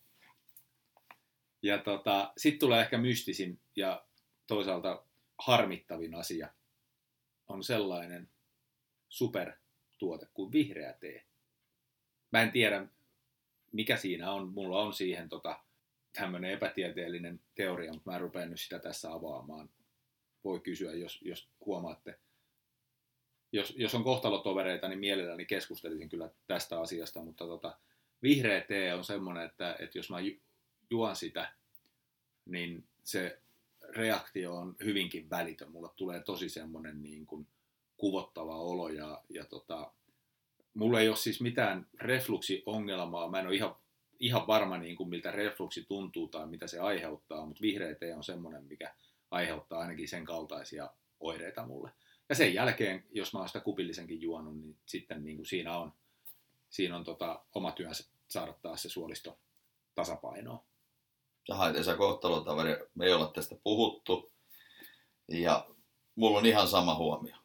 Ja 1.62 1.78
tota, 1.78 2.34
sitten 2.38 2.60
tulee 2.60 2.82
ehkä 2.82 2.98
mystisin 2.98 3.60
ja 3.76 4.06
toisaalta 4.50 5.04
harmittavin 5.38 6.16
asia 6.16 6.50
on 7.48 7.64
sellainen 7.64 8.30
supertuote 9.10 10.28
kuin 10.34 10.52
vihreä 10.52 10.94
tee. 10.94 11.26
Mä 12.32 12.42
en 12.42 12.52
tiedä, 12.52 12.88
mikä 13.72 13.98
siinä 13.98 14.32
on. 14.32 14.48
Mulla 14.48 14.82
on 14.82 14.94
siihen 14.94 15.30
tota, 15.30 15.60
tämmöinen 16.14 16.52
epätieteellinen 16.52 17.42
teoria, 17.56 17.94
mutta 17.94 18.10
mä 18.12 18.16
en 18.16 18.22
rupea 18.22 18.46
nyt 18.46 18.60
sitä 18.60 18.80
tässä 18.80 19.14
avaamaan. 19.14 19.70
Voi 20.44 20.60
kysyä, 20.60 20.94
jos, 20.94 21.22
jos 21.22 21.50
huomaatte. 21.66 22.20
Jos, 23.52 23.74
jos 23.78 23.96
on 23.96 24.04
kohtalotovereita, 24.04 24.88
niin 24.88 25.00
mielelläni 25.00 25.46
keskustelisin 25.46 26.10
kyllä 26.10 26.30
tästä 26.48 26.82
asiasta, 26.82 27.24
mutta 27.24 27.46
tota, 27.46 27.78
vihreä 28.22 28.62
tee 28.62 28.94
on 28.94 29.04
semmoinen, 29.04 29.46
että, 29.46 29.76
että 29.80 29.98
jos 29.98 30.10
mä 30.10 30.18
juon 30.90 31.16
sitä, 31.16 31.54
niin 32.46 32.88
se 33.04 33.42
reaktio 33.96 34.56
on 34.56 34.76
hyvinkin 34.84 35.30
välitön. 35.30 35.72
Mulle 35.72 35.90
tulee 35.96 36.24
tosi 36.24 36.50
semmoinen 36.50 37.04
niin 37.04 37.26
kuin 37.26 37.48
kuvottava 37.98 38.58
olo 38.58 38.90
ja, 38.90 39.24
ja 39.30 39.46
tota, 39.46 39.92
mulla 40.74 41.00
ei 41.00 41.10
ole 41.10 41.18
siis 41.18 41.42
mitään 41.42 41.88
refluksiongelmaa. 42.00 43.30
Mä 43.30 43.40
en 43.40 43.48
ole 43.48 43.56
ihan, 43.56 43.76
ihan 44.20 44.48
varma, 44.48 44.78
niin 44.78 44.96
kuin 44.96 45.10
miltä 45.10 45.32
refluksi 45.32 45.86
tuntuu 45.88 46.28
tai 46.28 46.48
mitä 46.48 46.68
se 46.68 46.80
aiheuttaa, 46.80 47.46
mutta 47.46 47.62
vihreä 47.62 47.96
tee 47.96 48.16
on 48.16 48.24
semmoinen, 48.24 48.64
mikä 48.64 48.94
aiheuttaa 49.32 49.80
ainakin 49.80 50.08
sen 50.08 50.26
kaltaisia 50.26 50.90
oireita 51.20 51.66
mulle. 51.66 51.92
Ja 52.30 52.36
sen 52.36 52.54
jälkeen, 52.54 53.04
jos 53.12 53.34
mä 53.34 53.40
oon 53.40 53.48
sitä 53.48 53.60
kupillisenkin 53.60 54.22
juonut, 54.22 54.60
niin 54.60 54.78
sitten 54.86 55.24
niin 55.24 55.38
kuin 55.38 55.46
siinä 55.46 55.78
on, 55.78 55.94
siinä 56.70 56.96
on 56.96 57.04
tota, 57.04 57.46
oma 57.56 57.72
työnsä 57.72 58.10
saada 58.28 58.54
taas 58.62 58.82
se 58.82 58.90
suolisto 58.90 59.40
tasapainoa. 59.96 60.69
Sä 61.50 61.56
hait 61.56 61.76
Esa 61.76 61.96
kohtalotoveri, 61.96 62.78
me 62.96 63.06
ei 63.06 63.14
olla 63.14 63.28
tästä 63.28 63.56
puhuttu. 63.64 64.32
Ja 65.28 65.70
mulla 66.16 66.38
on 66.38 66.46
ihan 66.46 66.68
sama 66.68 66.96
huomio. 66.96 67.36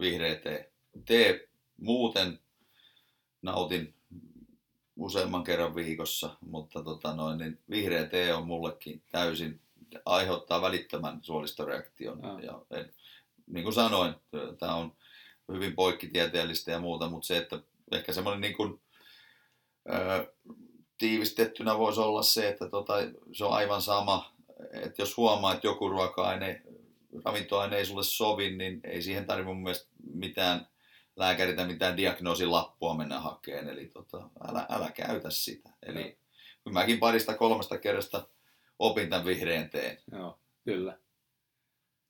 Vihreä 0.00 0.34
tee. 0.34 0.72
Tee 1.04 1.48
muuten 1.76 2.40
nautin 3.42 3.94
useamman 4.96 5.44
kerran 5.44 5.74
viikossa, 5.74 6.36
mutta 6.40 6.82
tota 6.82 7.14
noin, 7.16 7.38
niin 7.38 7.60
vihreä 7.70 8.06
tee 8.06 8.34
on 8.34 8.46
mullekin 8.46 9.02
täysin, 9.10 9.60
aiheuttaa 10.04 10.62
välittömän 10.62 11.18
suolistoreaktion. 11.22 12.24
Ah. 12.24 12.44
Ja 12.44 12.62
en, 12.70 12.92
niin 13.46 13.62
kuin 13.62 13.74
sanoin, 13.74 14.14
tämä 14.58 14.74
on 14.74 14.92
hyvin 15.52 15.74
poikkitieteellistä 15.74 16.70
ja 16.70 16.80
muuta, 16.80 17.10
mutta 17.10 17.26
se, 17.26 17.36
että 17.36 17.60
ehkä 17.92 18.12
semmoinen 18.12 18.40
niin 18.40 18.56
kuin, 18.56 18.80
tiivistettynä 20.98 21.78
voisi 21.78 22.00
olla 22.00 22.22
se, 22.22 22.48
että 22.48 22.68
tota, 22.68 22.94
se 23.32 23.44
on 23.44 23.52
aivan 23.52 23.82
sama, 23.82 24.32
että 24.72 25.02
jos 25.02 25.16
huomaa, 25.16 25.54
että 25.54 25.66
joku 25.66 25.88
ruoka-aine, 25.88 26.62
ravintoaine 27.24 27.76
ei 27.76 27.86
sulle 27.86 28.04
sovi, 28.04 28.56
niin 28.56 28.80
ei 28.84 29.02
siihen 29.02 29.26
tarvitse 29.26 29.46
mun 29.46 29.62
mielestä 29.62 29.88
mitään 30.14 30.66
lääkäriltä 31.16 31.66
mitään 31.66 31.96
diagnoosilappua 31.96 32.94
mennä 32.94 33.20
hakemaan, 33.20 33.68
eli 33.68 33.86
tota, 33.86 34.30
älä, 34.48 34.66
älä 34.70 34.90
käytä 34.90 35.30
sitä. 35.30 35.70
Eli 35.82 36.18
kun 36.64 36.72
mäkin 36.72 36.98
parista 36.98 37.34
kolmesta 37.34 37.78
kerrasta 37.78 38.28
opin 38.78 39.08
tämän 39.08 39.26
vihreän 39.26 39.70
teen. 39.70 39.98
Joo, 40.12 40.38
kyllä. 40.64 40.98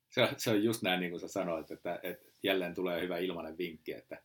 Se 0.09 0.23
on, 0.23 0.29
se 0.37 0.51
on 0.51 0.65
just 0.65 0.83
näin, 0.83 1.01
niin 1.01 1.11
kuin 1.11 1.21
sä 1.21 1.29
sanoit, 1.29 1.71
että, 1.71 2.01
että 2.03 2.27
jälleen 2.43 2.75
tulee 2.75 3.01
hyvä 3.01 3.19
ilmainen 3.19 3.59
vinkki, 3.59 3.93
että 3.93 4.23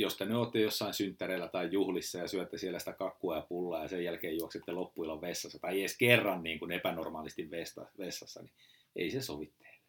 jos 0.00 0.16
te 0.16 0.24
nyt 0.24 0.34
olette 0.34 0.60
jossain 0.60 0.94
synttäreillä 0.94 1.48
tai 1.48 1.68
juhlissa 1.72 2.18
ja 2.18 2.28
syötte 2.28 2.58
siellä 2.58 2.78
sitä 2.78 2.92
kakkua 2.92 3.36
ja 3.36 3.46
pullaa 3.48 3.82
ja 3.82 3.88
sen 3.88 4.04
jälkeen 4.04 4.36
juoksette 4.36 4.72
loppuillan 4.72 5.20
vessassa 5.20 5.58
tai 5.58 5.80
edes 5.80 5.98
kerran 5.98 6.42
niin 6.42 6.58
kuin 6.58 6.72
epänormaalisti 6.72 7.50
vessassa, 7.98 8.42
niin 8.42 8.52
ei 8.96 9.10
se 9.10 9.20
sovi 9.20 9.52
teille. 9.58 9.80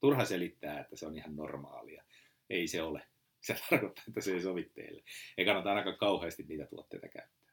Turha 0.00 0.24
selittää, 0.24 0.80
että 0.80 0.96
se 0.96 1.06
on 1.06 1.16
ihan 1.16 1.36
normaalia. 1.36 2.02
Ei 2.50 2.66
se 2.66 2.82
ole. 2.82 3.02
Se 3.40 3.56
tarkoittaa, 3.70 4.04
että 4.08 4.20
se 4.20 4.32
ei 4.32 4.40
sovi 4.40 4.70
teille. 4.74 5.02
Ei 5.38 5.44
kannata 5.44 5.68
ainakaan 5.68 5.96
kauheasti 5.96 6.42
niitä 6.48 6.66
tuotteita 6.66 7.08
käyttää. 7.08 7.52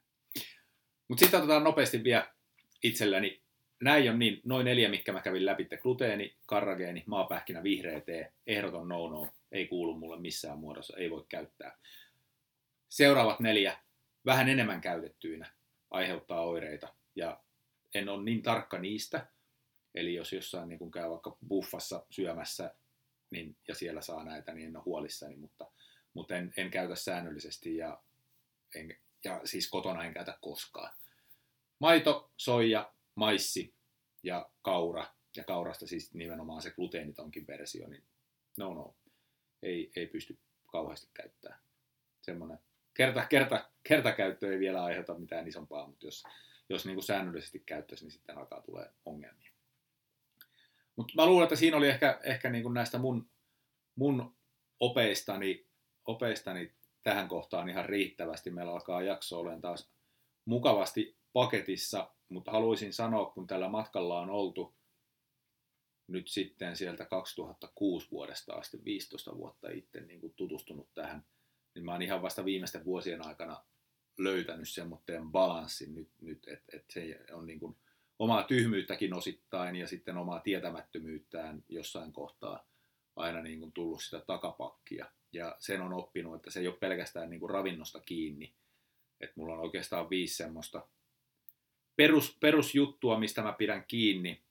Mutta 1.08 1.20
sitten 1.20 1.40
otetaan 1.40 1.64
nopeasti 1.64 2.04
vielä 2.04 2.34
itselläni. 2.82 3.42
Näin 3.80 4.10
on 4.10 4.18
niin, 4.18 4.40
noin 4.44 4.64
neljä, 4.64 4.88
mitkä 4.88 5.12
mä 5.12 5.20
kävin 5.20 5.46
läpi. 5.46 5.68
Gluteeni, 5.82 6.36
karrageeni, 6.46 7.02
maapähkinä, 7.06 7.62
vihreä 7.62 8.00
tee, 8.00 8.32
ehdoton 8.46 8.88
no-no, 8.88 9.28
ei 9.52 9.68
kuulu 9.68 9.94
mulle 9.94 10.20
missään 10.20 10.58
muodossa, 10.58 10.96
ei 10.96 11.10
voi 11.10 11.26
käyttää. 11.28 11.78
Seuraavat 12.88 13.40
neljä, 13.40 13.78
vähän 14.26 14.48
enemmän 14.48 14.80
käytettyinä, 14.80 15.52
aiheuttaa 15.90 16.44
oireita. 16.44 16.94
Ja 17.16 17.42
en 17.94 18.08
ole 18.08 18.22
niin 18.22 18.42
tarkka 18.42 18.78
niistä, 18.78 19.26
eli 19.94 20.14
jos 20.14 20.32
jossain 20.32 20.68
niin 20.68 20.78
kun 20.78 20.90
käy 20.90 21.10
vaikka 21.10 21.36
buffassa 21.48 22.06
syömässä 22.10 22.74
niin, 23.30 23.56
ja 23.68 23.74
siellä 23.74 24.00
saa 24.00 24.24
näitä, 24.24 24.54
niin 24.54 24.68
en 24.68 24.76
ole 24.76 24.84
huolissani, 24.84 25.36
mutta, 25.36 25.70
mutta 26.14 26.36
en, 26.36 26.52
en 26.56 26.70
käytä 26.70 26.94
säännöllisesti 26.94 27.76
ja, 27.76 28.02
en, 28.74 28.96
ja 29.24 29.40
siis 29.44 29.70
kotona 29.70 30.04
en 30.04 30.14
käytä 30.14 30.38
koskaan. 30.40 30.92
Maito, 31.78 32.30
soija, 32.36 32.92
maissi 33.14 33.74
ja 34.22 34.50
kaura, 34.62 35.06
ja 35.36 35.44
kaurasta 35.44 35.86
siis 35.86 36.14
nimenomaan 36.14 36.62
se 36.62 36.70
gluteenitonkin 36.70 37.46
versio, 37.46 37.88
niin 37.88 38.02
no 38.58 38.74
no, 38.74 38.94
ei, 39.62 39.92
ei 39.96 40.06
pysty 40.06 40.38
kauheasti 40.66 41.08
käyttämään. 41.14 41.60
Semmoinen 42.22 42.58
kerta, 42.94 43.26
kerta, 43.26 43.70
kertakäyttö 43.82 44.52
ei 44.52 44.58
vielä 44.58 44.84
aiheuta 44.84 45.18
mitään 45.18 45.48
isompaa, 45.48 45.86
mutta 45.86 46.06
jos, 46.06 46.24
jos 46.68 46.86
niin 46.86 46.94
kuin 46.94 47.04
säännöllisesti 47.04 47.62
käyttäisi, 47.66 48.04
niin 48.04 48.12
sitten 48.12 48.38
alkaa 48.38 48.62
tulee 48.62 48.90
ongelmia. 49.04 49.52
Mutta 50.96 51.12
mä 51.16 51.26
luulen, 51.26 51.44
että 51.44 51.56
siinä 51.56 51.76
oli 51.76 51.88
ehkä, 51.88 52.20
ehkä 52.22 52.50
niin 52.50 52.62
kuin 52.62 52.74
näistä 52.74 52.98
mun, 52.98 53.30
mun 53.94 54.36
opeistani, 54.80 55.66
opeistani 56.04 56.74
tähän 57.02 57.28
kohtaan 57.28 57.68
ihan 57.68 57.84
riittävästi. 57.84 58.50
Meillä 58.50 58.72
alkaa 58.72 59.02
jakso 59.02 59.38
olemaan 59.38 59.60
taas 59.60 59.90
mukavasti 60.44 61.16
paketissa, 61.32 62.14
mutta 62.28 62.50
haluaisin 62.50 62.92
sanoa, 62.92 63.30
kun 63.30 63.46
tällä 63.46 63.68
matkalla 63.68 64.20
on 64.20 64.30
oltu 64.30 64.74
nyt 66.12 66.28
sitten 66.28 66.76
sieltä 66.76 67.04
2006 67.04 68.10
vuodesta 68.10 68.54
asti 68.54 68.84
15 68.84 69.36
vuotta 69.36 69.70
itse 69.70 70.00
niin 70.00 70.20
kuin 70.20 70.32
tutustunut 70.36 70.94
tähän, 70.94 71.24
niin 71.74 71.84
mä 71.84 71.92
oon 71.92 72.02
ihan 72.02 72.22
vasta 72.22 72.44
viimeisten 72.44 72.84
vuosien 72.84 73.26
aikana 73.26 73.64
löytänyt 74.18 74.68
semmoitteen 74.68 75.30
balanssin 75.30 75.94
nyt, 75.94 76.08
nyt 76.20 76.48
että 76.48 76.76
et 76.76 76.84
se 76.90 77.20
on 77.32 77.46
niin 77.46 77.60
kuin 77.60 77.76
omaa 78.18 78.42
tyhmyyttäkin 78.42 79.14
osittain 79.14 79.76
ja 79.76 79.86
sitten 79.86 80.16
omaa 80.16 80.40
tietämättömyyttään 80.40 81.64
jossain 81.68 82.12
kohtaa 82.12 82.66
aina 83.16 83.42
niin 83.42 83.60
kuin 83.60 83.72
tullut 83.72 84.02
sitä 84.02 84.20
takapakkia. 84.20 85.06
Ja 85.32 85.56
sen 85.58 85.80
on 85.80 85.92
oppinut, 85.92 86.36
että 86.36 86.50
se 86.50 86.60
ei 86.60 86.68
ole 86.68 86.76
pelkästään 86.76 87.30
niin 87.30 87.40
kuin 87.40 87.50
ravinnosta 87.50 88.00
kiinni. 88.00 88.54
Että 89.20 89.34
mulla 89.36 89.54
on 89.54 89.60
oikeastaan 89.60 90.10
viisi 90.10 90.34
semmoista 90.34 90.88
perus, 91.96 92.36
perusjuttua, 92.40 93.18
mistä 93.18 93.42
mä 93.42 93.52
pidän 93.52 93.84
kiinni. 93.84 94.42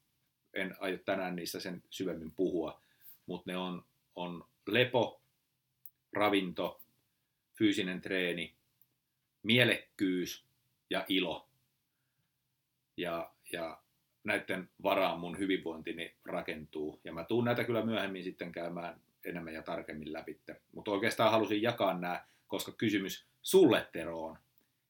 En 0.53 0.75
aio 0.79 0.97
tänään 0.97 1.35
niistä 1.35 1.59
sen 1.59 1.83
syvemmin 1.89 2.31
puhua, 2.31 2.81
mutta 3.25 3.51
ne 3.51 3.57
on, 3.57 3.85
on 4.15 4.45
lepo, 4.67 5.21
ravinto, 6.13 6.81
fyysinen 7.57 8.01
treeni, 8.01 8.55
mielekkyys 9.43 10.45
ja 10.89 11.05
ilo. 11.07 11.49
Ja, 12.97 13.33
ja 13.51 13.81
näiden 14.23 14.69
varaan 14.83 15.19
mun 15.19 15.39
hyvinvointini 15.39 16.15
rakentuu. 16.25 17.01
Ja 17.03 17.13
mä 17.13 17.23
tuun 17.23 17.45
näitä 17.45 17.63
kyllä 17.63 17.85
myöhemmin 17.85 18.23
sitten 18.23 18.51
käymään 18.51 19.01
enemmän 19.25 19.53
ja 19.53 19.63
tarkemmin 19.63 20.13
läpi. 20.13 20.39
Mutta 20.71 20.91
oikeastaan 20.91 21.31
halusin 21.31 21.61
jakaa 21.61 21.99
nämä, 21.99 22.25
koska 22.47 22.71
kysymys 22.71 23.25
sulle 23.41 23.87
Tero 23.91 24.25
on, 24.25 24.37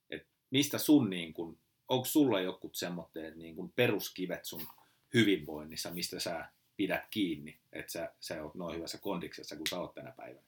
että 0.10 0.28
mistä 0.50 0.78
sun 0.78 1.10
niin 1.10 1.34
kun, 1.34 1.58
onko 1.88 2.06
sulla 2.06 2.42
jokut 2.42 2.76
semmoitteet 2.76 3.36
niin 3.36 3.56
kun 3.56 3.72
peruskivet 3.72 4.46
sun 4.46 4.68
hyvinvoinnissa, 5.14 5.92
mistä 5.92 6.20
sä 6.20 6.46
pidät 6.78 7.04
kiinni, 7.10 7.60
että 7.74 7.92
sä, 7.92 8.14
sä 8.20 8.44
oot 8.44 8.56
noin 8.56 8.76
hyvässä 8.76 8.98
kondiksessa 8.98 9.56
kuin 9.56 9.68
sä 9.70 9.80
oot 9.80 9.94
tänä 9.94 10.12
päivänä? 10.12 10.46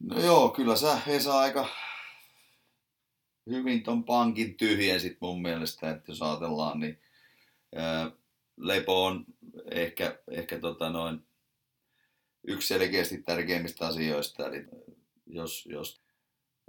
No 0.00 0.20
joo, 0.20 0.48
kyllä 0.48 0.76
sä 0.76 1.00
Esa 1.06 1.38
aika 1.38 1.68
hyvin 3.50 3.82
ton 3.82 4.04
pankin 4.04 4.54
tyhjensit 4.54 5.16
mun 5.20 5.42
mielestä, 5.42 5.90
että 5.90 6.12
jos 6.12 6.22
ajatellaan, 6.22 6.80
niin 6.80 7.00
ää, 7.74 8.10
lepo 8.56 9.04
on 9.04 9.24
ehkä, 9.70 10.18
ehkä 10.30 10.58
tota 10.58 10.90
noin 10.90 11.26
yksi 12.46 12.68
selkeästi 12.68 13.22
tärkeimmistä 13.22 13.86
asioista. 13.86 14.46
Eli 14.46 14.64
jos, 15.26 15.66
jos 15.66 16.00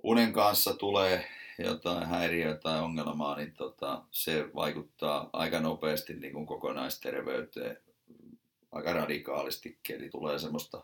unen 0.04 0.34
kanssa 0.34 0.74
tulee 0.74 1.30
jotain 1.64 2.08
häiriöä 2.08 2.56
tai 2.56 2.80
ongelmaa, 2.80 3.38
niin 3.38 3.54
tota, 3.54 4.04
se 4.12 4.50
vaikuttaa 4.56 5.30
aika 5.34 5.60
nopeasti 5.60 6.14
niin 6.14 6.34
kuin 6.34 6.46
kokonaisterveyteen 6.46 7.78
aika 8.72 8.94
radikaalisti. 8.94 9.80
Eli 9.90 10.10
tulee 10.10 10.40
semmoista 10.40 10.84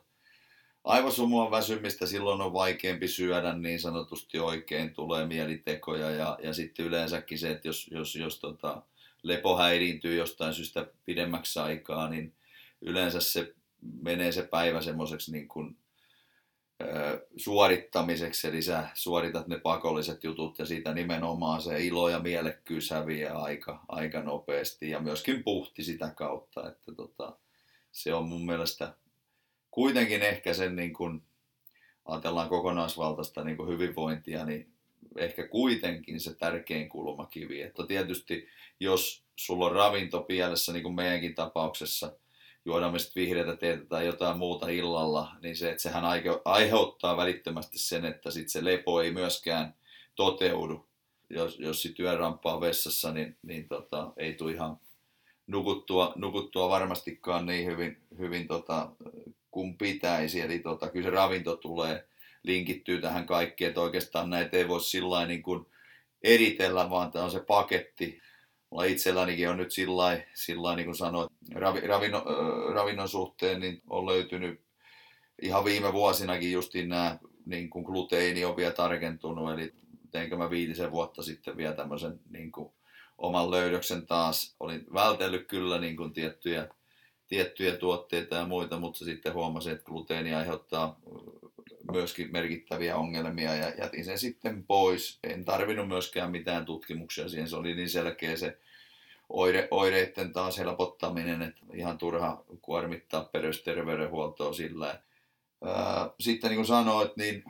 aivosumua 0.83 1.51
väsymistä, 1.51 2.05
silloin 2.05 2.41
on 2.41 2.53
vaikeampi 2.53 3.07
syödä 3.07 3.53
niin 3.53 3.79
sanotusti 3.79 4.39
oikein, 4.39 4.93
tulee 4.93 5.25
mielitekoja 5.25 6.09
ja, 6.09 6.39
ja 6.43 6.53
sitten 6.53 6.85
yleensäkin 6.85 7.39
se, 7.39 7.51
että 7.51 7.67
jos, 7.67 7.89
jos, 7.91 8.15
jos 8.15 8.39
tota, 8.39 8.81
lepo 9.23 9.57
häiriintyy 9.57 10.15
jostain 10.15 10.53
syystä 10.53 10.87
pidemmäksi 11.05 11.59
aikaa, 11.59 12.09
niin 12.09 12.33
yleensä 12.81 13.19
se 13.19 13.53
menee 14.01 14.31
se 14.31 14.43
päivä 14.43 14.81
semmoiseksi 14.81 15.31
niin 15.31 15.47
kuin, 15.47 15.77
suorittamiseksi, 17.37 18.47
eli 18.47 18.61
sä 18.61 18.87
suoritat 18.93 19.47
ne 19.47 19.59
pakolliset 19.59 20.23
jutut 20.23 20.59
ja 20.59 20.65
siitä 20.65 20.93
nimenomaan 20.93 21.61
se 21.61 21.85
ilo 21.85 22.09
ja 22.09 22.19
mielekkyys 22.19 22.91
häviää 22.91 23.37
aika, 23.37 23.85
aika 23.87 24.21
nopeasti 24.21 24.89
ja 24.89 24.99
myöskin 24.99 25.43
puhti 25.43 25.83
sitä 25.83 26.09
kautta, 26.15 26.69
että 26.69 26.95
tota, 26.95 27.37
se 27.91 28.13
on 28.13 28.27
mun 28.27 28.45
mielestä 28.45 28.93
kuitenkin 29.71 30.21
ehkä 30.21 30.53
sen, 30.53 30.75
niin 30.75 30.93
kun 30.93 31.23
ajatellaan 32.05 32.49
kokonaisvaltaista 32.49 33.43
niin 33.43 33.57
kun 33.57 33.67
hyvinvointia, 33.67 34.45
niin 34.45 34.73
ehkä 35.17 35.47
kuitenkin 35.47 36.19
se 36.19 36.35
tärkein 36.35 36.89
kulmakivi. 36.89 37.61
Että 37.61 37.87
tietysti 37.87 38.47
jos 38.79 39.23
sulla 39.35 39.65
on 39.65 39.71
ravinto 39.71 40.21
pielessä, 40.21 40.73
niin 40.73 40.83
kuin 40.83 40.95
meidänkin 40.95 41.35
tapauksessa, 41.35 42.15
juodaan 42.65 42.93
me 42.93 42.99
sitten 42.99 43.21
vihreätä 43.23 43.55
teetä 43.55 43.85
tai 43.85 44.05
jotain 44.05 44.37
muuta 44.37 44.69
illalla, 44.69 45.31
niin 45.41 45.55
se, 45.55 45.69
että 45.69 45.83
sehän 45.83 46.03
aiheuttaa 46.45 47.17
välittömästi 47.17 47.77
sen, 47.77 48.05
että 48.05 48.31
sit 48.31 48.49
se 48.49 48.65
lepo 48.65 49.01
ei 49.01 49.11
myöskään 49.11 49.75
toteudu. 50.15 50.85
Jos, 51.29 51.59
jos 51.59 51.81
sit 51.81 51.99
yöramppaa 51.99 52.61
vessassa, 52.61 53.11
niin, 53.11 53.37
niin 53.43 53.67
tota, 53.67 54.13
ei 54.17 54.33
tule 54.33 54.51
ihan 54.51 54.77
nukuttua, 55.47 56.13
nukuttua 56.15 56.69
varmastikaan 56.69 57.45
niin 57.45 57.65
hyvin, 57.65 57.97
hyvin 58.17 58.47
tota, 58.47 58.89
kuin 59.51 59.77
pitäisi. 59.77 60.41
Eli 60.41 60.59
tota, 60.59 60.89
kyllä 60.89 61.05
se 61.05 61.15
ravinto 61.15 61.55
tulee, 61.55 62.07
linkittyy 62.43 63.01
tähän 63.01 63.25
kaikkeen, 63.25 63.69
että 63.69 63.81
oikeastaan 63.81 64.29
näitä 64.29 64.57
ei 64.57 64.67
voi 64.67 64.81
sillä 64.81 65.25
niin 65.25 65.43
kuin 65.43 65.65
eritellä, 66.23 66.89
vaan 66.89 67.11
tämä 67.11 67.25
on 67.25 67.31
se 67.31 67.39
paketti. 67.39 68.21
Mulla 68.73 68.85
itsellänikin 68.85 69.49
on 69.49 69.57
nyt 69.57 69.71
sillä 69.71 69.97
lailla, 69.97 70.75
niin 70.75 70.85
kuin 70.85 70.95
sanoin, 70.95 71.29
ravi, 71.55 71.79
ravinno, 71.81 72.23
ravinnon 72.73 73.09
suhteen 73.09 73.59
niin 73.59 73.81
on 73.89 74.05
löytynyt 74.05 74.61
ihan 75.41 75.65
viime 75.65 75.93
vuosinakin 75.93 76.51
justiin 76.51 76.89
nämä 76.89 77.19
niin 77.45 77.69
kuin 77.69 77.85
gluteini 77.85 78.45
on 78.45 78.57
vielä 78.57 78.71
tarkentunut, 78.71 79.51
eli 79.51 79.73
teinkö 80.11 80.37
mä 80.37 80.49
viitisen 80.49 80.91
vuotta 80.91 81.23
sitten 81.23 81.57
vielä 81.57 81.75
tämmöisen 81.75 82.19
niin 82.29 82.51
kuin 82.51 82.71
oman 83.17 83.51
löydöksen 83.51 84.07
taas. 84.07 84.55
Olin 84.59 84.85
vältellyt 84.93 85.47
kyllä 85.47 85.79
niin 85.79 85.97
kuin 85.97 86.13
tiettyjä, 86.13 86.67
tiettyjä 87.27 87.77
tuotteita 87.77 88.35
ja 88.35 88.45
muita, 88.45 88.79
mutta 88.79 89.05
sitten 89.05 89.33
huomasin, 89.33 89.73
että 89.73 89.85
gluteeni 89.85 90.33
aiheuttaa 90.33 90.99
myöskin 91.91 92.31
merkittäviä 92.31 92.95
ongelmia 92.95 93.55
ja 93.55 93.69
jätin 93.77 94.05
sen 94.05 94.19
sitten 94.19 94.63
pois. 94.63 95.19
En 95.23 95.45
tarvinnut 95.45 95.87
myöskään 95.87 96.31
mitään 96.31 96.65
tutkimuksia 96.65 97.29
siihen, 97.29 97.49
se 97.49 97.55
oli 97.55 97.75
niin 97.75 97.89
selkeä 97.89 98.37
se 98.37 98.57
oire, 99.29 99.67
oireiden 99.71 100.33
taas 100.33 100.57
helpottaminen, 100.57 101.41
että 101.41 101.65
ihan 101.73 101.97
turha 101.97 102.43
kuormittaa 102.61 103.23
perusterveydenhuoltoa 103.23 104.53
sillä. 104.53 105.01
Sitten 106.19 106.49
niin 106.49 106.57
kuin 106.57 106.67
sanoit, 106.67 107.17
niin, 107.17 107.43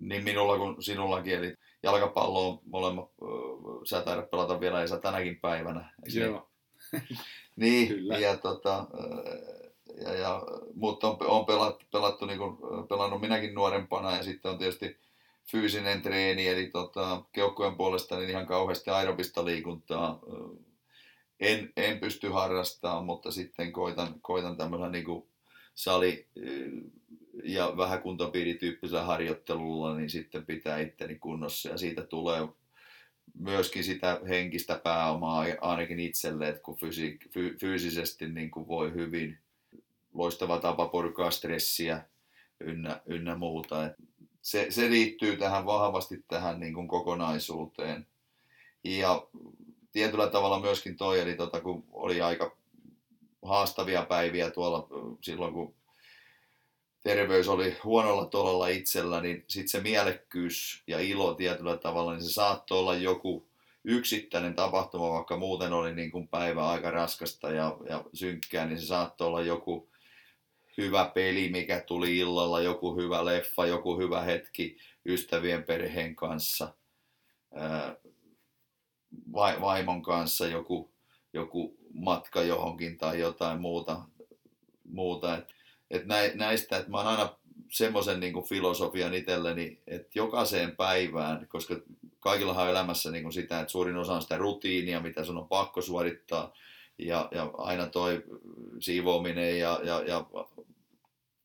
niin 0.00 0.24
minulla 0.24 0.58
kuin 0.58 0.82
sinullakin, 0.82 1.34
eli 1.34 1.54
jalkapallo 1.82 2.48
on 2.48 2.60
molemmat, 2.64 3.10
sä 3.84 4.00
taidat 4.00 4.30
pelata 4.30 4.60
vielä 4.60 4.80
ja 4.80 4.86
sä 4.86 4.98
tänäkin 4.98 5.40
päivänä. 5.40 5.92
Joo. 6.14 6.48
niin, 7.56 7.88
Kyllä. 7.88 8.18
ja 8.18 8.36
tota, 8.36 8.86
ja, 10.00 10.14
ja, 10.14 10.42
mutta 10.74 11.08
on, 11.08 11.16
on 11.20 11.46
pelattu, 11.46 11.86
pelattu 11.92 12.26
niin 12.26 12.38
kuin, 12.38 12.56
pelannut 12.88 13.20
minäkin 13.20 13.54
nuorempana 13.54 14.16
ja 14.16 14.22
sitten 14.22 14.50
on 14.50 14.58
tietysti 14.58 14.96
fyysinen 15.50 16.02
treeni, 16.02 16.48
eli 16.48 16.66
tota, 16.66 17.22
keuhkojen 17.32 17.76
puolesta 17.76 18.16
niin 18.16 18.30
ihan 18.30 18.46
kauheasti 18.46 18.90
aerobista 18.90 19.44
liikuntaa. 19.44 20.20
En, 21.40 21.72
en 21.76 22.00
pysty 22.00 22.28
harrastamaan, 22.28 23.04
mutta 23.04 23.30
sitten 23.30 23.72
koitan, 23.72 24.14
koitan 24.22 24.56
tämmöisellä 24.56 24.90
niin 24.90 25.04
kuin 25.04 25.26
sali- 25.74 26.26
ja 27.44 27.76
vähän 27.76 28.02
kuntopiirityyppisellä 28.02 29.04
harjoittelulla, 29.04 29.96
niin 29.96 30.10
sitten 30.10 30.46
pitää 30.46 30.78
itteni 30.78 31.14
kunnossa 31.14 31.68
ja 31.68 31.78
siitä 31.78 32.02
tulee 32.02 32.48
myöskin 33.38 33.84
sitä 33.84 34.20
henkistä 34.28 34.80
pääomaa 34.84 35.44
ainakin 35.60 36.00
itselle, 36.00 36.48
että 36.48 36.62
kun 36.62 36.76
fysi, 36.76 37.18
fy, 37.30 37.56
fyysisesti 37.60 38.28
niin 38.28 38.50
kuin 38.50 38.68
voi 38.68 38.92
hyvin, 38.92 39.38
loistava 40.16 40.58
tapa 40.58 40.86
purkaa 40.86 41.30
stressiä 41.30 42.04
ynnä, 42.60 43.00
ynnä 43.06 43.36
muuta. 43.36 43.86
Et 43.86 43.92
se, 44.42 44.66
se 44.70 44.90
liittyy 44.90 45.36
tähän 45.36 45.66
vahvasti 45.66 46.24
tähän 46.28 46.60
niin 46.60 46.74
kuin 46.74 46.88
kokonaisuuteen. 46.88 48.06
Ja 48.84 49.26
tietyllä 49.92 50.26
tavalla 50.26 50.60
myöskin 50.60 50.96
toi, 50.96 51.20
eli 51.20 51.34
tota, 51.34 51.60
kun 51.60 51.84
oli 51.92 52.22
aika 52.22 52.56
haastavia 53.42 54.02
päiviä 54.02 54.50
tuolla 54.50 54.88
silloin, 55.20 55.54
kun 55.54 55.74
terveys 57.02 57.48
oli 57.48 57.76
huonolla 57.84 58.26
tolalla 58.26 58.68
itsellä, 58.68 59.20
niin 59.20 59.44
sitten 59.48 59.68
se 59.68 59.80
mielekkyys 59.80 60.82
ja 60.86 61.00
ilo 61.00 61.34
tietyllä 61.34 61.76
tavalla, 61.76 62.12
niin 62.12 62.24
se 62.24 62.32
saattoi 62.32 62.78
olla 62.78 62.94
joku 62.94 63.46
yksittäinen 63.84 64.54
tapahtuma, 64.54 65.10
vaikka 65.10 65.36
muuten 65.36 65.72
oli 65.72 65.94
niin 65.94 66.10
kuin 66.10 66.28
päivä 66.28 66.68
aika 66.68 66.90
raskasta 66.90 67.50
ja, 67.50 67.76
ja 67.88 68.04
synkkää, 68.14 68.66
niin 68.66 68.80
se 68.80 68.86
saattoi 68.86 69.26
olla 69.26 69.42
joku 69.42 69.88
hyvä 70.76 71.10
peli, 71.14 71.48
mikä 71.48 71.80
tuli 71.80 72.18
illalla, 72.18 72.60
joku 72.60 72.96
hyvä 72.96 73.24
leffa, 73.24 73.66
joku 73.66 73.98
hyvä 73.98 74.20
hetki 74.20 74.76
ystävien 75.06 75.62
perheen 75.62 76.16
kanssa, 76.16 76.74
vaimon 79.60 80.02
kanssa 80.02 80.46
joku, 80.46 80.92
joku 81.32 81.76
matka 81.92 82.42
johonkin 82.42 82.98
tai 82.98 83.20
jotain 83.20 83.60
muuta. 83.60 84.00
muuta. 84.84 85.36
Et, 85.36 85.48
et 85.90 86.04
näistä, 86.34 86.76
että 86.76 86.90
mä 86.90 86.96
oon 86.96 87.06
aina 87.06 87.36
semmoisen 87.70 88.20
niin 88.20 88.44
filosofian 88.48 89.14
itselleni, 89.14 89.82
että 89.86 90.18
jokaiseen 90.18 90.76
päivään, 90.76 91.48
koska 91.48 91.76
kaikillahan 92.20 92.64
on 92.64 92.70
elämässä 92.70 93.10
niin 93.10 93.22
kuin 93.22 93.32
sitä, 93.32 93.60
että 93.60 93.72
suurin 93.72 93.96
osa 93.96 94.14
on 94.14 94.22
sitä 94.22 94.36
rutiinia, 94.36 95.00
mitä 95.00 95.24
sun 95.24 95.38
on 95.38 95.48
pakko 95.48 95.82
suorittaa, 95.82 96.52
ja, 96.98 97.28
ja 97.30 97.50
aina 97.58 97.86
toi 97.86 98.24
siivoaminen 98.80 99.58
ja, 99.58 99.80
ja, 99.84 100.02
ja 100.06 100.26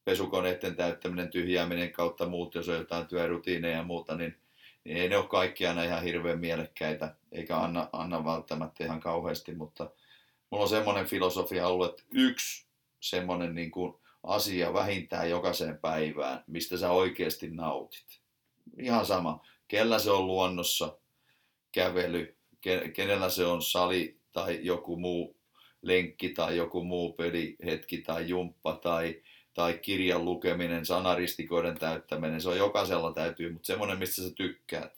pesukoneiden 0.06 0.76
täyttäminen, 0.76 1.30
tyhjääminen 1.30 1.92
kautta 1.92 2.28
muut, 2.28 2.56
jos 2.56 2.70
on 2.70 2.76
jotain 2.76 3.08
työrutiineja 3.08 3.78
ja 3.78 3.84
muuta, 3.84 4.16
niin, 4.16 4.38
niin 4.84 4.98
ei 4.98 5.10
ne 5.10 5.18
ole 5.18 5.28
kaikki 5.28 5.68
aina 5.68 5.84
ihan 5.84 6.04
hirveän 6.04 6.40
mielekkäitä, 6.40 7.16
eikä 7.32 7.58
anna, 7.58 7.90
anna 7.94 8.26
välttämättä 8.26 8.84
ihan 8.84 9.00
kauheasti, 9.00 9.56
mutta 9.56 9.90
mulla 10.50 10.64
on 10.64 10.70
semmoinen 10.70 11.06
filosofia 11.06 11.68
ollut, 11.68 11.90
että 11.90 12.04
yksi 12.12 12.66
semmoinen 13.00 13.56
niin 13.56 13.72
kuin 13.72 13.96
asia 14.24 14.74
vähintään 14.74 15.30
jokaiseen 15.30 15.78
päivään, 15.78 16.44
mistä 16.48 16.78
sä 16.78 16.92
oikeasti 16.92 17.50
nautit. 17.50 18.22
Ihan 18.78 19.06
sama, 19.06 19.46
kellä 19.68 20.00
se 20.00 20.12
on 20.12 20.28
luonnossa, 20.28 20.98
kävely, 21.72 22.36
kenellä 22.94 23.30
se 23.30 23.46
on 23.46 23.62
sali 23.62 24.18
tai 24.34 24.60
joku 24.62 24.98
muu 24.98 25.41
lenkki 25.82 26.30
tai 26.30 26.58
joku 26.58 26.84
muu 26.84 27.14
pelihetki 27.14 27.98
tai 27.98 28.30
jumppa 28.30 28.74
tai 28.74 29.22
tai 29.54 29.78
kirjan 29.78 30.26
lukeminen, 30.26 30.86
sanaristikoiden 30.86 31.80
täyttäminen, 31.80 32.42
se 32.42 32.50
on 32.50 32.58
jokaisella 32.58 33.14
täytyy, 33.14 33.52
mutta 33.52 33.68
semmoinen, 33.68 34.00
mistä 34.00 34.22
sä 34.22 34.32
tykkäät, 34.36 34.94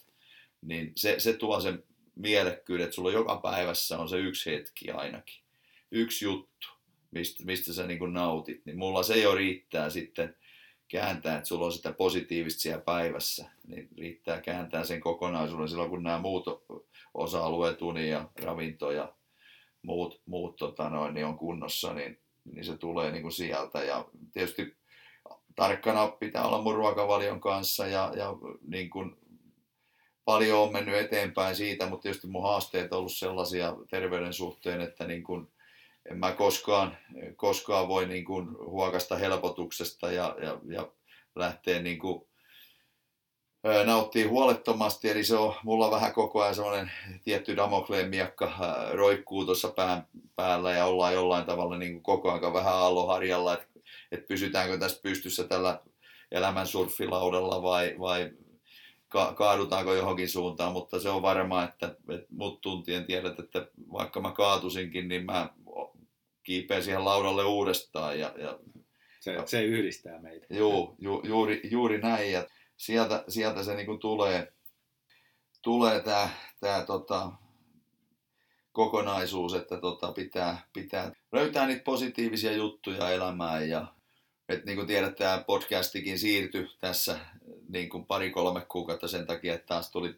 niin 0.62 0.92
se, 0.96 1.16
se 1.20 1.34
tuo 1.34 1.60
sen 1.60 1.84
mielekkyyden, 2.16 2.84
että 2.84 2.96
sulla 2.96 3.12
joka 3.12 3.36
päivässä 3.36 3.98
on 3.98 4.10
se 4.10 4.18
yksi 4.18 4.52
hetki 4.52 4.92
ainakin, 4.92 5.44
yksi 5.92 6.26
juttu, 6.26 6.68
mistä, 7.12 7.44
mistä 7.46 7.74
sä 7.74 7.88
niin 7.88 8.14
nautit, 8.14 8.66
niin 8.66 8.78
mulla 8.78 9.04
se 9.04 9.22
jo 9.22 9.36
riittää 9.36 9.90
sitten 9.90 10.36
kääntää, 10.88 11.38
että 11.38 11.48
sulla 11.48 11.66
on 11.66 11.72
sitä 11.72 11.94
positiivista 11.94 12.62
siellä 12.62 12.84
päivässä, 12.84 13.50
niin 13.68 13.90
riittää 13.98 14.42
kääntää 14.42 14.84
sen 14.84 15.02
kokonaisuuden 15.02 15.68
silloin, 15.68 15.90
kun 15.90 16.04
nämä 16.04 16.20
muut 16.20 16.46
osa-alueet, 17.14 17.78
ja 18.96 19.14
muut, 19.84 20.22
muut 20.26 20.56
tota 20.56 20.90
noin, 20.90 21.14
niin 21.14 21.26
on 21.26 21.38
kunnossa, 21.38 21.94
niin 21.94 22.24
niin 22.46 22.66
se 22.66 22.78
tulee 22.78 23.12
niin 23.12 23.22
kuin 23.22 23.32
sieltä. 23.32 23.84
Ja 23.84 24.06
tietysti 24.34 24.76
tarkkana 25.56 26.08
pitää 26.08 26.48
olla 26.48 26.62
mun 26.62 26.76
ruokavalion 26.76 27.42
kanssa 27.42 27.88
ja, 27.88 28.14
ja 28.16 28.34
niin 28.68 28.90
kuin 28.90 29.18
paljon 30.26 30.60
on 30.60 30.74
mennyt 30.74 30.96
eteenpäin 30.96 31.56
siitä, 31.56 31.90
mutta 31.90 32.04
tietysti 32.04 32.28
mun 32.28 32.44
haasteet 32.44 32.94
on 32.94 33.00
ollut 33.00 33.12
sellaisia 33.12 33.76
terveyden 33.90 34.34
suhteen, 34.34 34.82
että 34.82 35.08
niin 35.08 35.24
kuin 35.24 35.48
en 36.12 36.18
mä 36.18 36.32
koskaan, 36.32 36.98
koskaan 37.36 37.88
voi 37.88 38.08
niin 38.08 38.26
kuin 38.26 38.58
huokasta 38.58 39.16
helpotuksesta 39.18 40.12
ja, 40.12 40.36
ja, 40.42 40.60
ja 40.68 40.92
lähteä 41.36 41.82
niin 41.82 42.00
kuin 42.00 42.28
nauttii 43.86 44.24
huolettomasti, 44.24 45.10
eli 45.10 45.24
se 45.24 45.36
on 45.36 45.56
mulla 45.64 45.92
vähän 45.92 46.14
koko 46.14 46.42
ajan 46.42 46.56
semmoinen 46.56 46.92
tietty 47.24 47.56
Damokleen 47.56 48.10
miakka 48.10 48.54
roikkuu 48.92 49.46
tuossa 49.46 49.68
pään 49.68 50.08
päällä 50.36 50.72
ja 50.72 50.86
ollaan 50.86 51.14
jollain 51.14 51.46
tavalla 51.46 51.78
niin 51.78 51.94
kuin 51.94 52.04
koko 52.04 52.32
ajan 52.32 52.54
vähän 52.54 52.74
alloharjalla, 52.74 53.54
että, 53.54 53.68
että 54.12 54.28
pysytäänkö 54.28 54.78
tässä 54.78 55.00
pystyssä 55.04 55.44
tällä 55.44 55.82
elämän 56.32 56.68
surfilaudalla 56.68 57.62
vai, 57.64 57.96
vai 58.00 58.32
ka- 59.08 59.34
kaadutaanko 59.34 59.94
johonkin 59.94 60.30
suuntaan, 60.30 60.74
mutta 60.74 61.00
se 61.00 61.10
on 61.10 61.22
varmaa, 61.22 61.64
että, 61.64 61.96
että 62.10 62.28
mut 62.30 62.62
tuntien 62.62 63.06
tiedät, 63.06 63.40
että 63.40 63.68
vaikka 63.92 64.22
mä 64.22 64.32
kaatusinkin, 64.32 65.08
niin 65.08 65.26
mä 65.26 65.50
kiipeen 66.44 66.84
siihen 66.84 67.06
laudalle 67.06 67.44
uudestaan. 67.46 68.20
Ja, 68.20 68.34
ja, 68.38 68.60
se, 69.20 69.38
se 69.46 69.64
yhdistää 69.64 70.20
meitä. 70.22 70.46
Joo, 70.50 70.96
ju, 71.00 71.22
juuri, 71.24 71.62
juuri 71.64 71.98
näin. 71.98 72.32
Ja, 72.32 72.46
sieltä, 72.78 73.24
sieltä 73.28 73.64
se 73.64 73.76
niin 73.76 74.00
tulee, 74.00 74.54
tulee 75.62 76.00
tämä 76.00 76.30
tää, 76.60 76.86
tota, 76.86 77.32
kokonaisuus, 78.72 79.54
että 79.54 79.78
tota, 79.78 80.12
pitää, 80.12 80.68
pitää 80.74 81.12
löytää 81.32 81.68
niitä 81.68 81.84
positiivisia 81.84 82.52
juttuja 82.52 83.10
elämään 83.10 83.70
ja 83.70 83.94
et 84.50 84.66
niin 84.66 84.76
kuin 84.76 84.88
tiedät, 84.88 85.16
tämä 85.16 85.44
podcastikin 85.48 86.20
siirtyi 86.20 86.68
tässä 86.80 87.20
niin 87.70 87.90
kuin 87.90 88.06
pari-kolme 88.06 88.62
kuukautta 88.62 89.08
sen 89.08 89.26
takia, 89.26 89.54
että 89.54 89.68
taas 89.68 89.92
tuli 89.92 90.16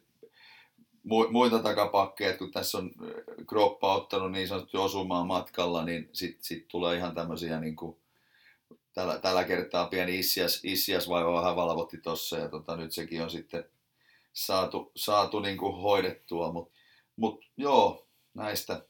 muita 1.30 1.58
takapakkeja, 1.58 2.38
kun 2.38 2.52
tässä 2.52 2.78
on 2.78 2.90
kroppa 3.46 3.94
ottanut 3.94 4.32
niin 4.32 4.48
sanottu 4.48 4.82
osumaan 4.82 5.26
matkalla, 5.26 5.84
niin 5.84 6.08
sitten 6.12 6.44
sit 6.44 6.68
tulee 6.68 6.96
ihan 6.96 7.14
tämmöisiä 7.14 7.60
niin 7.60 7.76
kuin, 7.76 7.96
tällä, 8.96 9.18
tällä 9.18 9.44
kertaa 9.44 9.86
pieni 9.86 10.18
issias, 10.18 10.60
issias 10.64 11.08
vaiva 11.08 11.32
vähän 11.32 11.56
valvotti 11.56 11.98
tossa 11.98 12.38
ja 12.38 12.48
tota, 12.48 12.76
nyt 12.76 12.92
sekin 12.92 13.22
on 13.22 13.30
sitten 13.30 13.70
saatu, 14.32 14.92
saatu 14.96 15.40
niin 15.40 15.56
kuin 15.56 15.76
hoidettua, 15.76 16.52
mutta 16.52 16.74
mut, 17.16 17.44
joo, 17.56 18.08
näistä, 18.34 18.86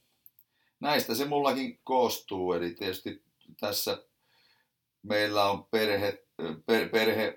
näistä 0.81 1.15
se 1.15 1.25
mullakin 1.25 1.81
koostuu, 1.85 2.53
eli 2.53 2.75
tietysti 2.75 3.23
tässä 3.61 4.05
meillä 5.03 5.51
on 5.51 5.65
perhe, 5.65 6.25
per, 6.67 6.89
perhe 6.89 7.35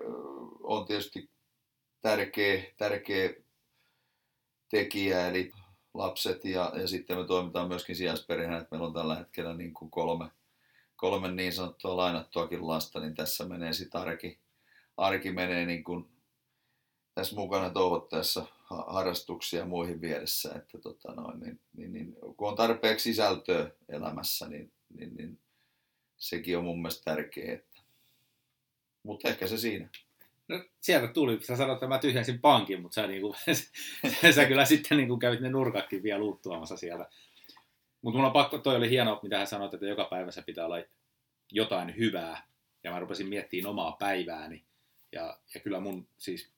on 0.63 0.86
tietysti 0.86 1.30
tärkeä, 2.01 2.63
tärkeä 2.78 3.34
tekijä, 4.70 5.28
eli 5.28 5.51
lapset 5.93 6.45
ja, 6.45 6.72
ja 6.76 6.88
sitten 6.88 7.17
me 7.17 7.26
toimitaan 7.26 7.67
myöskin 7.67 7.95
sijaisperheenä, 7.95 8.57
että 8.57 8.67
meillä 8.72 8.88
on 8.88 8.93
tällä 8.93 9.15
hetkellä 9.15 9.53
niin 9.53 9.74
kuin 9.74 9.91
kolme, 9.91 10.30
kolme 10.99 11.31
niin 11.31 11.53
sanottua 11.53 11.97
lainattuakin 11.97 12.67
lasta, 12.67 12.99
niin 12.99 13.15
tässä 13.15 13.45
menee 13.45 13.73
sitten 13.73 14.01
arki, 14.01 14.39
arki 14.97 15.31
menee 15.31 15.65
niin 15.65 15.83
kuin 15.83 16.09
tässä 17.15 17.35
mukana 17.35 17.69
touhottaessa 17.69 18.45
harrastuksia 18.87 19.65
muihin 19.65 20.01
vieressä, 20.01 20.53
että 20.55 20.77
tota 20.77 21.13
noin, 21.13 21.39
niin, 21.39 21.59
niin, 21.77 21.93
niin, 21.93 22.15
kun 22.37 22.49
on 22.49 22.55
tarpeeksi 22.55 23.03
sisältöä 23.03 23.71
elämässä, 23.89 24.47
niin, 24.47 24.71
niin, 24.97 25.15
niin 25.15 25.39
sekin 26.17 26.57
on 26.57 26.63
mun 26.63 26.81
mielestä 26.81 27.15
tärkeää. 27.15 27.53
Että... 27.53 27.81
Mutta 29.03 29.29
ehkä 29.29 29.47
se 29.47 29.57
siinä. 29.57 29.89
No, 30.47 30.63
sieltä 30.81 31.13
tuli, 31.13 31.39
sä 31.41 31.55
sanoit, 31.55 31.75
että 31.75 31.87
mä 31.87 31.99
tyhjensin 31.99 32.39
pankin, 32.39 32.81
mutta 32.81 32.95
sä, 32.95 33.07
niinku, 33.07 33.35
sä 34.35 34.45
kyllä 34.45 34.65
sitten 34.65 34.97
niinku 34.97 35.17
kävit 35.17 35.39
ne 35.39 35.49
nurkatkin 35.49 36.03
vielä 36.03 36.19
luuttuamassa 36.19 36.77
sieltä. 36.77 37.09
Mutta 38.01 38.17
mulla 38.17 38.27
on 38.27 38.33
pakko, 38.33 38.57
toi 38.57 38.75
oli 38.75 38.89
hieno, 38.89 39.19
mitä 39.23 39.37
hän 39.37 39.47
sanoi, 39.47 39.69
että 39.73 39.85
joka 39.85 40.03
päivä 40.03 40.31
se 40.31 40.41
pitää 40.41 40.65
olla 40.65 40.83
jotain 41.51 41.97
hyvää. 41.97 42.47
Ja 42.83 42.91
mä 42.91 42.99
rupesin 42.99 43.27
miettimään 43.27 43.69
omaa 43.69 43.91
päivääni. 43.91 44.65
Ja, 45.11 45.39
ja 45.53 45.59
kyllä 45.59 45.79
mun 45.79 46.07
siis 46.17 46.51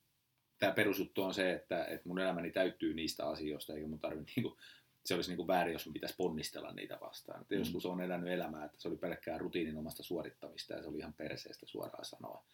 tämä 0.60 0.74
perusjuttu 0.74 1.24
on 1.24 1.34
se, 1.34 1.52
että, 1.52 1.86
että 1.86 2.10
mun 2.10 2.20
elämäni 2.20 2.52
täyttyy 2.52 2.94
niistä 2.94 3.28
asioista, 3.28 3.74
eikä 3.74 3.88
mun 3.88 4.00
tarvitse 4.00 4.34
niinku, 4.36 4.58
se 5.06 5.16
olisi 5.16 5.30
niinku 5.30 5.48
väärin, 5.48 5.74
jos 5.74 5.86
mun 5.86 5.94
pitäisi 5.94 6.16
ponnistella 6.16 6.72
niitä 6.72 6.98
vastaan. 7.02 7.42
Että 7.42 7.56
mm. 7.56 7.60
Joskus 7.60 7.86
on 7.86 8.02
elänyt 8.02 8.30
elämää, 8.30 8.66
että 8.66 8.82
se 8.82 8.88
oli 8.88 8.98
pelkkää 8.98 9.38
rutiininomasta 9.38 10.04
suorittamista 10.04 10.74
ja 10.74 10.82
se 10.82 10.90
oli 10.90 10.98
ihan 10.98 11.14
perseestä 11.14 11.66
suoraan 11.66 12.06
sanoa. 12.06 12.46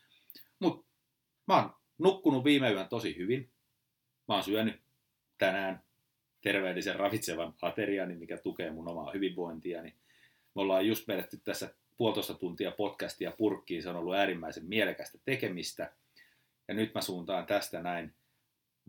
Mutta 0.60 0.88
mä 1.48 1.56
oon 1.56 1.76
nukkunut 1.98 2.44
viime 2.44 2.72
yön 2.72 2.90
tosi 2.90 3.18
hyvin. 3.18 3.52
Mä 4.28 4.34
oon 4.34 4.44
syönyt 4.44 4.82
tänään 5.38 5.84
terveellisen 6.48 6.96
ravitsevan 6.96 7.54
ateriani, 7.62 8.16
mikä 8.16 8.38
tukee 8.38 8.72
mun 8.72 8.88
omaa 8.88 9.12
hyvinvointiani. 9.12 9.90
Me 10.56 10.62
ollaan 10.62 10.88
just 10.88 11.08
vedetty 11.08 11.38
tässä 11.38 11.74
puolitoista 11.98 12.34
tuntia 12.34 12.72
podcastia 12.72 13.32
purkkiin. 13.32 13.84
Se 13.84 13.90
on 13.90 13.96
ollut 13.96 14.16
äärimmäisen 14.16 14.66
mielekästä 14.66 15.18
tekemistä. 15.26 15.94
Ja 16.68 16.74
nyt 16.74 16.94
mä 16.94 17.02
suuntaan 17.02 17.46
tästä 17.46 17.82
näin 17.82 18.14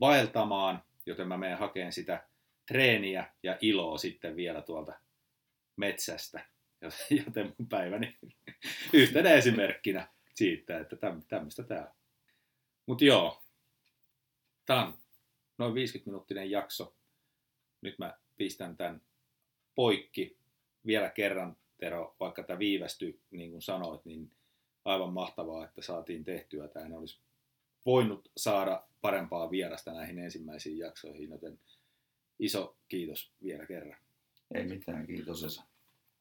vaeltamaan, 0.00 0.82
joten 1.06 1.28
mä 1.28 1.36
menen 1.36 1.58
hakemaan 1.58 1.92
sitä 1.92 2.26
treeniä 2.66 3.32
ja 3.42 3.58
iloa 3.60 3.98
sitten 3.98 4.36
vielä 4.36 4.62
tuolta 4.62 4.92
metsästä. 5.76 6.46
Joten 7.26 7.54
mun 7.58 7.68
päiväni 7.68 8.18
yhtenä 8.92 9.30
esimerkkinä 9.30 10.08
siitä, 10.34 10.78
että 10.78 10.96
tämmöistä 11.28 11.62
tää 11.62 11.86
on. 11.86 11.94
Mutta 12.86 13.04
joo, 13.04 13.42
tää 14.66 14.86
on 14.86 14.98
noin 15.58 15.74
50-minuuttinen 15.74 16.50
jakso. 16.50 16.97
Nyt 17.80 17.98
mä 17.98 18.18
pistän 18.36 18.76
tämän 18.76 19.02
poikki 19.74 20.38
vielä 20.86 21.10
kerran, 21.10 21.56
Tero, 21.78 22.16
vaikka 22.20 22.42
tämä 22.42 22.58
viivästyi, 22.58 23.20
niin 23.30 23.50
kuin 23.50 23.62
sanoit, 23.62 24.04
niin 24.04 24.30
aivan 24.84 25.12
mahtavaa, 25.12 25.64
että 25.64 25.82
saatiin 25.82 26.24
tehtyä. 26.24 26.68
Tämä 26.68 26.98
olisi 26.98 27.20
voinut 27.86 28.30
saada 28.36 28.86
parempaa 29.00 29.50
vierasta 29.50 29.92
näihin 29.92 30.18
ensimmäisiin 30.18 30.78
jaksoihin, 30.78 31.30
joten 31.30 31.60
iso 32.38 32.76
kiitos 32.88 33.32
vielä 33.42 33.66
kerran. 33.66 34.00
Ei 34.54 34.66
mitään, 34.66 35.06
kiitos 35.06 35.44
Esa. 35.44 35.62